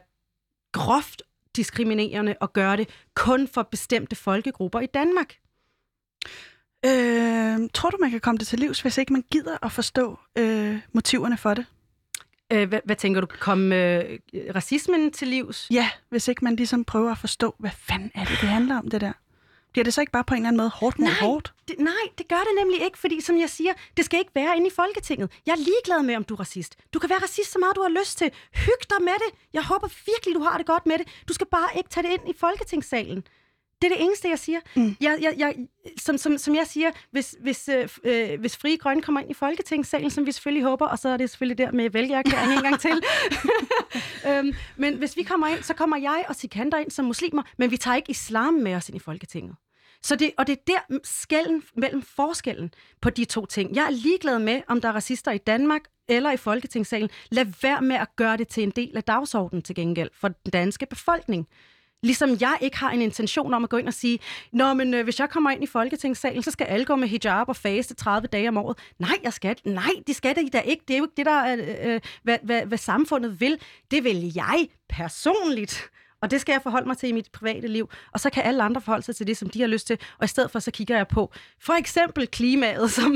groft 0.73 1.21
diskriminerende 1.55 2.35
at 2.41 2.53
gøre 2.53 2.77
det 2.77 2.89
kun 3.15 3.47
for 3.47 3.63
bestemte 3.63 4.15
folkegrupper 4.15 4.79
i 4.79 4.85
Danmark. 4.85 5.35
Øh, 6.85 7.69
tror 7.73 7.89
du, 7.89 7.97
man 7.99 8.11
kan 8.11 8.19
komme 8.19 8.37
det 8.37 8.47
til 8.47 8.59
livs, 8.59 8.81
hvis 8.81 8.97
ikke 8.97 9.13
man 9.13 9.23
gider 9.31 9.57
at 9.65 9.71
forstå 9.71 10.19
øh, 10.37 10.79
motiverne 10.93 11.37
for 11.37 11.53
det? 11.53 11.65
Øh, 12.53 12.67
hvad, 12.69 12.79
hvad 12.85 12.95
tænker 12.95 13.21
du? 13.21 13.27
Komme 13.39 13.75
øh, 13.75 14.19
racismen 14.55 15.11
til 15.11 15.27
livs? 15.27 15.67
Ja, 15.71 15.89
hvis 16.09 16.27
ikke 16.27 16.43
man 16.43 16.55
ligesom 16.55 16.85
prøver 16.85 17.11
at 17.11 17.17
forstå, 17.17 17.55
hvad 17.59 17.71
fanden 17.77 18.11
er 18.15 18.25
det, 18.25 18.37
det 18.41 18.49
handler 18.49 18.79
om, 18.79 18.89
det 18.89 19.01
der? 19.01 19.11
Bliver 19.71 19.83
det 19.83 19.93
så 19.93 20.01
ikke 20.01 20.11
bare 20.11 20.23
på 20.23 20.33
en 20.33 20.37
eller 20.37 20.47
anden 20.47 20.57
måde 20.57 20.69
hårdt 20.69 20.99
mod 20.99 21.07
nej, 21.07 21.17
hårdt? 21.21 21.53
Det, 21.67 21.75
nej, 21.79 22.03
det 22.17 22.27
gør 22.27 22.43
det 22.47 22.53
nemlig 22.59 22.81
ikke, 22.81 22.97
fordi 22.97 23.21
som 23.21 23.37
jeg 23.39 23.49
siger, 23.49 23.73
det 23.97 24.05
skal 24.05 24.19
ikke 24.19 24.31
være 24.35 24.57
inde 24.57 24.67
i 24.67 24.71
Folketinget. 24.75 25.31
Jeg 25.45 25.51
er 25.51 25.57
ligeglad 25.57 26.03
med, 26.03 26.15
om 26.15 26.23
du 26.23 26.33
er 26.33 26.39
racist. 26.39 26.75
Du 26.93 26.99
kan 26.99 27.09
være 27.09 27.19
racist 27.19 27.51
så 27.51 27.59
meget, 27.59 27.75
du 27.75 27.81
har 27.81 27.89
lyst 27.99 28.17
til. 28.17 28.31
Hyg 28.53 28.81
dig 28.89 29.01
med 29.01 29.13
det. 29.23 29.39
Jeg 29.53 29.63
håber 29.63 29.87
virkelig, 30.05 30.35
du 30.35 30.43
har 30.43 30.57
det 30.57 30.65
godt 30.65 30.85
med 30.85 30.97
det. 30.97 31.07
Du 31.27 31.33
skal 31.33 31.47
bare 31.47 31.69
ikke 31.77 31.89
tage 31.89 32.07
det 32.07 32.13
ind 32.13 32.29
i 32.29 32.33
Folketingssalen. 32.39 33.23
Det 33.83 33.91
er 33.91 33.95
det 33.95 34.05
eneste, 34.05 34.29
jeg 34.29 34.39
siger. 34.39 34.59
Mm. 34.75 34.95
Jeg, 35.01 35.17
jeg, 35.21 35.33
jeg, 35.37 35.55
som, 35.97 36.17
som, 36.17 36.37
som 36.37 36.55
jeg 36.55 36.67
siger, 36.67 36.91
hvis, 37.11 37.35
hvis, 37.41 37.69
øh, 37.69 37.89
øh, 38.03 38.39
hvis 38.39 38.57
Frie 38.57 38.77
Grønne 38.77 39.01
kommer 39.01 39.21
ind 39.21 39.31
i 39.31 39.33
Folketingssalen, 39.33 40.09
som 40.09 40.25
vi 40.25 40.31
selvfølgelig 40.31 40.63
håber, 40.63 40.87
og 40.87 40.99
så 40.99 41.09
er 41.09 41.17
det 41.17 41.29
selvfølgelig 41.29 41.57
der 41.57 41.71
med 41.71 41.89
vælgererklæring 41.89 42.53
en 42.53 42.61
gang 42.61 42.79
til. 42.79 42.91
øhm, 44.29 44.53
men 44.77 44.97
hvis 44.97 45.17
vi 45.17 45.23
kommer 45.23 45.47
ind, 45.47 45.63
så 45.63 45.73
kommer 45.73 45.97
jeg 45.97 46.25
og 46.27 46.35
Sikander 46.35 46.77
ind 46.77 46.91
som 46.91 47.05
muslimer, 47.05 47.43
men 47.57 47.71
vi 47.71 47.77
tager 47.77 47.95
ikke 47.95 48.09
islam 48.09 48.53
med 48.53 48.75
os 48.75 48.89
ind 48.89 48.95
i 48.95 48.99
Folketinget. 48.99 49.55
Så 50.01 50.15
det, 50.15 50.31
og 50.37 50.47
det 50.47 50.53
er 50.53 50.61
der 50.67 50.99
skælden 51.03 51.63
mellem 51.77 52.01
forskellen 52.01 52.73
på 53.01 53.09
de 53.09 53.25
to 53.25 53.45
ting. 53.45 53.75
Jeg 53.75 53.85
er 53.85 53.89
ligeglad 53.89 54.39
med, 54.39 54.61
om 54.67 54.81
der 54.81 54.89
er 54.89 54.93
racister 54.93 55.31
i 55.31 55.37
Danmark 55.37 55.81
eller 56.07 56.31
i 56.31 56.37
Folketingssalen. 56.37 57.09
Lad 57.31 57.45
være 57.61 57.81
med 57.81 57.95
at 57.95 58.15
gøre 58.15 58.37
det 58.37 58.47
til 58.47 58.63
en 58.63 58.69
del 58.69 58.97
af 58.97 59.03
dagsordenen 59.03 59.61
til 59.61 59.75
gengæld 59.75 60.09
for 60.13 60.27
den 60.27 60.51
danske 60.51 60.85
befolkning. 60.85 61.47
Ligesom 62.03 62.37
jeg 62.39 62.57
ikke 62.61 62.77
har 62.77 62.91
en 62.91 63.01
intention 63.01 63.53
om 63.53 63.63
at 63.63 63.69
gå 63.69 63.77
ind 63.77 63.87
og 63.87 63.93
sige, 63.93 64.19
Nå, 64.51 64.73
men 64.73 64.93
øh, 64.93 65.03
hvis 65.03 65.19
jeg 65.19 65.29
kommer 65.29 65.51
ind 65.51 65.63
i 65.63 65.67
Folketingssalen, 65.67 66.43
så 66.43 66.51
skal 66.51 66.65
alle 66.65 66.85
gå 66.85 66.95
med 66.95 67.07
hijab 67.07 67.49
og 67.49 67.55
faste 67.55 67.93
30 67.93 68.27
dage 68.27 68.47
om 68.47 68.57
året. 68.57 68.77
Nej, 68.99 69.17
jeg 69.23 69.33
skal 69.33 69.55
Nej, 69.65 69.91
det 70.07 70.15
skal 70.15 70.35
det 70.35 70.53
da 70.53 70.59
ikke. 70.59 70.83
Det 70.87 70.93
er 70.93 70.97
jo 70.97 71.03
ikke 71.03 71.13
det, 71.17 71.25
der 71.25 71.53
øh, 71.53 71.93
øh, 71.93 72.01
hvad, 72.23 72.37
hvad, 72.43 72.65
hvad 72.65 72.77
samfundet 72.77 73.39
vil. 73.39 73.59
Det 73.91 74.03
vil 74.03 74.31
jeg 74.35 74.67
personligt. 74.89 75.89
Og 76.23 76.31
det 76.31 76.41
skal 76.41 76.53
jeg 76.53 76.61
forholde 76.63 76.87
mig 76.87 76.97
til 76.97 77.09
i 77.09 77.11
mit 77.11 77.29
private 77.33 77.67
liv. 77.67 77.89
Og 78.11 78.19
så 78.19 78.29
kan 78.29 78.43
alle 78.43 78.63
andre 78.63 78.81
forholde 78.81 79.05
sig 79.05 79.15
til 79.15 79.27
det, 79.27 79.37
som 79.37 79.49
de 79.49 79.59
har 79.59 79.67
lyst 79.67 79.87
til. 79.87 79.97
Og 80.17 80.25
i 80.25 80.27
stedet 80.27 80.51
for, 80.51 80.59
så 80.59 80.71
kigger 80.71 80.97
jeg 80.97 81.07
på 81.07 81.31
for 81.59 81.73
eksempel 81.73 82.27
klimaet, 82.27 82.91
som 82.97 83.15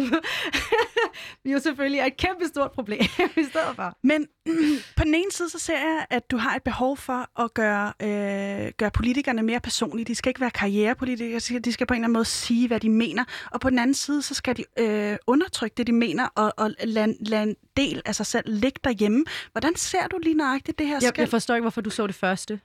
jo 1.45 1.59
selvfølgelig 1.59 1.99
er 1.99 2.05
et 2.05 2.17
kæmpe 2.17 2.45
stort 2.47 2.71
problem 2.71 3.01
i 3.43 3.43
stedet 3.43 3.75
for. 3.75 3.97
Men 4.03 4.27
på 4.97 5.03
den 5.03 5.15
ene 5.15 5.31
side, 5.31 5.49
så 5.49 5.59
ser 5.59 5.77
jeg, 5.77 6.05
at 6.09 6.31
du 6.31 6.37
har 6.37 6.55
et 6.55 6.63
behov 6.63 6.97
for 6.97 7.41
at 7.43 7.53
gøre, 7.53 7.93
øh, 8.01 8.71
gøre 8.77 8.91
politikerne 8.91 9.43
mere 9.43 9.59
personlige. 9.59 10.05
De 10.05 10.15
skal 10.15 10.29
ikke 10.29 10.41
være 10.41 10.51
karrierepolitikere, 10.51 11.59
de 11.59 11.73
skal 11.73 11.87
på 11.87 11.93
en 11.93 11.97
eller 11.97 12.05
anden 12.05 12.13
måde 12.13 12.25
sige, 12.25 12.67
hvad 12.67 12.79
de 12.79 12.89
mener. 12.89 13.23
Og 13.51 13.59
på 13.59 13.69
den 13.69 13.79
anden 13.79 13.93
side, 13.93 14.21
så 14.21 14.33
skal 14.33 14.57
de 14.57 14.63
øh, 14.79 15.17
undertrykke 15.27 15.73
det, 15.77 15.87
de 15.87 15.91
mener, 15.91 16.27
og, 16.35 16.53
og 16.57 16.71
lade, 16.83 17.15
lade 17.19 17.43
en 17.43 17.55
del 17.77 18.01
af 18.05 18.15
sig 18.15 18.25
selv 18.25 18.43
ligge 18.47 18.79
derhjemme. 18.83 19.25
Hvordan 19.51 19.75
ser 19.75 20.07
du 20.07 20.17
lige 20.17 20.35
nøjagtigt 20.35 20.79
det 20.79 20.87
her 20.87 20.99
jeg, 21.01 21.17
Jeg 21.17 21.29
forstår 21.29 21.55
ikke, 21.55 21.63
hvorfor 21.63 21.81
du 21.81 21.89
så 21.89 22.07
det 22.07 22.15
første. 22.15 22.59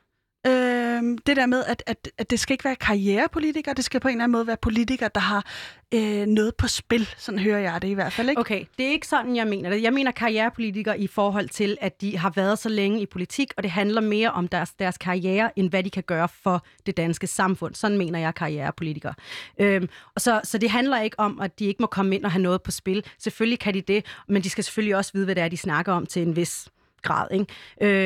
Øh, 0.46 1.18
det 1.26 1.36
der 1.36 1.46
med, 1.46 1.64
at, 1.64 1.82
at, 1.86 2.10
at 2.18 2.30
det 2.30 2.40
skal 2.40 2.54
ikke 2.54 2.64
være 2.64 2.76
karrierepolitikere, 2.76 3.74
det 3.74 3.84
skal 3.84 4.00
på 4.00 4.08
en 4.08 4.12
eller 4.12 4.24
anden 4.24 4.32
måde 4.32 4.46
være 4.46 4.56
politikere, 4.62 5.10
der 5.14 5.20
har 5.20 5.46
øh, 5.94 6.26
noget 6.26 6.54
på 6.54 6.68
spil. 6.68 7.08
Sådan 7.16 7.38
hører 7.38 7.58
jeg 7.58 7.82
det 7.82 7.88
i 7.88 7.92
hvert 7.92 8.12
fald. 8.12 8.28
Ikke? 8.28 8.40
Okay, 8.40 8.64
det 8.78 8.86
er 8.86 8.90
ikke 8.90 9.06
sådan, 9.06 9.36
jeg 9.36 9.46
mener 9.46 9.70
det. 9.70 9.82
Jeg 9.82 9.92
mener 9.92 10.10
karrierepolitikere 10.10 11.00
i 11.00 11.06
forhold 11.06 11.48
til, 11.48 11.78
at 11.80 12.00
de 12.00 12.18
har 12.18 12.30
været 12.30 12.58
så 12.58 12.68
længe 12.68 13.00
i 13.00 13.06
politik, 13.06 13.52
og 13.56 13.62
det 13.62 13.70
handler 13.70 14.00
mere 14.00 14.30
om 14.30 14.48
deres, 14.48 14.70
deres 14.70 14.98
karriere, 14.98 15.58
end 15.58 15.70
hvad 15.70 15.82
de 15.82 15.90
kan 15.90 16.02
gøre 16.02 16.28
for 16.42 16.66
det 16.86 16.96
danske 16.96 17.26
samfund. 17.26 17.74
Sådan 17.74 17.98
mener 17.98 18.18
jeg 18.18 18.34
karrierepolitikere. 18.34 19.14
Øhm, 19.58 19.88
og 20.14 20.20
så, 20.20 20.40
så 20.44 20.58
det 20.58 20.70
handler 20.70 21.00
ikke 21.00 21.20
om, 21.20 21.40
at 21.40 21.58
de 21.58 21.64
ikke 21.64 21.82
må 21.82 21.86
komme 21.86 22.14
ind 22.14 22.24
og 22.24 22.32
have 22.32 22.42
noget 22.42 22.62
på 22.62 22.70
spil. 22.70 23.04
Selvfølgelig 23.18 23.58
kan 23.58 23.74
de 23.74 23.80
det, 23.80 24.06
men 24.28 24.42
de 24.42 24.50
skal 24.50 24.64
selvfølgelig 24.64 24.96
også 24.96 25.10
vide, 25.14 25.24
hvad 25.24 25.34
det 25.34 25.42
er, 25.42 25.48
de 25.48 25.56
snakker 25.56 25.92
om 25.92 26.06
til 26.06 26.22
en 26.22 26.36
vis 26.36 26.68
grad. 27.02 27.26
Ikke? 27.30 27.46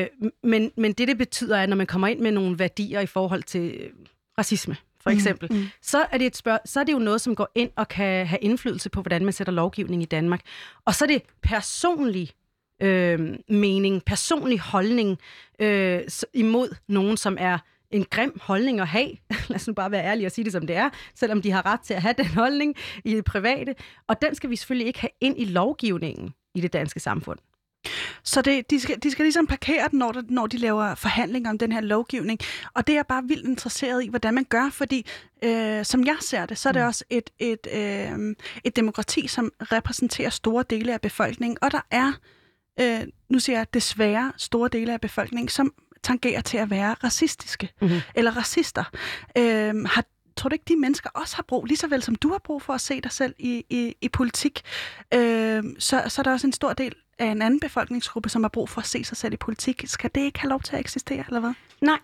Øh, 0.01 0.07
men, 0.43 0.71
men 0.77 0.93
det, 0.93 1.07
det 1.07 1.17
betyder, 1.17 1.57
er, 1.57 1.63
at 1.63 1.69
når 1.69 1.75
man 1.75 1.87
kommer 1.87 2.07
ind 2.07 2.19
med 2.19 2.31
nogle 2.31 2.59
værdier 2.59 2.99
i 2.99 3.05
forhold 3.05 3.43
til 3.43 3.71
øh, 3.79 3.89
racisme, 4.37 4.75
for 5.01 5.09
mm, 5.09 5.15
eksempel, 5.15 5.49
mm, 5.51 5.57
mm. 5.57 5.67
Så, 5.81 6.05
er 6.11 6.17
det 6.17 6.27
et 6.27 6.37
spørg- 6.37 6.61
så 6.65 6.79
er 6.79 6.83
det 6.83 6.93
jo 6.93 6.99
noget, 6.99 7.21
som 7.21 7.35
går 7.35 7.49
ind 7.55 7.69
og 7.75 7.87
kan 7.87 8.27
have 8.27 8.39
indflydelse 8.41 8.89
på, 8.89 9.01
hvordan 9.01 9.23
man 9.23 9.33
sætter 9.33 9.53
lovgivning 9.53 10.01
i 10.01 10.05
Danmark. 10.05 10.41
Og 10.85 10.95
så 10.95 11.05
er 11.05 11.07
det 11.07 11.21
personlig 11.43 12.31
øh, 12.81 13.35
mening, 13.49 14.03
personlig 14.05 14.59
holdning 14.59 15.17
øh, 15.59 16.01
imod 16.33 16.75
nogen, 16.87 17.17
som 17.17 17.37
er 17.39 17.57
en 17.91 18.05
grim 18.11 18.39
holdning 18.41 18.79
at 18.79 18.87
have. 18.87 19.09
Lad 19.49 19.55
os 19.55 19.67
nu 19.67 19.73
bare 19.73 19.91
være 19.91 20.03
ærlige 20.05 20.27
og 20.27 20.31
sige 20.31 20.45
det, 20.45 20.51
som 20.51 20.67
det 20.67 20.75
er, 20.75 20.89
selvom 21.15 21.41
de 21.41 21.51
har 21.51 21.65
ret 21.65 21.79
til 21.79 21.93
at 21.93 22.01
have 22.01 22.13
den 22.17 22.25
holdning 22.25 22.75
i 23.05 23.15
det 23.15 23.25
private. 23.25 23.75
Og 24.07 24.21
den 24.21 24.35
skal 24.35 24.49
vi 24.49 24.55
selvfølgelig 24.55 24.87
ikke 24.87 24.99
have 24.99 25.09
ind 25.21 25.39
i 25.39 25.45
lovgivningen 25.45 26.33
i 26.55 26.61
det 26.61 26.73
danske 26.73 26.99
samfund. 26.99 27.39
Så 28.27 28.41
det, 28.41 28.69
de, 28.69 28.79
skal, 28.79 29.03
de 29.03 29.11
skal 29.11 29.25
ligesom 29.25 29.47
parkere 29.47 29.87
den, 29.91 29.99
når, 29.99 30.23
når 30.29 30.47
de 30.47 30.57
laver 30.57 30.95
forhandlinger 30.95 31.49
om 31.49 31.57
den 31.57 31.71
her 31.71 31.81
lovgivning. 31.81 32.39
Og 32.73 32.87
det 32.87 32.93
er 32.93 32.97
jeg 32.97 33.07
bare 33.07 33.23
vildt 33.23 33.47
interesseret 33.47 34.03
i, 34.03 34.07
hvordan 34.07 34.33
man 34.33 34.43
gør, 34.43 34.69
fordi 34.69 35.05
øh, 35.43 35.85
som 35.85 36.05
jeg 36.05 36.17
ser 36.21 36.45
det, 36.45 36.57
så 36.57 36.69
er 36.69 36.73
det 36.73 36.81
mm. 36.81 36.87
også 36.87 37.03
et, 37.09 37.29
et, 37.39 37.67
øh, 37.73 38.35
et 38.63 38.75
demokrati, 38.75 39.27
som 39.27 39.51
repræsenterer 39.61 40.29
store 40.29 40.63
dele 40.69 40.93
af 40.93 41.01
befolkningen. 41.01 41.57
Og 41.61 41.71
der 41.71 41.81
er, 41.91 42.13
øh, 42.79 43.07
nu 43.29 43.39
siger 43.39 43.57
jeg 43.57 43.73
desværre, 43.73 44.31
store 44.37 44.69
dele 44.69 44.93
af 44.93 45.01
befolkningen, 45.01 45.49
som 45.49 45.73
tangerer 46.03 46.41
til 46.41 46.57
at 46.57 46.69
være 46.69 46.95
racistiske 47.03 47.69
mm-hmm. 47.81 47.99
eller 48.15 48.37
racister. 48.37 48.83
Øh, 49.37 49.85
har 49.85 50.03
tror 50.37 50.49
du 50.49 50.53
ikke, 50.53 50.65
de 50.67 50.75
mennesker 50.75 51.09
også 51.13 51.35
har 51.35 51.43
brug, 51.43 51.65
lige 51.65 51.77
så 51.77 51.87
vel 51.87 52.03
som 52.03 52.15
du 52.15 52.31
har 52.31 52.41
brug 52.43 52.61
for 52.61 52.73
at 52.73 52.81
se 52.81 53.01
dig 53.01 53.11
selv 53.11 53.35
i, 53.39 53.65
i, 53.69 53.95
i 54.01 54.09
politik, 54.09 54.61
øh, 55.13 55.63
så, 55.79 56.03
så 56.07 56.21
er 56.21 56.23
der 56.23 56.31
også 56.31 56.47
en 56.47 56.53
stor 56.53 56.73
del 56.73 56.95
af 57.19 57.25
en 57.25 57.41
anden 57.41 57.59
befolkningsgruppe, 57.59 58.29
som 58.29 58.43
har 58.43 58.49
brug 58.49 58.69
for 58.69 58.81
at 58.81 58.87
se 58.87 59.03
sig 59.03 59.17
selv 59.17 59.33
i 59.33 59.37
politik. 59.37 59.83
Skal 59.85 60.09
det 60.15 60.21
ikke 60.21 60.39
have 60.39 60.49
lov 60.49 60.61
til 60.61 60.75
at 60.75 60.79
eksistere, 60.79 61.23
eller 61.27 61.39
hvad? 61.39 61.53
Nej. 61.81 61.99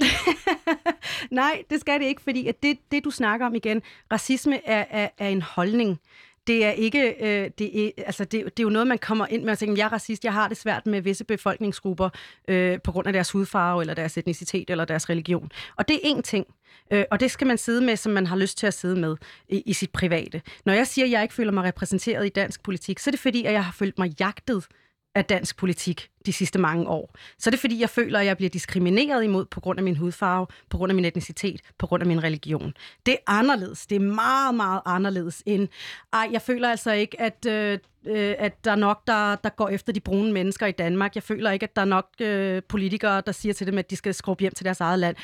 Nej, 1.30 1.62
det 1.70 1.80
skal 1.80 2.00
det 2.00 2.06
ikke, 2.06 2.22
fordi 2.22 2.46
at 2.46 2.62
det, 2.62 2.78
det, 2.90 3.04
du 3.04 3.10
snakker 3.10 3.46
om 3.46 3.54
igen, 3.54 3.82
racisme 4.12 4.66
er, 4.66 4.84
er, 4.90 5.08
er 5.18 5.28
en 5.28 5.42
holdning 5.42 6.00
det 6.48 6.64
er 6.64 6.70
ikke, 6.70 7.14
øh, 7.20 7.50
det, 7.58 7.86
er, 7.86 7.90
altså 8.06 8.24
det, 8.24 8.44
det 8.44 8.58
er 8.58 8.62
jo 8.62 8.68
noget, 8.68 8.86
man 8.86 8.98
kommer 8.98 9.26
ind 9.26 9.44
med 9.44 9.52
og 9.52 9.58
tænker, 9.58 9.76
jeg 9.76 9.84
er 9.84 9.92
racist, 9.92 10.24
jeg 10.24 10.32
har 10.32 10.48
det 10.48 10.56
svært 10.56 10.86
med 10.86 11.00
visse 11.00 11.24
befolkningsgrupper 11.24 12.08
øh, 12.48 12.78
på 12.84 12.92
grund 12.92 13.06
af 13.06 13.12
deres 13.12 13.30
hudfarve, 13.30 13.80
eller 13.80 13.94
deres 13.94 14.18
etnicitet, 14.18 14.70
eller 14.70 14.84
deres 14.84 15.10
religion. 15.10 15.50
Og 15.76 15.88
det 15.88 16.00
er 16.04 16.14
én 16.14 16.20
ting. 16.20 16.46
Øh, 16.90 17.04
og 17.10 17.20
det 17.20 17.30
skal 17.30 17.46
man 17.46 17.58
sidde 17.58 17.80
med, 17.80 17.96
som 17.96 18.12
man 18.12 18.26
har 18.26 18.36
lyst 18.36 18.58
til 18.58 18.66
at 18.66 18.74
sidde 18.74 19.00
med 19.00 19.16
i, 19.48 19.62
i 19.66 19.72
sit 19.72 19.90
private. 19.90 20.42
Når 20.64 20.72
jeg 20.72 20.86
siger, 20.86 21.04
at 21.04 21.10
jeg 21.10 21.22
ikke 21.22 21.34
føler 21.34 21.52
mig 21.52 21.64
repræsenteret 21.64 22.26
i 22.26 22.28
dansk 22.28 22.62
politik, 22.62 22.98
så 22.98 23.10
er 23.10 23.12
det 23.12 23.20
fordi, 23.20 23.44
at 23.44 23.52
jeg 23.52 23.64
har 23.64 23.72
følt 23.72 23.98
mig 23.98 24.14
jagtet 24.20 24.66
af 25.14 25.24
dansk 25.24 25.56
politik 25.56 26.10
de 26.26 26.32
sidste 26.32 26.58
mange 26.58 26.88
år. 26.88 27.14
Så 27.38 27.48
er 27.48 27.50
det 27.50 27.60
fordi, 27.60 27.80
jeg 27.80 27.90
føler, 27.90 28.18
at 28.18 28.26
jeg 28.26 28.36
bliver 28.36 28.50
diskrimineret 28.50 29.24
imod 29.24 29.44
på 29.44 29.60
grund 29.60 29.78
af 29.78 29.84
min 29.84 29.96
hudfarve, 29.96 30.46
på 30.70 30.76
grund 30.76 30.90
af 30.90 30.94
min 30.94 31.04
etnicitet, 31.04 31.60
på 31.78 31.86
grund 31.86 32.02
af 32.02 32.06
min 32.06 32.24
religion. 32.24 32.74
Det 33.06 33.14
er 33.14 33.18
anderledes. 33.26 33.86
Det 33.86 33.96
er 33.96 34.00
meget, 34.00 34.54
meget 34.54 34.80
anderledes 34.86 35.42
end, 35.46 35.68
ej, 36.12 36.28
jeg 36.32 36.42
føler 36.42 36.70
altså 36.70 36.92
ikke, 36.92 37.20
at, 37.20 37.46
øh, 37.46 37.78
øh 38.06 38.34
at 38.38 38.64
der 38.64 38.70
er 38.70 38.76
nok, 38.76 39.06
der, 39.06 39.36
der 39.36 39.48
går 39.48 39.68
efter 39.68 39.92
de 39.92 40.00
brune 40.00 40.32
mennesker 40.32 40.66
i 40.66 40.72
Danmark. 40.72 41.14
Jeg 41.14 41.22
føler 41.22 41.50
ikke, 41.50 41.64
at 41.64 41.76
der 41.76 41.82
er 41.82 41.86
nok 41.86 42.08
øh, 42.20 42.62
politikere, 42.68 43.22
der 43.26 43.32
siger 43.32 43.52
til 43.52 43.66
dem, 43.66 43.78
at 43.78 43.90
de 43.90 43.96
skal 43.96 44.14
skrubbe 44.14 44.40
hjem 44.40 44.52
til 44.52 44.64
deres 44.64 44.80
eget 44.80 44.98
land 44.98 45.16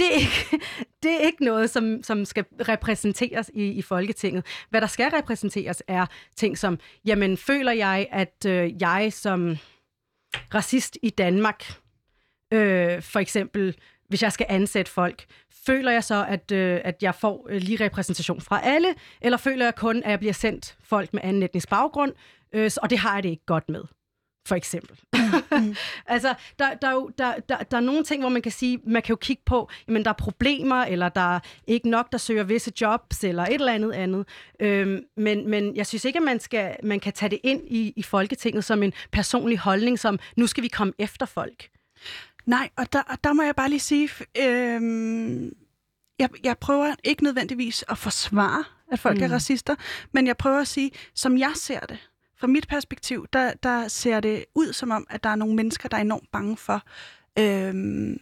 det 0.00 0.14
er 0.14 0.18
ikke, 0.18 0.66
det 1.02 1.10
er 1.10 1.18
ikke 1.18 1.44
noget, 1.44 1.70
som, 1.70 2.02
som 2.02 2.24
skal 2.24 2.44
repræsenteres 2.68 3.50
i, 3.54 3.64
i 3.64 3.82
Folketinget. 3.82 4.46
Hvad 4.70 4.80
der 4.80 4.86
skal 4.86 5.10
repræsenteres 5.10 5.82
er 5.88 6.06
ting 6.36 6.58
som, 6.58 6.78
jamen 7.04 7.36
føler 7.36 7.72
jeg, 7.72 8.06
at 8.10 8.46
øh, 8.46 8.82
jeg 8.82 9.12
som 9.12 9.56
racist 10.54 10.98
i 11.02 11.10
Danmark, 11.10 11.64
øh, 12.52 13.02
for 13.02 13.18
eksempel, 13.18 13.76
hvis 14.08 14.22
jeg 14.22 14.32
skal 14.32 14.46
ansætte 14.48 14.92
folk, 14.92 15.26
føler 15.66 15.92
jeg 15.92 16.04
så, 16.04 16.26
at, 16.28 16.52
øh, 16.52 16.80
at 16.84 17.02
jeg 17.02 17.14
får 17.14 17.46
øh, 17.50 17.60
lige 17.60 17.84
repræsentation 17.84 18.40
fra 18.40 18.60
alle, 18.64 18.94
eller 19.20 19.38
føler 19.38 19.64
jeg 19.64 19.74
kun, 19.74 20.02
at 20.02 20.10
jeg 20.10 20.18
bliver 20.18 20.32
sendt 20.32 20.76
folk 20.84 21.14
med 21.14 21.20
anden 21.24 21.42
etnisk 21.42 21.68
baggrund, 21.68 22.12
øh, 22.52 22.70
og 22.82 22.90
det 22.90 22.98
har 22.98 23.14
jeg 23.14 23.22
det 23.22 23.28
ikke 23.28 23.46
godt 23.46 23.68
med 23.68 23.84
for 24.46 24.54
eksempel. 24.54 25.00
Mm. 25.12 25.76
altså, 26.06 26.34
der, 26.58 26.74
der, 26.74 26.88
er 26.88 26.92
jo, 26.92 27.10
der, 27.18 27.34
der, 27.48 27.56
der 27.56 27.76
er 27.76 27.80
nogle 27.80 28.04
ting, 28.04 28.22
hvor 28.22 28.28
man 28.28 28.42
kan 28.42 28.52
sige, 28.52 28.78
man 28.86 29.02
kan 29.02 29.12
jo 29.12 29.16
kigge 29.16 29.42
på, 29.46 29.70
jamen 29.88 30.04
der 30.04 30.10
er 30.10 30.14
problemer, 30.14 30.84
eller 30.84 31.08
der 31.08 31.34
er 31.34 31.40
ikke 31.66 31.88
nok, 31.88 32.12
der 32.12 32.18
søger 32.18 32.42
visse 32.42 32.72
jobs, 32.80 33.24
eller 33.24 33.42
et 33.42 33.54
eller 33.54 33.72
andet 33.72 33.92
andet. 33.92 34.26
Øhm, 34.60 35.00
men, 35.16 35.48
men 35.48 35.76
jeg 35.76 35.86
synes 35.86 36.04
ikke, 36.04 36.16
at 36.16 36.22
man, 36.22 36.40
skal, 36.40 36.76
man 36.82 37.00
kan 37.00 37.12
tage 37.12 37.30
det 37.30 37.40
ind 37.42 37.62
i, 37.66 37.92
i 37.96 38.02
Folketinget 38.02 38.64
som 38.64 38.82
en 38.82 38.92
personlig 39.12 39.58
holdning, 39.58 39.98
som 39.98 40.18
nu 40.36 40.46
skal 40.46 40.62
vi 40.62 40.68
komme 40.68 40.92
efter 40.98 41.26
folk. 41.26 41.68
Nej, 42.46 42.68
og 42.76 42.92
der, 42.92 43.02
der 43.24 43.32
må 43.32 43.42
jeg 43.42 43.56
bare 43.56 43.68
lige 43.68 43.80
sige, 43.80 44.10
øhm, 44.38 45.52
jeg, 46.18 46.28
jeg 46.44 46.58
prøver 46.58 46.94
ikke 47.04 47.24
nødvendigvis 47.24 47.84
at 47.88 47.98
forsvare, 47.98 48.64
at 48.92 48.98
folk 48.98 49.18
mm. 49.18 49.24
er 49.24 49.28
racister, 49.32 49.74
men 50.12 50.26
jeg 50.26 50.36
prøver 50.36 50.60
at 50.60 50.68
sige, 50.68 50.90
som 51.14 51.38
jeg 51.38 51.52
ser 51.54 51.80
det, 51.80 52.09
fra 52.40 52.46
mit 52.46 52.68
perspektiv, 52.68 53.26
der, 53.32 53.52
der 53.62 53.88
ser 53.88 54.20
det 54.20 54.44
ud 54.54 54.72
som 54.72 54.90
om, 54.90 55.06
at 55.10 55.24
der 55.24 55.30
er 55.30 55.36
nogle 55.36 55.54
mennesker, 55.54 55.88
der 55.88 55.96
er 55.96 56.00
enormt 56.00 56.30
bange 56.32 56.56
for, 56.56 56.82
øhm, 57.38 58.16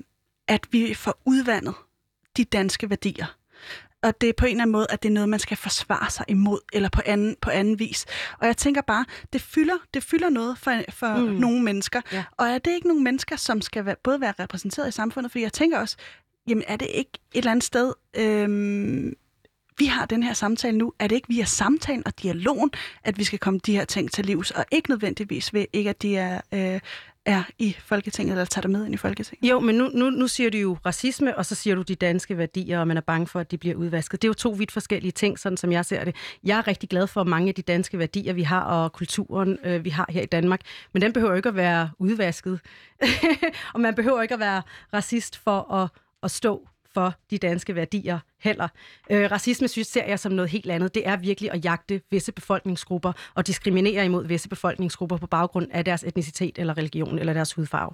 at 0.49 0.67
vi 0.71 0.95
får 0.95 1.23
udvandet 1.25 1.75
de 2.37 2.45
danske 2.45 2.91
værdier. 2.91 3.37
Og 4.03 4.21
det 4.21 4.29
er 4.29 4.33
på 4.33 4.47
en 4.47 4.51
eller 4.51 4.63
anden 4.63 4.73
måde, 4.73 4.87
at 4.91 5.03
det 5.03 5.09
er 5.09 5.13
noget, 5.13 5.29
man 5.29 5.39
skal 5.39 5.57
forsvare 5.57 6.11
sig 6.11 6.25
imod, 6.29 6.59
eller 6.73 6.89
på 6.89 7.03
anden, 7.07 7.37
på 7.41 7.51
anden 7.51 7.79
vis. 7.79 8.07
Og 8.39 8.47
jeg 8.47 8.57
tænker 8.57 8.81
bare, 8.81 9.05
det 9.33 9.41
fylder, 9.41 9.77
det 9.95 10.03
fylder 10.03 10.31
noget 10.31 10.59
for, 10.59 10.81
for 10.89 11.17
mm. 11.17 11.33
nogle 11.33 11.63
mennesker. 11.63 12.01
Ja. 12.13 12.25
Og 12.33 12.47
er 12.47 12.59
det 12.59 12.71
ikke 12.71 12.89
nogle 12.89 13.03
mennesker, 13.03 13.37
som 13.37 13.61
skal 13.61 13.85
være, 13.85 13.97
både 14.05 14.21
være 14.21 14.35
repræsenteret 14.39 14.89
i 14.89 14.93
samfundet? 14.93 15.33
For 15.33 15.39
jeg 15.39 15.53
tænker 15.53 15.79
også, 15.79 15.97
jamen 16.49 16.65
er 16.67 16.77
det 16.77 16.89
ikke 16.95 17.11
et 17.15 17.39
eller 17.39 17.51
andet 17.51 17.65
sted... 17.65 17.93
Øhm, 18.17 19.15
vi 19.79 19.87
har 19.87 20.07
den 20.07 20.23
her 20.23 20.33
samtale 20.33 20.79
nu, 20.79 20.93
er 20.99 21.07
det 21.07 21.17
ikke 21.17 21.29
via 21.29 21.45
samtalen 21.45 22.03
og 22.07 22.23
dialogen, 22.23 22.71
at 23.05 23.19
vi 23.19 23.25
skal 23.25 23.39
komme 23.39 23.61
de 23.67 23.73
her 23.73 23.85
ting 23.85 24.13
til 24.13 24.27
livs, 24.27 24.51
og 24.51 24.65
ikke 24.73 24.91
nødvendigvis 24.91 25.55
ved, 25.55 25.65
ikke 25.73 25.91
at 25.91 26.03
de 26.03 26.17
er, 26.17 26.41
øh, 26.55 26.81
er 27.27 27.43
i 27.59 27.77
Folketinget, 27.81 28.33
eller 28.33 28.45
tager 28.45 28.63
det 28.63 28.71
med 28.71 28.85
ind 28.85 28.95
i 28.95 28.97
Folketinget? 28.97 29.51
Jo, 29.51 29.61
men 29.61 29.75
nu, 29.75 29.89
nu, 29.95 30.11
nu 30.11 30.29
siger 30.29 30.51
du 30.51 30.59
jo 30.59 30.77
racisme, 30.87 31.39
og 31.39 31.47
så 31.47 31.55
siger 31.55 31.77
du 31.77 31.83
de 31.83 31.95
danske 31.95 32.39
værdier, 32.39 32.81
og 32.81 32.89
man 32.89 32.97
er 32.97 33.01
bange 33.01 33.27
for, 33.27 33.41
at 33.41 33.51
de 33.51 33.59
bliver 33.59 33.77
udvasket. 33.77 34.23
Det 34.23 34.29
er 34.29 34.31
jo 34.31 34.35
to 34.35 34.51
vidt 34.51 34.73
forskellige 34.73 35.13
ting, 35.13 35.39
sådan 35.39 35.57
som 35.57 35.73
jeg 35.73 35.85
ser 35.85 36.05
det. 36.05 36.17
Jeg 36.45 36.59
er 36.59 36.67
rigtig 36.67 36.89
glad 36.89 37.07
for 37.07 37.25
mange 37.25 37.49
af 37.49 37.55
de 37.55 37.63
danske 37.63 37.99
værdier, 37.99 38.33
vi 38.33 38.43
har, 38.43 38.61
og 38.61 38.93
kulturen, 38.93 39.59
øh, 39.65 39.85
vi 39.85 39.91
har 39.91 40.07
her 40.09 40.23
i 40.23 40.27
Danmark. 40.27 40.61
Men 40.93 41.03
den 41.03 41.13
behøver 41.13 41.35
ikke 41.35 41.49
at 41.49 41.57
være 41.57 41.91
udvasket. 41.99 42.61
og 43.75 43.81
man 43.81 43.95
behøver 43.95 44.23
ikke 44.23 44.35
at 44.35 44.41
være 44.41 44.63
racist 44.95 45.37
for 45.37 45.73
at, 45.73 45.89
at 46.23 46.31
stå 46.31 46.69
for 46.99 47.15
de 47.31 47.39
danske 47.39 47.75
værdier 47.75 48.19
heller. 48.41 48.69
Øh, 49.11 49.31
racisme 49.31 49.69
synes 49.69 49.89
ser 49.89 50.05
jeg 50.05 50.19
som 50.19 50.33
noget 50.33 50.51
helt 50.51 50.71
andet. 50.71 50.95
Det 50.95 51.07
er 51.07 51.17
virkelig 51.17 51.53
at 51.53 51.65
jagte 51.65 52.01
visse 52.11 52.33
befolkningsgrupper 52.33 53.13
og 53.35 53.47
diskriminere 53.47 54.05
imod 54.05 54.27
visse 54.27 54.49
befolkningsgrupper 54.49 55.17
på 55.17 55.27
baggrund 55.27 55.67
af 55.71 55.85
deres 55.85 56.05
etnicitet 56.05 56.59
eller 56.59 56.79
religion 56.79 57.19
eller 57.19 57.33
deres 57.33 57.53
hudfarve. 57.53 57.93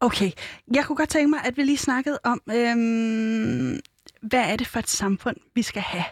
Okay, 0.00 0.30
jeg 0.74 0.84
kunne 0.84 0.96
godt 0.96 1.08
tænke 1.08 1.30
mig, 1.30 1.40
at 1.44 1.56
vi 1.56 1.62
lige 1.62 1.78
snakkede 1.78 2.18
om, 2.24 2.40
øhm, 2.50 3.80
hvad 4.22 4.52
er 4.52 4.56
det 4.56 4.66
for 4.66 4.78
et 4.78 4.88
samfund, 4.88 5.36
vi 5.54 5.62
skal 5.62 5.82
have? 5.82 6.04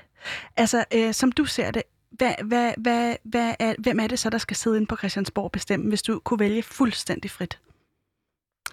Altså, 0.56 0.84
øh, 0.94 1.14
som 1.14 1.32
du 1.32 1.44
ser 1.44 1.70
det, 1.70 1.82
hvad, 2.10 2.34
hvad, 2.44 2.72
hvad, 2.76 3.16
hvad 3.24 3.54
er, 3.58 3.74
hvem 3.78 4.00
er 4.00 4.06
det 4.06 4.18
så, 4.18 4.30
der 4.30 4.38
skal 4.38 4.56
sidde 4.56 4.76
inde 4.76 4.86
på 4.86 4.96
Christiansborg 4.96 5.44
og 5.44 5.52
bestemme, 5.52 5.88
hvis 5.88 6.02
du 6.02 6.18
kunne 6.18 6.40
vælge 6.40 6.62
fuldstændig 6.62 7.30
frit? 7.30 7.58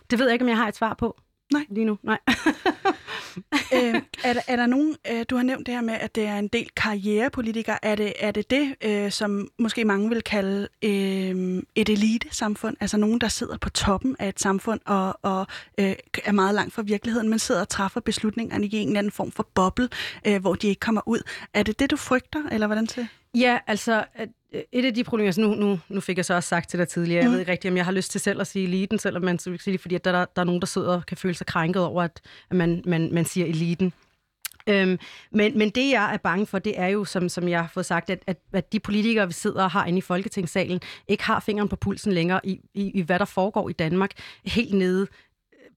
Det 0.09 0.19
ved 0.19 0.25
jeg 0.25 0.33
ikke, 0.33 0.45
om 0.45 0.49
jeg 0.49 0.57
har 0.57 0.67
et 0.67 0.75
svar 0.75 0.93
på. 0.93 1.17
Nej. 1.51 1.65
Lige 1.69 1.85
nu, 1.85 1.97
nej. 2.03 2.19
øh, 3.75 4.01
er, 4.23 4.33
der, 4.33 4.41
er 4.47 4.55
der 4.55 4.65
nogen, 4.65 4.95
øh, 5.11 5.25
du 5.29 5.35
har 5.35 5.43
nævnt 5.43 5.65
det 5.65 5.73
her 5.73 5.81
med, 5.81 5.93
at 5.93 6.15
det 6.15 6.25
er 6.25 6.37
en 6.37 6.47
del 6.47 6.69
karrierepolitikere. 6.75 7.85
Er 7.85 7.95
det 7.95 8.13
er 8.19 8.31
det, 8.31 8.49
det 8.49 8.75
øh, 8.81 9.11
som 9.11 9.47
måske 9.59 9.85
mange 9.85 10.09
vil 10.09 10.21
kalde 10.21 10.67
øh, 10.83 11.63
et 11.75 11.89
elite-samfund? 11.89 12.77
Altså 12.79 12.97
nogen, 12.97 13.21
der 13.21 13.27
sidder 13.27 13.57
på 13.57 13.69
toppen 13.69 14.15
af 14.19 14.29
et 14.29 14.39
samfund 14.39 14.79
og, 14.85 15.19
og 15.21 15.47
øh, 15.77 15.95
er 16.25 16.31
meget 16.31 16.55
langt 16.55 16.73
fra 16.73 16.81
virkeligheden, 16.81 17.29
men 17.29 17.39
sidder 17.39 17.61
og 17.61 17.69
træffer 17.69 17.99
beslutningerne 17.99 18.65
i 18.65 18.75
en 18.75 18.87
eller 18.87 18.99
anden 18.99 19.11
form 19.11 19.31
for 19.31 19.47
boble, 19.55 19.89
øh, 20.27 20.41
hvor 20.41 20.55
de 20.55 20.67
ikke 20.67 20.79
kommer 20.79 21.01
ud. 21.05 21.19
Er 21.53 21.63
det 21.63 21.79
det, 21.79 21.91
du 21.91 21.95
frygter, 21.95 22.43
eller 22.51 22.67
hvordan 22.67 22.87
ser 22.87 23.05
Ja, 23.35 23.59
altså 23.67 24.05
et 24.71 24.85
af 24.85 24.93
de 24.93 25.03
problemer, 25.03 25.27
altså 25.27 25.41
nu, 25.41 25.55
nu, 25.55 25.79
nu 25.89 26.01
fik 26.01 26.17
jeg 26.17 26.25
så 26.25 26.33
også 26.33 26.49
sagt 26.49 26.69
til 26.69 26.79
dig 26.79 26.87
tidligere, 26.87 27.21
mm. 27.21 27.25
jeg 27.25 27.31
ved 27.31 27.39
ikke 27.39 27.51
rigtigt, 27.51 27.71
om 27.71 27.77
jeg 27.77 27.85
har 27.85 27.91
lyst 27.91 28.11
til 28.11 28.21
selv 28.21 28.41
at 28.41 28.47
sige 28.47 28.65
eliten, 28.65 28.99
selvom 28.99 29.23
man 29.23 29.39
sige 29.39 29.57
det, 29.65 29.81
fordi 29.81 29.95
at 29.95 30.05
der, 30.05 30.11
der, 30.11 30.25
der 30.35 30.41
er 30.41 30.45
nogen, 30.45 30.61
der 30.61 30.67
sidder 30.67 30.95
og 30.95 31.05
kan 31.05 31.17
føle 31.17 31.33
sig 31.33 31.47
krænket 31.47 31.83
over, 31.83 32.03
at, 32.03 32.21
at 32.49 32.55
man, 32.55 32.83
man, 32.85 33.13
man 33.13 33.25
siger 33.25 33.45
eliten. 33.45 33.93
Øhm, 34.67 34.99
men, 35.31 35.57
men 35.57 35.69
det, 35.69 35.91
jeg 35.91 36.13
er 36.13 36.17
bange 36.17 36.45
for, 36.45 36.59
det 36.59 36.79
er 36.79 36.87
jo, 36.87 37.05
som, 37.05 37.29
som 37.29 37.47
jeg 37.47 37.61
har 37.61 37.69
fået 37.73 37.85
sagt, 37.85 38.09
at, 38.09 38.23
at, 38.27 38.37
at 38.53 38.73
de 38.73 38.79
politikere, 38.79 39.27
vi 39.27 39.33
sidder 39.33 39.63
og 39.63 39.71
har 39.71 39.85
inde 39.85 39.97
i 39.97 40.01
Folketingssalen, 40.01 40.79
ikke 41.07 41.23
har 41.23 41.39
fingeren 41.39 41.69
på 41.69 41.75
pulsen 41.75 42.11
længere 42.11 42.39
i, 42.43 42.61
i, 42.73 42.91
i 42.91 43.01
hvad 43.01 43.19
der 43.19 43.25
foregår 43.25 43.69
i 43.69 43.73
Danmark, 43.73 44.11
helt 44.45 44.73
nede 44.73 45.07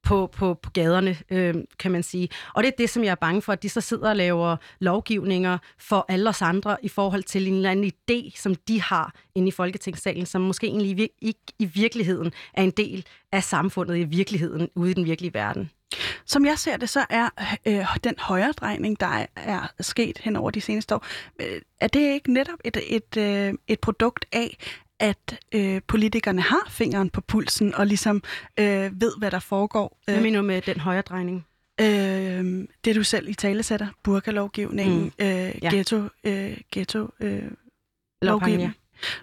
på, 0.05 0.27
på, 0.27 0.55
på 0.55 0.71
gaderne, 0.71 1.17
øh, 1.31 1.55
kan 1.79 1.91
man 1.91 2.03
sige. 2.03 2.29
Og 2.55 2.63
det 2.63 2.69
er 2.69 2.77
det, 2.79 2.91
som 2.91 3.05
jeg 3.05 3.11
er 3.11 3.15
bange 3.15 3.43
for, 3.43 3.53
at 3.53 3.63
de 3.63 3.69
så 3.69 3.81
sidder 3.81 4.09
og 4.09 4.17
laver 4.17 4.57
lovgivninger 4.79 5.59
for 5.79 6.07
alle 6.09 6.29
os 6.31 6.43
andre 6.43 6.77
i 6.83 6.89
forhold 6.89 7.23
til 7.23 7.49
en 7.49 7.55
eller 7.55 7.71
anden 7.71 7.93
idé, 7.93 8.41
som 8.41 8.55
de 8.55 8.81
har 8.81 9.15
inde 9.35 9.49
i 9.49 9.51
Folketingssalen, 9.51 10.27
som 10.27 10.41
måske 10.41 10.67
egentlig 10.67 11.11
ikke 11.23 11.41
i 11.59 11.65
virkeligheden 11.65 12.33
er 12.55 12.63
en 12.63 12.71
del 12.71 13.07
af 13.33 13.45
samfundet 13.45 13.97
i 13.97 14.05
virkeligheden 14.05 14.69
ude 14.75 14.91
i 14.91 14.95
den 14.95 15.05
virkelige 15.05 15.35
verden. 15.35 15.71
Som 16.25 16.47
jeg 16.47 16.59
ser 16.59 16.77
det, 16.77 16.89
så 16.89 17.07
er 17.11 17.29
øh, 17.67 17.97
den 18.05 18.15
højredrejning, 18.19 19.01
der 19.01 19.07
er, 19.07 19.27
er 19.37 19.67
sket 19.81 20.19
hen 20.19 20.37
over 20.37 20.51
de 20.51 20.61
seneste 20.61 20.95
år, 20.95 21.07
øh, 21.41 21.61
er 21.81 21.89
det 21.89 22.01
ikke 22.01 22.33
netop 22.33 22.59
et, 22.65 22.77
et, 22.87 23.17
øh, 23.17 23.55
et 23.69 23.81
produkt 23.81 24.25
af, 24.33 24.57
at 25.01 25.39
øh, 25.53 25.81
politikerne 25.87 26.43
har 26.43 26.67
fingeren 26.69 27.11
på 27.11 27.21
pulsen 27.21 27.75
og 27.75 27.87
ligesom 27.87 28.23
øh, 28.61 29.01
ved, 29.01 29.19
hvad 29.19 29.31
der 29.31 29.39
foregår. 29.39 30.01
Hvad 30.05 30.21
mener 30.21 30.41
du 30.41 30.47
med 30.47 30.63
den 30.63 30.81
højre 30.81 31.03
drejning? 31.03 31.47
Øh, 31.81 32.69
det 32.85 32.97
du 32.97 33.03
selv 33.03 33.29
i 33.29 33.35
tale 33.35 33.63
sætter, 33.63 33.87
burkalovgivningen, 34.03 35.03
mm. 35.03 35.25
øh, 35.25 35.53
ja. 35.63 35.71
ghetto, 35.71 36.03
øh, 36.25 36.57
ghetto 36.73 37.09
øh, 37.21 37.43
lovgivning, 38.23 38.63
ja. 38.63 38.71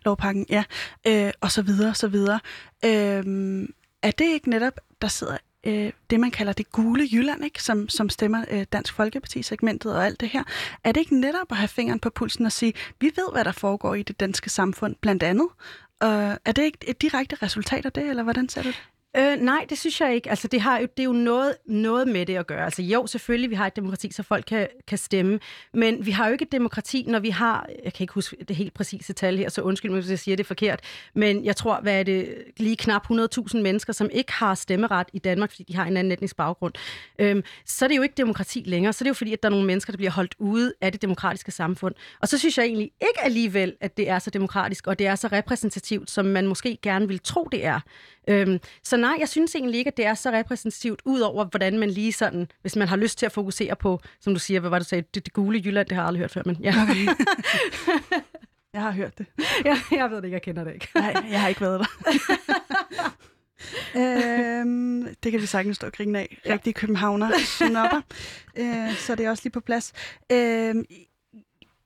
lovpakken, 0.06 0.46
ja, 0.50 0.64
øh, 1.08 1.32
og 1.42 1.52
så 1.52 1.62
videre, 1.62 1.96
så 1.96 2.08
videre. 2.08 2.40
Øh, 2.86 3.68
er 4.04 4.12
det 4.12 4.26
ikke 4.26 4.50
netop, 4.50 4.80
der 5.02 5.08
sidder 5.08 5.38
øh, 5.64 5.92
det, 6.10 6.20
man 6.20 6.32
kalder 6.32 6.54
det 6.54 6.72
gule 6.72 7.08
Jylland, 7.12 7.46
ikke? 7.46 7.64
Som, 7.64 7.90
som 7.90 8.10
stemmer 8.10 8.46
øh, 8.52 8.66
Dansk 8.74 8.94
Folkeparti-segmentet 8.94 9.96
og 9.96 10.06
alt 10.06 10.20
det 10.20 10.30
her. 10.30 10.44
Er 10.84 10.92
det 10.92 11.02
ikke 11.02 11.20
netop 11.20 11.48
at 11.52 11.58
have 11.58 11.68
fingeren 11.68 12.00
på 12.00 12.10
pulsen 12.10 12.46
og 12.46 12.52
sige, 12.52 12.74
vi 13.00 13.12
ved, 13.16 13.32
hvad 13.34 13.46
der 13.46 13.52
foregår 13.52 13.96
i 13.96 14.04
det 14.04 14.20
danske 14.20 14.50
samfund, 14.50 14.96
blandt 15.02 15.24
andet? 15.24 15.48
Og 16.00 16.38
er 16.46 16.52
det 16.52 16.64
ikke 16.64 16.78
et 16.88 17.02
direkte 17.02 17.36
resultat 17.36 17.86
af 17.86 17.92
det, 17.92 18.10
eller 18.10 18.24
hvordan 18.24 18.50
ser 18.50 18.62
du 18.62 18.68
det? 18.68 18.84
Øh, 19.18 19.38
nej, 19.40 19.66
det 19.70 19.78
synes 19.78 20.02
jeg 20.02 20.16
ikke. 20.16 20.30
Altså, 20.30 20.48
det, 20.48 20.62
har 20.62 20.80
jo, 20.80 20.88
det 20.98 21.00
er 21.00 21.04
jo 21.04 21.12
noget, 21.12 21.56
noget 21.66 22.08
med 22.08 22.26
det 22.26 22.36
at 22.36 22.48
gøre. 22.48 22.66
Altså, 22.66 22.82
jo, 22.82 23.08
selvfølgelig, 23.08 23.50
vi 23.50 23.56
har 23.56 23.68
et 23.68 23.76
demokrati, 23.76 24.12
så 24.12 24.24
folk 24.24 24.46
kan, 24.48 24.68
kan 24.88 24.98
stemme. 24.98 25.40
Men 25.74 26.06
vi 26.06 26.12
har 26.12 26.28
jo 26.28 26.32
ikke 26.32 26.44
et 26.44 26.52
demokrati, 26.52 27.06
når 27.08 27.20
vi 27.20 27.30
har... 27.30 27.70
Jeg 27.84 27.94
kan 27.94 28.04
ikke 28.04 28.14
huske 28.14 28.38
det 28.48 28.56
helt 28.56 28.74
præcise 28.74 29.14
tal 29.14 29.38
her, 29.38 29.50
så 29.50 29.62
undskyld 29.62 29.92
mig, 29.92 30.00
hvis 30.02 30.10
jeg 30.10 30.20
siger 30.20 30.38
det 30.38 30.46
forkert. 30.46 30.80
Men 31.14 31.46
jeg 31.46 31.56
tror, 31.56 31.82
hvad 31.82 32.00
er 32.00 32.04
det, 32.04 32.36
lige 32.58 32.76
knap 32.76 33.06
100.000 33.12 33.58
mennesker, 33.58 33.94
som 33.94 34.10
ikke 34.14 34.32
har 34.34 34.56
stemmeret 34.56 35.08
i 35.14 35.20
Danmark, 35.20 35.52
fordi 35.52 35.64
de 35.64 35.76
har 35.76 35.86
en 35.86 35.98
anden 35.98 36.12
etnisk 36.12 36.36
baggrund. 36.36 36.74
Øhm, 37.20 37.44
så 37.66 37.86
er 37.86 37.88
det 37.88 37.98
jo 37.98 38.02
ikke 38.02 38.16
demokrati 38.18 38.64
længere. 38.66 38.94
Så 38.94 39.04
er 39.04 39.06
det 39.06 39.10
jo 39.10 39.14
fordi, 39.14 39.34
at 39.34 39.44
der 39.44 39.50
er 39.50 39.52
nogle 39.52 39.68
mennesker, 39.68 39.92
der 39.92 39.98
bliver 39.98 40.12
holdt 40.12 40.36
ude 40.40 40.74
af 40.82 40.92
det 40.92 41.02
demokratiske 41.02 41.52
samfund. 41.52 41.96
Og 42.22 42.28
så 42.28 42.38
synes 42.38 42.58
jeg 42.58 42.66
egentlig 42.66 42.92
ikke 43.02 43.22
alligevel, 43.24 43.76
at 43.82 43.98
det 43.98 44.10
er 44.10 44.20
så 44.20 44.30
demokratisk, 44.30 44.88
og 44.88 45.00
det 45.00 45.08
er 45.08 45.16
så 45.16 45.28
repræsentativt, 45.28 46.12
som 46.12 46.26
man 46.26 46.48
måske 46.48 46.78
gerne 46.82 47.08
vil 47.08 47.20
tro, 47.20 47.48
det 47.52 47.66
er. 47.66 47.80
Øhm, 48.28 48.60
så 48.84 48.98
nej, 48.98 49.16
jeg 49.20 49.30
synes 49.30 49.56
egentlig 49.56 49.78
ikke, 49.78 49.88
at 49.88 49.98
det 49.98 50.06
er 50.06 50.14
så 50.14 50.32
repræsentativt, 50.32 51.02
udover 51.06 51.46
hvordan 51.46 51.80
man 51.80 51.90
lige 51.90 52.14
sådan, 52.14 52.48
hvis 52.62 52.76
man 52.76 52.88
har 52.88 52.96
lyst 52.96 53.18
til 53.18 53.26
at 53.26 53.32
fokusere 53.32 53.76
på, 53.76 54.00
som 54.20 54.34
du 54.34 54.40
siger, 54.40 54.60
hvad 54.60 54.70
var 54.70 54.80
det, 54.80 54.86
du 54.86 54.90
sagde, 54.90 55.04
det, 55.14 55.26
det 55.26 55.34
gule 55.34 55.62
Jylland, 55.66 55.88
det 55.88 55.96
har 55.96 56.04
jeg 56.04 56.08
aldrig 56.08 56.20
hørt 56.20 56.32
før, 56.32 56.42
men 56.46 56.58
ja. 56.64 56.74
Okay. 56.84 57.08
jeg 58.74 58.82
har 58.82 58.92
hørt 58.92 59.18
det. 59.18 59.26
Ja, 59.66 59.78
jeg 59.92 60.10
ved 60.10 60.18
det 60.18 60.24
ikke, 60.24 60.36
jeg 60.36 60.42
kender 60.42 60.64
det 60.64 60.74
ikke. 60.74 60.88
Nej, 60.96 61.24
jeg 61.32 61.42
har 61.42 61.48
ikke 61.48 61.62
været 61.62 61.80
der. 61.80 61.86
øhm, 64.62 65.16
det 65.24 65.32
kan 65.32 65.42
vi 65.42 65.46
sagtens 65.46 65.76
stå 65.76 65.88
og 65.88 65.94
grine 65.94 66.20
af. 66.20 66.38
Rigtig 66.46 66.76
københavner 66.76 67.30
snopper. 67.40 68.02
øh, 68.58 68.96
så 68.96 69.16
det 69.16 69.26
er 69.26 69.30
også 69.30 69.44
lige 69.44 69.52
på 69.52 69.60
plads. 69.60 69.94
Øhm, 70.32 70.86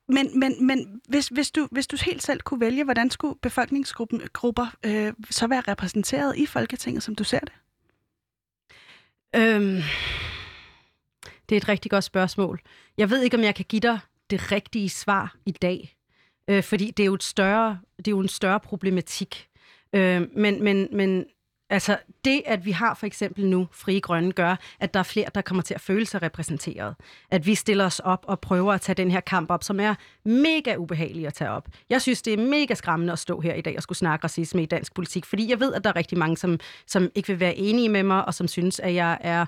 men, 0.08 0.38
men, 0.38 0.66
men 0.66 1.00
hvis, 1.08 1.28
hvis, 1.28 1.50
du, 1.50 1.68
hvis 1.70 1.86
du 1.86 1.96
helt 2.04 2.22
selv 2.22 2.40
kunne 2.40 2.60
vælge, 2.60 2.84
hvordan 2.84 3.10
skulle 3.10 3.38
befolkningsgrupper 3.42 4.76
øh, 4.84 5.12
så 5.30 5.46
være 5.46 5.62
repræsenteret 5.68 6.36
i 6.36 6.46
Folketinget, 6.46 7.02
som 7.02 7.14
du 7.14 7.24
ser 7.24 7.40
det? 7.40 7.52
Øhm, 9.36 9.82
det 11.48 11.54
er 11.54 11.56
et 11.56 11.68
rigtig 11.68 11.90
godt 11.90 12.04
spørgsmål. 12.04 12.60
Jeg 12.98 13.10
ved 13.10 13.22
ikke, 13.22 13.36
om 13.36 13.42
jeg 13.42 13.54
kan 13.54 13.64
give 13.68 13.80
dig 13.80 13.98
det 14.30 14.52
rigtige 14.52 14.88
svar 14.88 15.36
i 15.46 15.50
dag, 15.50 15.96
øh, 16.48 16.62
fordi 16.62 16.90
det 16.90 17.02
er 17.02 17.06
jo, 17.06 17.14
et 17.14 17.22
større, 17.22 17.80
det 17.96 18.08
er 18.08 18.12
jo 18.12 18.20
en 18.20 18.28
større 18.28 18.60
problematik. 18.60 19.48
Øh, 19.92 20.28
men, 20.36 20.64
men, 20.64 20.88
men 20.92 21.26
Altså 21.70 21.98
det, 22.24 22.42
at 22.46 22.64
vi 22.64 22.70
har 22.70 22.94
for 22.94 23.06
eksempel 23.06 23.46
nu 23.46 23.68
Frie 23.72 24.00
Grønne, 24.00 24.32
gør, 24.32 24.56
at 24.80 24.94
der 24.94 25.00
er 25.00 25.04
flere, 25.04 25.26
der 25.34 25.40
kommer 25.40 25.62
til 25.62 25.74
at 25.74 25.80
føle 25.80 26.06
sig 26.06 26.22
repræsenteret. 26.22 26.94
At 27.30 27.46
vi 27.46 27.54
stiller 27.54 27.84
os 27.84 28.00
op 28.00 28.24
og 28.28 28.40
prøver 28.40 28.72
at 28.72 28.80
tage 28.80 28.94
den 28.94 29.10
her 29.10 29.20
kamp 29.20 29.50
op, 29.50 29.64
som 29.64 29.80
er 29.80 29.94
mega 30.24 30.76
ubehagelig 30.76 31.26
at 31.26 31.34
tage 31.34 31.50
op. 31.50 31.68
Jeg 31.90 32.02
synes, 32.02 32.22
det 32.22 32.32
er 32.32 32.36
mega 32.36 32.74
skræmmende 32.74 33.12
at 33.12 33.18
stå 33.18 33.40
her 33.40 33.54
i 33.54 33.60
dag 33.60 33.76
og 33.76 33.82
skulle 33.82 33.98
snakke 33.98 34.24
racisme 34.24 34.62
i 34.62 34.66
dansk 34.66 34.94
politik, 34.94 35.24
fordi 35.24 35.50
jeg 35.50 35.60
ved, 35.60 35.74
at 35.74 35.84
der 35.84 35.90
er 35.90 35.96
rigtig 35.96 36.18
mange, 36.18 36.36
som, 36.36 36.60
som 36.86 37.10
ikke 37.14 37.28
vil 37.28 37.40
være 37.40 37.56
enige 37.56 37.88
med 37.88 38.02
mig, 38.02 38.24
og 38.24 38.34
som 38.34 38.48
synes, 38.48 38.80
at 38.80 38.94
jeg 38.94 39.18
er 39.20 39.46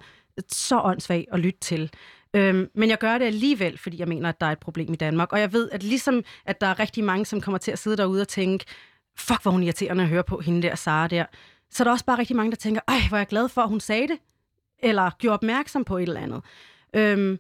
så 0.49 0.81
åndssvag 0.81 1.27
at 1.33 1.41
lytte 1.41 1.61
til. 1.61 1.91
Øhm, 2.35 2.71
men 2.75 2.89
jeg 2.89 2.99
gør 2.99 3.19
det 3.19 3.25
alligevel, 3.25 3.79
fordi 3.79 3.99
jeg 3.99 4.09
mener, 4.09 4.29
at 4.29 4.41
der 4.41 4.47
er 4.47 4.53
et 4.53 4.59
problem 4.59 4.93
i 4.93 4.97
Danmark. 4.97 5.33
Og 5.33 5.41
jeg 5.41 5.53
ved, 5.53 5.71
at 5.71 5.83
ligesom 5.83 6.25
at 6.45 6.61
der 6.61 6.67
er 6.67 6.79
rigtig 6.79 7.05
mange, 7.05 7.27
som 7.27 7.41
kommer 7.41 7.59
til 7.59 7.71
at 7.71 7.79
sidde 7.79 7.97
derude 7.97 8.21
og 8.21 8.29
tænke, 8.29 8.65
fuck, 9.17 9.43
hvor 9.43 9.51
hun 9.51 9.63
irriterende 9.63 10.03
at 10.03 10.09
høre 10.09 10.25
på 10.25 10.41
hende 10.41 10.63
der, 10.63 10.75
Sara 10.75 11.07
der 11.07 11.25
så 11.71 11.83
er 11.83 11.85
der 11.85 11.91
også 11.91 12.05
bare 12.05 12.19
rigtig 12.19 12.37
mange, 12.37 12.51
der 12.51 12.57
tænker, 12.57 12.81
ej, 12.89 12.99
hvor 13.09 13.17
er 13.17 13.21
jeg 13.21 13.27
glad 13.27 13.49
for, 13.49 13.63
at 13.63 13.69
hun 13.69 13.81
sagde 13.81 14.09
det, 14.09 14.19
eller 14.79 15.11
gjorde 15.19 15.35
opmærksom 15.35 15.85
på 15.85 15.99
et 15.99 16.03
eller 16.03 16.21
andet. 16.21 16.43
Øhm, 16.95 17.39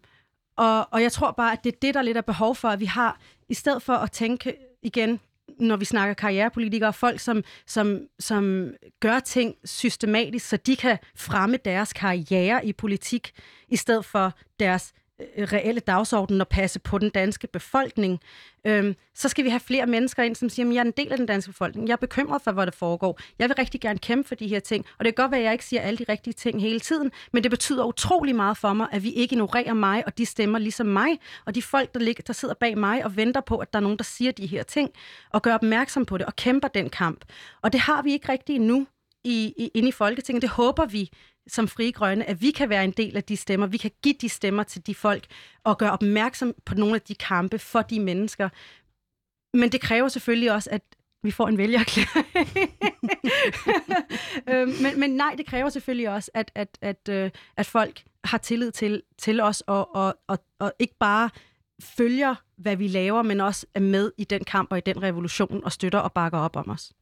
og, 0.56 0.88
og 0.90 1.02
jeg 1.02 1.12
tror 1.12 1.30
bare, 1.30 1.52
at 1.52 1.64
det 1.64 1.74
er 1.74 1.78
det, 1.82 1.94
der 1.94 2.02
lidt 2.02 2.16
er 2.16 2.20
behov 2.20 2.54
for, 2.54 2.68
at 2.68 2.80
vi 2.80 2.84
har, 2.84 3.20
i 3.48 3.54
stedet 3.54 3.82
for 3.82 3.92
at 3.92 4.12
tænke 4.12 4.54
igen, 4.82 5.20
når 5.60 5.76
vi 5.76 5.84
snakker 5.84 6.14
karrierepolitikere, 6.14 6.92
folk, 6.92 7.20
som, 7.20 7.44
som, 7.66 8.00
som 8.18 8.72
gør 9.00 9.20
ting 9.20 9.54
systematisk, 9.64 10.48
så 10.48 10.56
de 10.56 10.76
kan 10.76 10.98
fremme 11.16 11.56
deres 11.56 11.92
karriere 11.92 12.66
i 12.66 12.72
politik, 12.72 13.32
i 13.68 13.76
stedet 13.76 14.04
for 14.04 14.32
deres 14.60 14.92
Øh, 15.20 15.48
reelle 15.52 15.80
dagsorden 15.80 16.40
og 16.40 16.48
passe 16.48 16.78
på 16.78 16.98
den 16.98 17.10
danske 17.10 17.46
befolkning, 17.46 18.20
øhm, 18.66 18.96
så 19.14 19.28
skal 19.28 19.44
vi 19.44 19.50
have 19.50 19.60
flere 19.60 19.86
mennesker 19.86 20.22
ind, 20.22 20.34
som 20.34 20.48
siger, 20.48 20.68
at 20.68 20.74
jeg 20.74 20.80
er 20.80 20.84
en 20.84 20.92
del 20.96 21.12
af 21.12 21.18
den 21.18 21.26
danske 21.26 21.50
befolkning. 21.50 21.88
Jeg 21.88 21.92
er 21.92 21.96
bekymret 21.96 22.42
for, 22.42 22.52
hvad 22.52 22.66
der 22.66 22.72
foregår. 22.72 23.20
Jeg 23.38 23.48
vil 23.48 23.56
rigtig 23.56 23.80
gerne 23.80 23.98
kæmpe 23.98 24.28
for 24.28 24.34
de 24.34 24.48
her 24.48 24.60
ting. 24.60 24.86
Og 24.98 25.04
det 25.04 25.14
kan 25.14 25.22
godt 25.22 25.30
være, 25.30 25.40
at 25.40 25.44
jeg 25.44 25.52
ikke 25.52 25.64
siger 25.64 25.82
alle 25.82 25.98
de 25.98 26.04
rigtige 26.08 26.34
ting 26.34 26.60
hele 26.60 26.80
tiden, 26.80 27.12
men 27.32 27.42
det 27.42 27.50
betyder 27.50 27.84
utrolig 27.84 28.36
meget 28.36 28.56
for 28.56 28.72
mig, 28.72 28.86
at 28.92 29.02
vi 29.02 29.10
ikke 29.10 29.32
ignorerer 29.32 29.74
mig 29.74 30.06
og 30.06 30.18
de 30.18 30.26
stemmer 30.26 30.58
ligesom 30.58 30.86
mig, 30.86 31.18
og 31.46 31.54
de 31.54 31.62
folk, 31.62 31.94
der, 31.94 32.00
ligger, 32.00 32.22
der 32.26 32.32
sidder 32.32 32.54
bag 32.54 32.78
mig 32.78 33.04
og 33.04 33.16
venter 33.16 33.40
på, 33.40 33.56
at 33.58 33.72
der 33.72 33.78
er 33.78 33.82
nogen, 33.82 33.98
der 33.98 34.04
siger 34.04 34.32
de 34.32 34.46
her 34.46 34.62
ting, 34.62 34.90
og 35.30 35.42
gør 35.42 35.54
opmærksom 35.54 36.04
på 36.04 36.18
det 36.18 36.26
og 36.26 36.36
kæmper 36.36 36.68
den 36.68 36.90
kamp. 36.90 37.24
Og 37.62 37.72
det 37.72 37.80
har 37.80 38.02
vi 38.02 38.12
ikke 38.12 38.32
rigtig 38.32 38.56
endnu 38.56 38.86
i, 39.24 39.54
i, 39.56 39.70
ind 39.74 39.88
i 39.88 39.92
Folketinget. 39.92 40.42
Det 40.42 40.50
håber 40.50 40.86
vi 40.86 41.10
som 41.48 41.68
frie 41.68 41.92
grønne, 41.92 42.24
at 42.24 42.40
vi 42.40 42.50
kan 42.50 42.68
være 42.68 42.84
en 42.84 42.90
del 42.90 43.16
af 43.16 43.24
de 43.24 43.36
stemmer. 43.36 43.66
Vi 43.66 43.76
kan 43.76 43.90
give 44.02 44.14
de 44.20 44.28
stemmer 44.28 44.62
til 44.62 44.86
de 44.86 44.94
folk 44.94 45.26
og 45.64 45.78
gøre 45.78 45.90
opmærksom 45.90 46.54
på 46.64 46.74
nogle 46.74 46.94
af 46.94 47.00
de 47.00 47.14
kampe 47.14 47.58
for 47.58 47.82
de 47.82 48.00
mennesker. 48.00 48.48
Men 49.54 49.72
det 49.72 49.80
kræver 49.80 50.08
selvfølgelig 50.08 50.52
også, 50.52 50.70
at 50.70 50.82
vi 51.22 51.30
får 51.30 51.48
en 51.48 51.58
vælgerklæring. 51.58 52.26
øhm, 54.50 54.82
men, 54.82 55.00
men 55.00 55.10
nej, 55.10 55.34
det 55.38 55.46
kræver 55.46 55.68
selvfølgelig 55.68 56.08
også, 56.10 56.30
at, 56.34 56.50
at, 56.54 56.78
at, 56.82 57.06
at, 57.08 57.14
øh, 57.14 57.30
at 57.56 57.66
folk 57.66 58.02
har 58.24 58.38
tillid 58.38 58.72
til, 58.72 59.02
til 59.18 59.40
os 59.40 59.60
og, 59.60 59.96
og, 59.96 60.18
og, 60.26 60.38
og 60.58 60.72
ikke 60.78 60.94
bare 61.00 61.30
følger, 61.82 62.34
hvad 62.58 62.76
vi 62.76 62.88
laver, 62.88 63.22
men 63.22 63.40
også 63.40 63.66
er 63.74 63.80
med 63.80 64.12
i 64.16 64.24
den 64.24 64.44
kamp 64.44 64.72
og 64.72 64.78
i 64.78 64.82
den 64.86 65.02
revolution 65.02 65.60
og 65.64 65.72
støtter 65.72 65.98
og 65.98 66.12
bakker 66.12 66.38
op 66.38 66.56
om 66.56 66.70
os. 66.70 66.92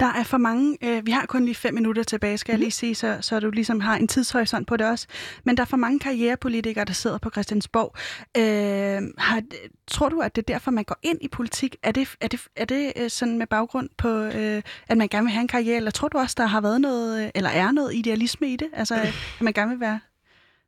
Der 0.00 0.06
er 0.06 0.22
for 0.22 0.38
mange, 0.38 0.78
øh, 0.84 1.06
vi 1.06 1.10
har 1.10 1.26
kun 1.26 1.44
lige 1.44 1.54
fem 1.54 1.74
minutter 1.74 2.02
tilbage, 2.02 2.38
skal 2.38 2.52
mm. 2.52 2.52
jeg 2.52 2.58
mhm. 2.58 2.62
lige 2.62 2.70
sige, 2.70 2.94
så, 2.94 3.18
så 3.20 3.40
du 3.40 3.50
ligesom 3.50 3.80
har 3.80 3.96
en 3.96 4.08
tidshorisont 4.08 4.68
på 4.68 4.76
det 4.76 4.86
også. 4.86 5.06
Men 5.44 5.56
der 5.56 5.62
er 5.62 5.66
for 5.66 5.76
mange 5.76 5.98
karrierepolitikere, 5.98 6.84
der 6.84 6.92
sidder 6.92 7.18
på 7.18 7.30
Christiansborg. 7.30 7.96
Øh, 8.36 9.08
har, 9.18 9.42
tror 9.86 10.08
du, 10.08 10.20
at 10.20 10.36
det 10.36 10.42
er 10.42 10.52
derfor, 10.52 10.70
man 10.70 10.84
går 10.84 10.96
ind 11.02 11.18
i 11.20 11.28
politik? 11.28 11.76
Er 11.82 11.92
det, 11.92 12.08
er 12.20 12.28
det, 12.28 12.40
er 12.56 12.64
det 12.64 12.92
øh, 12.96 13.10
sådan 13.10 13.38
med 13.38 13.46
baggrund 13.46 13.88
på, 13.98 14.08
øh, 14.08 14.62
at 14.88 14.98
man 14.98 15.08
gerne 15.08 15.24
vil 15.24 15.32
have 15.32 15.42
en 15.42 15.48
karriere, 15.48 15.76
eller 15.76 15.90
tror 15.90 16.08
du 16.08 16.18
også, 16.18 16.34
der 16.38 16.46
har 16.46 16.60
været 16.60 16.80
noget, 16.80 17.24
øh, 17.24 17.30
eller 17.34 17.50
er 17.50 17.72
noget 17.72 17.94
idealisme 17.94 18.52
i 18.52 18.56
det? 18.56 18.68
Altså, 18.72 18.94
at 19.38 19.40
man 19.40 19.52
gerne 19.52 19.70
vil 19.70 19.80
være 19.80 20.00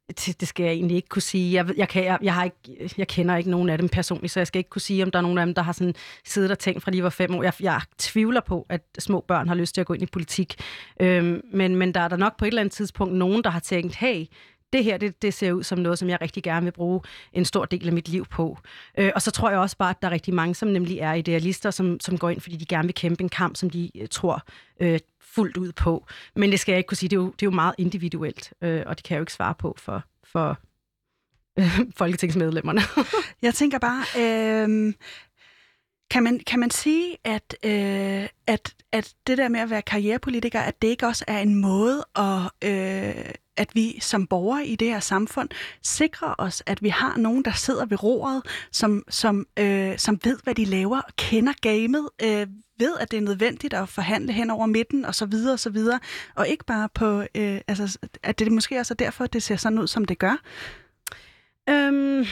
det, 0.08 0.40
det 0.40 0.48
skal 0.48 0.64
jeg 0.64 0.72
egentlig 0.72 0.96
ikke 0.96 1.08
kunne 1.08 1.22
sige. 1.22 1.52
Jeg, 1.54 1.78
jeg, 1.78 1.88
kan, 1.88 2.04
jeg, 2.04 2.18
jeg, 2.22 2.34
har 2.34 2.44
ikke, 2.44 2.92
jeg 2.98 3.08
kender 3.08 3.36
ikke 3.36 3.50
nogen 3.50 3.68
af 3.68 3.78
dem 3.78 3.88
personligt, 3.88 4.32
så 4.32 4.40
jeg 4.40 4.46
skal 4.46 4.58
ikke 4.58 4.70
kunne 4.70 4.80
sige, 4.80 5.02
om 5.02 5.10
der 5.10 5.18
er 5.18 5.22
nogen 5.22 5.38
af 5.38 5.46
dem, 5.46 5.54
der 5.54 5.62
har 5.62 5.72
sådan 5.72 5.94
siddet 6.24 6.50
og 6.50 6.58
tænkt 6.58 6.82
fra 6.82 6.90
de 6.90 7.02
var 7.02 7.10
fem 7.10 7.34
år. 7.34 7.42
Jeg, 7.42 7.52
jeg 7.60 7.80
tvivler 7.98 8.40
på, 8.40 8.66
at 8.68 8.82
små 8.98 9.24
børn 9.28 9.48
har 9.48 9.54
lyst 9.54 9.74
til 9.74 9.80
at 9.80 9.86
gå 9.86 9.94
ind 9.94 10.02
i 10.02 10.06
politik. 10.06 10.54
Øhm, 11.00 11.40
men, 11.52 11.76
men 11.76 11.94
der 11.94 12.00
er 12.00 12.08
der 12.08 12.16
nok 12.16 12.36
på 12.38 12.44
et 12.44 12.48
eller 12.48 12.60
andet 12.60 12.72
tidspunkt 12.72 13.14
nogen, 13.14 13.44
der 13.44 13.50
har 13.50 13.60
tænkt, 13.60 13.96
hey, 13.96 14.26
det 14.72 14.84
her, 14.84 14.96
det, 14.96 15.22
det 15.22 15.34
ser 15.34 15.52
ud 15.52 15.62
som 15.62 15.78
noget, 15.78 15.98
som 15.98 16.08
jeg 16.08 16.20
rigtig 16.20 16.42
gerne 16.42 16.64
vil 16.64 16.72
bruge 16.72 17.00
en 17.32 17.44
stor 17.44 17.64
del 17.64 17.86
af 17.86 17.92
mit 17.92 18.08
liv 18.08 18.26
på. 18.26 18.58
Øh, 18.98 19.12
og 19.14 19.22
så 19.22 19.30
tror 19.30 19.50
jeg 19.50 19.58
også 19.58 19.76
bare, 19.76 19.90
at 19.90 20.02
der 20.02 20.08
er 20.08 20.12
rigtig 20.12 20.34
mange, 20.34 20.54
som 20.54 20.68
nemlig 20.68 20.98
er 20.98 21.12
idealister, 21.12 21.70
som, 21.70 22.00
som 22.00 22.18
går 22.18 22.30
ind, 22.30 22.40
fordi 22.40 22.56
de 22.56 22.66
gerne 22.66 22.86
vil 22.86 22.94
kæmpe 22.94 23.22
en 23.22 23.28
kamp, 23.28 23.56
som 23.56 23.70
de 23.70 23.90
øh, 24.00 24.08
tror 24.08 24.42
øh, 24.80 24.98
fuldt 25.34 25.56
ud 25.56 25.72
på. 25.72 26.06
Men 26.36 26.50
det 26.50 26.60
skal 26.60 26.72
jeg 26.72 26.78
ikke 26.78 26.88
kunne 26.88 26.96
sige. 26.96 27.08
Det 27.08 27.16
er 27.16 27.20
jo, 27.20 27.26
det 27.26 27.42
er 27.42 27.46
jo 27.46 27.50
meget 27.50 27.74
individuelt, 27.78 28.52
øh, 28.62 28.82
og 28.86 28.96
det 28.96 29.04
kan 29.04 29.14
jeg 29.14 29.18
jo 29.18 29.22
ikke 29.22 29.32
svare 29.32 29.54
på 29.54 29.74
for, 29.78 30.04
for 30.24 30.58
øh, 31.58 31.80
folketingsmedlemmerne. 31.98 32.80
jeg 33.42 33.54
tænker 33.54 33.78
bare, 33.78 34.04
øh, 34.18 34.94
kan, 36.10 36.22
man, 36.22 36.38
kan 36.38 36.60
man 36.60 36.70
sige, 36.70 37.16
at, 37.24 37.56
øh, 37.64 38.28
at, 38.46 38.74
at 38.92 39.14
det 39.26 39.38
der 39.38 39.48
med 39.48 39.60
at 39.60 39.70
være 39.70 39.82
karrierepolitiker, 39.82 40.60
at 40.60 40.82
det 40.82 40.88
ikke 40.88 41.06
også 41.06 41.24
er 41.28 41.38
en 41.38 41.54
måde 41.54 42.04
at... 42.16 42.70
Øh, 42.70 43.34
at 43.56 43.74
vi 43.74 43.98
som 44.00 44.26
borgere 44.26 44.66
i 44.66 44.76
det 44.76 44.88
her 44.88 45.00
samfund 45.00 45.48
sikrer 45.82 46.34
os, 46.38 46.62
at 46.66 46.82
vi 46.82 46.88
har 46.88 47.16
nogen, 47.16 47.44
der 47.44 47.52
sidder 47.52 47.86
ved 47.86 48.02
roret, 48.02 48.42
som, 48.72 49.04
som, 49.08 49.46
øh, 49.58 49.98
som 49.98 50.18
ved, 50.24 50.38
hvad 50.44 50.54
de 50.54 50.64
laver, 50.64 51.00
og 51.00 51.12
kender 51.16 51.52
gamet, 51.60 52.08
øh, 52.22 52.46
ved, 52.78 52.98
at 53.00 53.10
det 53.10 53.16
er 53.16 53.20
nødvendigt 53.20 53.74
at 53.74 53.88
forhandle 53.88 54.32
hen 54.32 54.50
over 54.50 54.66
midten 54.66 55.04
og 55.04 55.14
så 55.14 55.26
videre 55.26 55.52
og 55.52 55.58
så 55.58 55.70
videre, 55.70 56.00
og 56.34 56.48
ikke 56.48 56.64
bare 56.64 56.88
på, 56.94 57.20
øh, 57.34 57.60
altså, 57.68 57.98
at 58.22 58.38
det 58.38 58.52
måske 58.52 58.78
også 58.78 58.94
er 58.94 58.96
derfor, 58.96 59.24
at 59.24 59.32
det 59.32 59.42
ser 59.42 59.56
sådan 59.56 59.78
ud, 59.78 59.86
som 59.86 60.04
det 60.04 60.18
gør. 60.18 60.36
Øhm, 61.68 62.24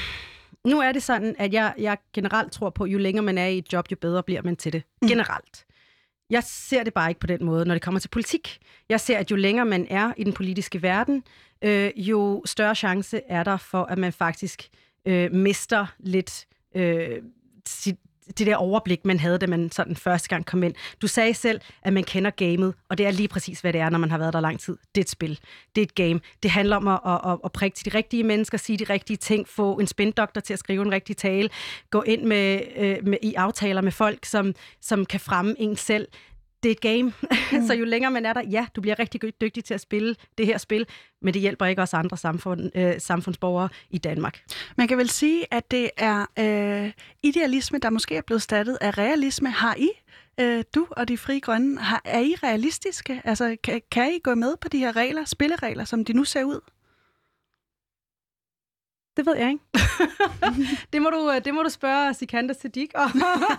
nu 0.64 0.80
er 0.80 0.92
det 0.92 1.02
sådan, 1.02 1.34
at 1.38 1.52
jeg, 1.52 1.74
jeg 1.78 1.98
generelt 2.12 2.52
tror 2.52 2.70
på, 2.70 2.84
at 2.84 2.90
jo 2.90 2.98
længere 2.98 3.24
man 3.24 3.38
er 3.38 3.46
i 3.46 3.58
et 3.58 3.72
job, 3.72 3.90
jo 3.90 3.96
bedre 3.96 4.22
bliver 4.22 4.42
man 4.42 4.56
til 4.56 4.72
det. 4.72 4.82
Mm. 5.02 5.08
Generelt. 5.08 5.66
Jeg 6.30 6.42
ser 6.44 6.82
det 6.82 6.94
bare 6.94 7.10
ikke 7.10 7.20
på 7.20 7.26
den 7.26 7.44
måde, 7.44 7.64
når 7.64 7.74
det 7.74 7.82
kommer 7.82 8.00
til 8.00 8.08
politik. 8.08 8.58
Jeg 8.88 9.00
ser, 9.00 9.18
at 9.18 9.30
jo 9.30 9.36
længere 9.36 9.66
man 9.66 9.86
er 9.90 10.12
i 10.16 10.24
den 10.24 10.32
politiske 10.32 10.82
verden, 10.82 11.24
øh, 11.62 11.90
jo 11.96 12.42
større 12.44 12.74
chance 12.74 13.20
er 13.28 13.44
der 13.44 13.56
for, 13.56 13.84
at 13.84 13.98
man 13.98 14.12
faktisk 14.12 14.68
øh, 15.06 15.32
mister 15.32 15.86
lidt 15.98 16.46
øh, 16.76 17.22
sit, 17.68 17.96
det 18.38 18.46
der 18.46 18.56
overblik, 18.56 19.04
man 19.04 19.20
havde, 19.20 19.38
da 19.38 19.46
man 19.46 19.70
sådan 19.70 19.96
første 19.96 20.28
gang 20.28 20.46
kom 20.46 20.62
ind. 20.62 20.74
Du 21.02 21.06
sagde 21.06 21.34
selv, 21.34 21.60
at 21.82 21.92
man 21.92 22.04
kender 22.04 22.30
gamet, 22.30 22.74
og 22.88 22.98
det 22.98 23.06
er 23.06 23.10
lige 23.10 23.28
præcis, 23.28 23.60
hvad 23.60 23.72
det 23.72 23.80
er, 23.80 23.90
når 23.90 23.98
man 23.98 24.10
har 24.10 24.18
været 24.18 24.32
der 24.32 24.40
lang 24.40 24.60
tid. 24.60 24.76
Det 24.94 25.00
er 25.00 25.04
et 25.04 25.10
spil. 25.10 25.38
Det 25.74 25.80
er 25.80 25.86
et 25.86 25.94
game. 25.94 26.20
Det 26.42 26.50
handler 26.50 26.76
om 26.76 26.88
at, 26.88 27.00
at, 27.32 27.38
at 27.44 27.52
prikke 27.52 27.74
til 27.74 27.92
de 27.92 27.98
rigtige 27.98 28.24
mennesker, 28.24 28.58
sige 28.58 28.78
de 28.78 28.84
rigtige 28.84 29.16
ting, 29.16 29.48
få 29.48 29.78
en 29.78 29.86
spindoktor 29.86 30.40
til 30.40 30.52
at 30.52 30.58
skrive 30.58 30.82
en 30.82 30.92
rigtig 30.92 31.16
tale, 31.16 31.48
gå 31.90 32.02
ind 32.02 32.22
med, 32.22 32.60
øh, 32.76 32.96
med 33.02 33.18
i 33.22 33.34
aftaler 33.34 33.80
med 33.80 33.92
folk, 33.92 34.24
som, 34.24 34.54
som 34.80 35.06
kan 35.06 35.20
fremme 35.20 35.54
en 35.58 35.76
selv 35.76 36.08
det 36.62 36.68
er 36.68 36.72
et 36.72 36.80
game. 36.80 37.12
Mm. 37.52 37.66
så 37.66 37.74
jo 37.74 37.84
længere 37.84 38.10
man 38.10 38.26
er 38.26 38.32
der, 38.32 38.42
ja, 38.42 38.66
du 38.76 38.80
bliver 38.80 38.98
rigtig 38.98 39.40
dygtig 39.40 39.64
til 39.64 39.74
at 39.74 39.80
spille 39.80 40.16
det 40.38 40.46
her 40.46 40.58
spil, 40.58 40.86
men 41.22 41.34
det 41.34 41.42
hjælper 41.42 41.66
ikke 41.66 41.82
os 41.82 41.94
andre 41.94 42.16
samfund, 42.16 42.70
øh, 42.74 42.94
samfundsborgere 42.98 43.68
i 43.90 43.98
Danmark. 43.98 44.42
Man 44.76 44.88
kan 44.88 44.98
vel 44.98 45.10
sige, 45.10 45.46
at 45.50 45.70
det 45.70 45.90
er 45.96 46.26
øh, 46.38 46.92
idealisme, 47.22 47.78
der 47.78 47.90
måske 47.90 48.16
er 48.16 48.22
blevet 48.22 48.42
stattet 48.42 48.78
af 48.80 48.98
realisme. 48.98 49.50
Har 49.50 49.74
I, 49.74 49.88
øh, 50.40 50.64
du 50.74 50.86
og 50.90 51.08
de 51.08 51.18
frie 51.18 51.40
grønne, 51.40 51.80
har, 51.80 52.02
er 52.04 52.20
I 52.20 52.34
realistiske? 52.42 53.22
Altså, 53.24 53.56
kan, 53.64 53.82
kan 53.90 54.12
I 54.14 54.18
gå 54.18 54.34
med 54.34 54.56
på 54.60 54.68
de 54.68 54.78
her 54.78 54.96
regler, 54.96 55.24
spilleregler, 55.24 55.84
som 55.84 56.04
de 56.04 56.12
nu 56.12 56.24
ser 56.24 56.44
ud? 56.44 56.60
Det 59.16 59.26
ved 59.26 59.36
jeg 59.36 59.50
ikke. 59.50 59.64
det, 60.92 61.02
må 61.02 61.10
du, 61.10 61.30
øh, 61.30 61.44
det 61.44 61.54
må 61.54 61.62
du 61.62 61.68
spørge 61.68 62.14
Sikander 62.14 62.54
Siddiq 62.54 62.90
om, 62.94 63.10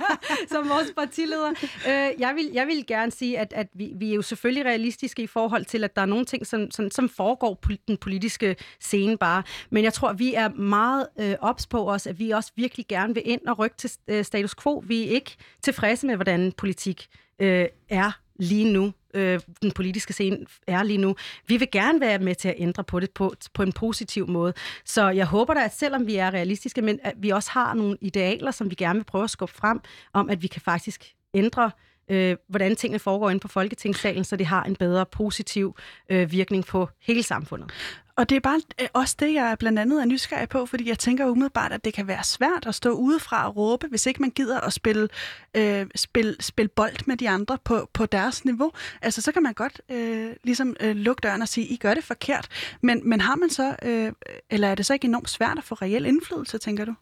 som 0.51 0.69
vores 0.69 0.93
partileder. 0.95 1.49
Øh, 1.87 2.21
jeg, 2.21 2.33
vil, 2.35 2.49
jeg 2.53 2.67
vil 2.67 2.85
gerne 2.87 3.11
sige, 3.11 3.39
at, 3.39 3.53
at 3.55 3.67
vi, 3.73 3.91
vi 3.95 4.11
er 4.11 4.15
jo 4.15 4.21
selvfølgelig 4.21 4.65
realistiske 4.65 5.21
i 5.21 5.27
forhold 5.27 5.65
til, 5.65 5.83
at 5.83 5.95
der 5.95 6.01
er 6.01 6.05
nogle 6.05 6.25
ting, 6.25 6.47
som, 6.47 6.71
som, 6.71 6.91
som 6.91 7.09
foregår 7.09 7.53
på 7.53 7.69
den 7.87 7.97
politiske 7.97 8.55
scene 8.79 9.17
bare. 9.17 9.43
Men 9.69 9.83
jeg 9.83 9.93
tror, 9.93 10.13
vi 10.13 10.33
er 10.33 10.49
meget 10.49 11.07
øh, 11.19 11.35
ops 11.39 11.67
på 11.67 11.91
os, 11.91 12.07
at 12.07 12.19
vi 12.19 12.31
også 12.31 12.51
virkelig 12.55 12.87
gerne 12.87 13.13
vil 13.13 13.23
ind 13.25 13.41
og 13.47 13.59
rykke 13.59 13.77
til 13.77 13.91
øh, 14.07 14.25
status 14.25 14.55
quo. 14.55 14.83
Vi 14.87 15.07
er 15.07 15.11
ikke 15.11 15.35
tilfredse 15.61 16.07
med, 16.07 16.15
hvordan 16.15 16.51
politik 16.51 17.07
øh, 17.39 17.65
er 17.89 18.11
lige 18.39 18.73
nu 18.73 18.93
øh, 19.13 19.39
den 19.61 19.71
politiske 19.71 20.13
scene 20.13 20.37
er 20.67 20.83
lige 20.83 20.97
nu. 20.97 21.15
Vi 21.47 21.57
vil 21.57 21.71
gerne 21.71 22.01
være 22.01 22.19
med 22.19 22.35
til 22.35 22.47
at 22.47 22.55
ændre 22.57 22.83
på 22.83 22.99
det 22.99 23.11
på, 23.11 23.33
på 23.53 23.63
en 23.63 23.71
positiv 23.71 24.27
måde. 24.27 24.53
Så 24.85 25.09
jeg 25.09 25.25
håber 25.25 25.53
da, 25.53 25.65
at 25.65 25.77
selvom 25.77 26.07
vi 26.07 26.15
er 26.15 26.31
realistiske, 26.33 26.81
men 26.81 26.99
at 27.03 27.13
vi 27.17 27.29
også 27.29 27.51
har 27.51 27.73
nogle 27.73 27.97
idealer, 28.01 28.51
som 28.51 28.69
vi 28.69 28.75
gerne 28.75 28.99
vil 28.99 29.03
prøve 29.03 29.23
at 29.23 29.29
skubbe 29.29 29.53
frem, 29.53 29.79
om 30.13 30.29
at 30.29 30.41
vi 30.41 30.47
kan 30.47 30.61
faktisk 30.61 31.13
ændre 31.33 31.71
øh, 32.09 32.37
hvordan 32.47 32.75
tingene 32.75 32.99
foregår 32.99 33.29
inde 33.29 33.39
på 33.39 33.47
Folketingssalen, 33.47 34.23
så 34.23 34.35
det 34.35 34.45
har 34.45 34.63
en 34.63 34.75
bedre 34.75 35.05
positiv 35.05 35.75
øh, 36.09 36.31
virkning 36.31 36.65
på 36.65 36.89
hele 37.01 37.23
samfundet. 37.23 37.71
Og 38.15 38.29
det 38.29 38.35
er 38.35 38.39
bare 38.39 38.61
øh, 38.81 38.87
også 38.93 39.15
det, 39.19 39.33
jeg 39.33 39.55
blandt 39.59 39.79
andet 39.79 40.01
er 40.01 40.05
nysgerrig 40.05 40.49
på, 40.49 40.65
fordi 40.65 40.89
jeg 40.89 40.99
tænker 40.99 41.25
umiddelbart, 41.25 41.71
at 41.71 41.85
det 41.85 41.93
kan 41.93 42.07
være 42.07 42.23
svært 42.23 42.65
at 42.67 42.75
stå 42.75 42.89
udefra 42.91 43.47
og 43.47 43.55
råbe, 43.55 43.87
hvis 43.87 44.05
ikke 44.05 44.21
man 44.21 44.29
gider 44.29 44.59
at 44.59 44.73
spille, 44.73 45.09
øh, 45.55 45.85
spille, 45.95 46.35
spille 46.39 46.69
bold 46.69 47.07
med 47.07 47.17
de 47.17 47.29
andre 47.29 47.57
på, 47.63 47.89
på 47.93 48.05
deres 48.05 48.45
niveau. 48.45 48.71
Altså, 49.01 49.21
så 49.21 49.31
kan 49.31 49.43
man 49.43 49.53
godt 49.53 49.81
øh, 49.89 50.33
ligesom 50.43 50.75
øh, 50.79 50.95
lukke 50.95 51.19
døren 51.21 51.41
og 51.41 51.47
sige, 51.47 51.67
I 51.67 51.77
gør 51.77 51.93
det 51.93 52.03
forkert. 52.03 52.47
Men, 52.81 53.09
men 53.09 53.21
har 53.21 53.35
man 53.35 53.49
så, 53.49 53.75
øh, 53.81 54.11
eller 54.49 54.67
er 54.67 54.75
det 54.75 54.85
så 54.85 54.93
ikke 54.93 55.07
enormt 55.07 55.29
svært 55.29 55.57
at 55.57 55.63
få 55.63 55.75
reel 55.75 56.05
indflydelse, 56.05 56.57
tænker 56.57 56.85
du? 56.85 56.93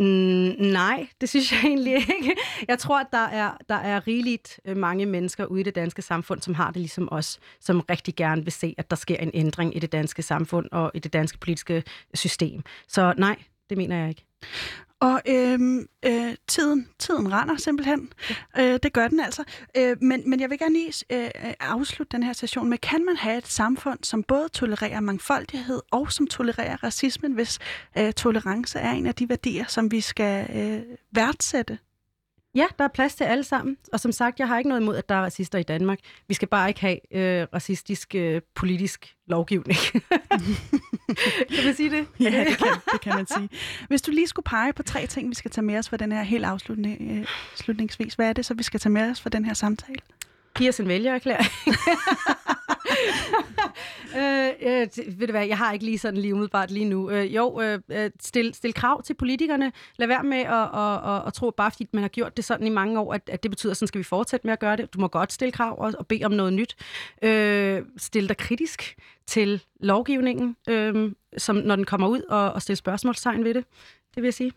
Mm, 0.00 0.54
nej, 0.58 1.08
det 1.20 1.28
synes 1.28 1.52
jeg 1.52 1.60
egentlig 1.70 1.94
ikke. 1.94 2.36
Jeg 2.68 2.78
tror, 2.78 3.00
at 3.00 3.06
der 3.12 3.18
er, 3.18 3.56
der 3.68 3.74
er 3.74 4.06
rigeligt 4.06 4.60
øh, 4.64 4.76
mange 4.76 5.06
mennesker 5.06 5.44
ude 5.44 5.60
i 5.60 5.64
det 5.64 5.74
danske 5.74 6.02
samfund, 6.02 6.42
som 6.42 6.54
har 6.54 6.66
det 6.66 6.76
ligesom 6.76 7.08
os, 7.12 7.40
som 7.60 7.80
rigtig 7.80 8.16
gerne 8.16 8.42
vil 8.42 8.52
se, 8.52 8.74
at 8.78 8.90
der 8.90 8.96
sker 8.96 9.16
en 9.16 9.30
ændring 9.34 9.76
i 9.76 9.78
det 9.78 9.92
danske 9.92 10.22
samfund 10.22 10.66
og 10.72 10.90
i 10.94 10.98
det 10.98 11.12
danske 11.12 11.38
politiske 11.38 11.82
system. 12.14 12.62
Så 12.88 13.14
nej, 13.16 13.36
det 13.70 13.78
mener 13.78 13.96
jeg 13.96 14.08
ikke. 14.08 14.24
Og 15.00 15.20
øhm, 15.28 15.86
øh, 16.04 16.34
tiden, 16.48 16.88
tiden 16.98 17.32
render 17.32 17.56
simpelthen. 17.56 18.12
Ja. 18.56 18.72
Øh, 18.72 18.78
det 18.82 18.92
gør 18.92 19.08
den 19.08 19.20
altså. 19.20 19.44
Øh, 19.76 19.96
men, 20.02 20.30
men 20.30 20.40
jeg 20.40 20.50
vil 20.50 20.58
gerne 20.58 20.72
lige 20.72 21.04
øh, 21.10 21.30
afslutte 21.60 22.16
den 22.16 22.22
her 22.22 22.32
session 22.32 22.68
med, 22.68 22.78
kan 22.78 23.04
man 23.04 23.16
have 23.16 23.38
et 23.38 23.46
samfund, 23.46 23.98
som 24.02 24.22
både 24.22 24.48
tolererer 24.48 25.00
mangfoldighed 25.00 25.80
og 25.90 26.12
som 26.12 26.26
tolererer 26.26 26.76
racismen, 26.76 27.32
hvis 27.32 27.58
øh, 27.98 28.12
tolerance 28.12 28.78
er 28.78 28.90
en 28.92 29.06
af 29.06 29.14
de 29.14 29.28
værdier, 29.28 29.64
som 29.68 29.90
vi 29.90 30.00
skal 30.00 30.56
øh, 30.56 30.82
værdsætte? 31.12 31.78
Ja, 32.54 32.66
der 32.78 32.84
er 32.84 32.88
plads 32.88 33.14
til 33.14 33.24
alle 33.24 33.44
sammen. 33.44 33.76
Og 33.92 34.00
som 34.00 34.12
sagt, 34.12 34.38
jeg 34.38 34.48
har 34.48 34.58
ikke 34.58 34.68
noget 34.68 34.82
imod, 34.82 34.96
at 34.96 35.08
der 35.08 35.14
er 35.14 35.22
racister 35.22 35.58
i 35.58 35.62
Danmark. 35.62 35.98
Vi 36.28 36.34
skal 36.34 36.48
bare 36.48 36.68
ikke 36.68 36.80
have 36.80 37.16
øh, 37.16 37.46
racistisk 37.54 38.14
øh, 38.14 38.40
politisk 38.54 39.14
lovgivning. 39.26 39.78
kan 41.54 41.64
man 41.64 41.74
sige 41.74 41.90
det? 41.90 42.06
Ja, 42.20 42.44
det 42.48 42.58
kan, 42.58 42.68
det 42.92 43.00
kan 43.00 43.14
man 43.14 43.26
sige. 43.26 43.48
Hvis 43.88 44.02
du 44.02 44.10
lige 44.10 44.26
skulle 44.26 44.44
pege 44.44 44.72
på 44.72 44.82
tre 44.82 45.06
ting, 45.06 45.30
vi 45.30 45.34
skal 45.34 45.50
tage 45.50 45.64
med 45.64 45.78
os 45.78 45.88
for 45.88 45.96
den 45.96 46.12
her 46.12 46.22
helt 46.22 46.44
afslutning, 46.44 47.18
øh, 47.18 47.26
slutningsvis, 47.54 48.14
hvad 48.14 48.28
er 48.28 48.32
det 48.32 48.46
så, 48.46 48.54
vi 48.54 48.62
skal 48.62 48.80
tage 48.80 48.92
med 48.92 49.10
os 49.10 49.20
for 49.20 49.28
den 49.28 49.44
her 49.44 49.54
samtale? 49.54 50.00
Giv 50.54 50.68
os 50.68 50.80
en 50.80 50.88
vælgererklæring. 50.88 51.46
øh, 54.20 54.48
øh, 54.60 54.88
ved 55.18 55.26
du 55.26 55.30
hvad, 55.30 55.46
jeg 55.46 55.58
har 55.58 55.72
ikke 55.72 55.84
lige 55.84 55.98
sådan 55.98 56.20
lige 56.20 56.34
umiddelbart 56.34 56.70
lige 56.70 56.84
nu. 56.84 57.10
Øh, 57.10 57.34
jo, 57.34 57.60
øh, 57.60 57.78
øh 57.88 58.10
stil, 58.20 58.54
stil 58.54 58.74
krav 58.74 59.02
til 59.02 59.14
politikerne. 59.14 59.72
Lad 59.96 60.06
være 60.06 60.22
med 60.22 60.38
at, 60.38 60.68
at, 60.74 61.14
at, 61.14 61.26
at 61.26 61.32
tro, 61.32 61.50
bare 61.50 61.70
fordi 61.70 61.88
man 61.92 62.02
har 62.02 62.08
gjort 62.08 62.36
det 62.36 62.44
sådan 62.44 62.66
i 62.66 62.70
mange 62.70 63.00
år, 63.00 63.14
at, 63.14 63.22
at 63.32 63.42
det 63.42 63.50
betyder, 63.50 63.70
at 63.70 63.76
sådan 63.76 63.88
skal 63.88 63.98
vi 63.98 64.04
fortsætte 64.04 64.46
med 64.46 64.52
at 64.52 64.60
gøre 64.60 64.76
det. 64.76 64.94
Du 64.94 65.00
må 65.00 65.08
godt 65.08 65.32
stille 65.32 65.52
krav 65.52 65.74
og, 65.78 65.92
og 65.98 66.06
bede 66.06 66.24
om 66.24 66.32
noget 66.32 66.52
nyt. 66.52 66.76
Øh, 67.22 67.82
stil 67.96 68.28
dig 68.28 68.36
kritisk 68.36 68.96
til 69.26 69.62
lovgivningen, 69.80 70.56
øh, 70.68 71.12
som, 71.36 71.56
når 71.56 71.76
den 71.76 71.84
kommer 71.84 72.08
ud, 72.08 72.22
og, 72.28 72.52
og 72.52 72.62
stille 72.62 72.76
spørgsmålstegn 72.76 73.44
ved 73.44 73.54
det. 73.54 73.64
Det 74.14 74.22
vil 74.22 74.26
jeg 74.26 74.34
sige. 74.34 74.52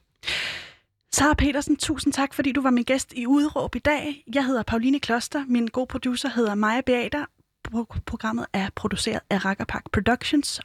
Sara 1.14 1.34
Petersen, 1.34 1.76
tusind 1.76 2.14
tak, 2.14 2.34
fordi 2.34 2.52
du 2.52 2.62
var 2.62 2.70
min 2.70 2.84
gæst 2.84 3.14
i 3.14 3.28
Udråb 3.28 3.76
i 3.76 3.80
dag. 3.80 4.24
Jeg 4.34 4.46
hedder 4.46 4.64
Pauline 4.64 5.00
Kloster, 5.00 5.46
min 5.48 5.68
gode 5.68 5.88
producer 5.88 6.30
hedder 6.30 6.56
Maja 6.56 6.82
Beater. 6.82 7.26
Programmet 8.05 8.45
er 8.53 8.70
produceret 8.76 9.22
af 9.30 9.45
Rakkerpak 9.45 9.84
Productions, 9.91 10.61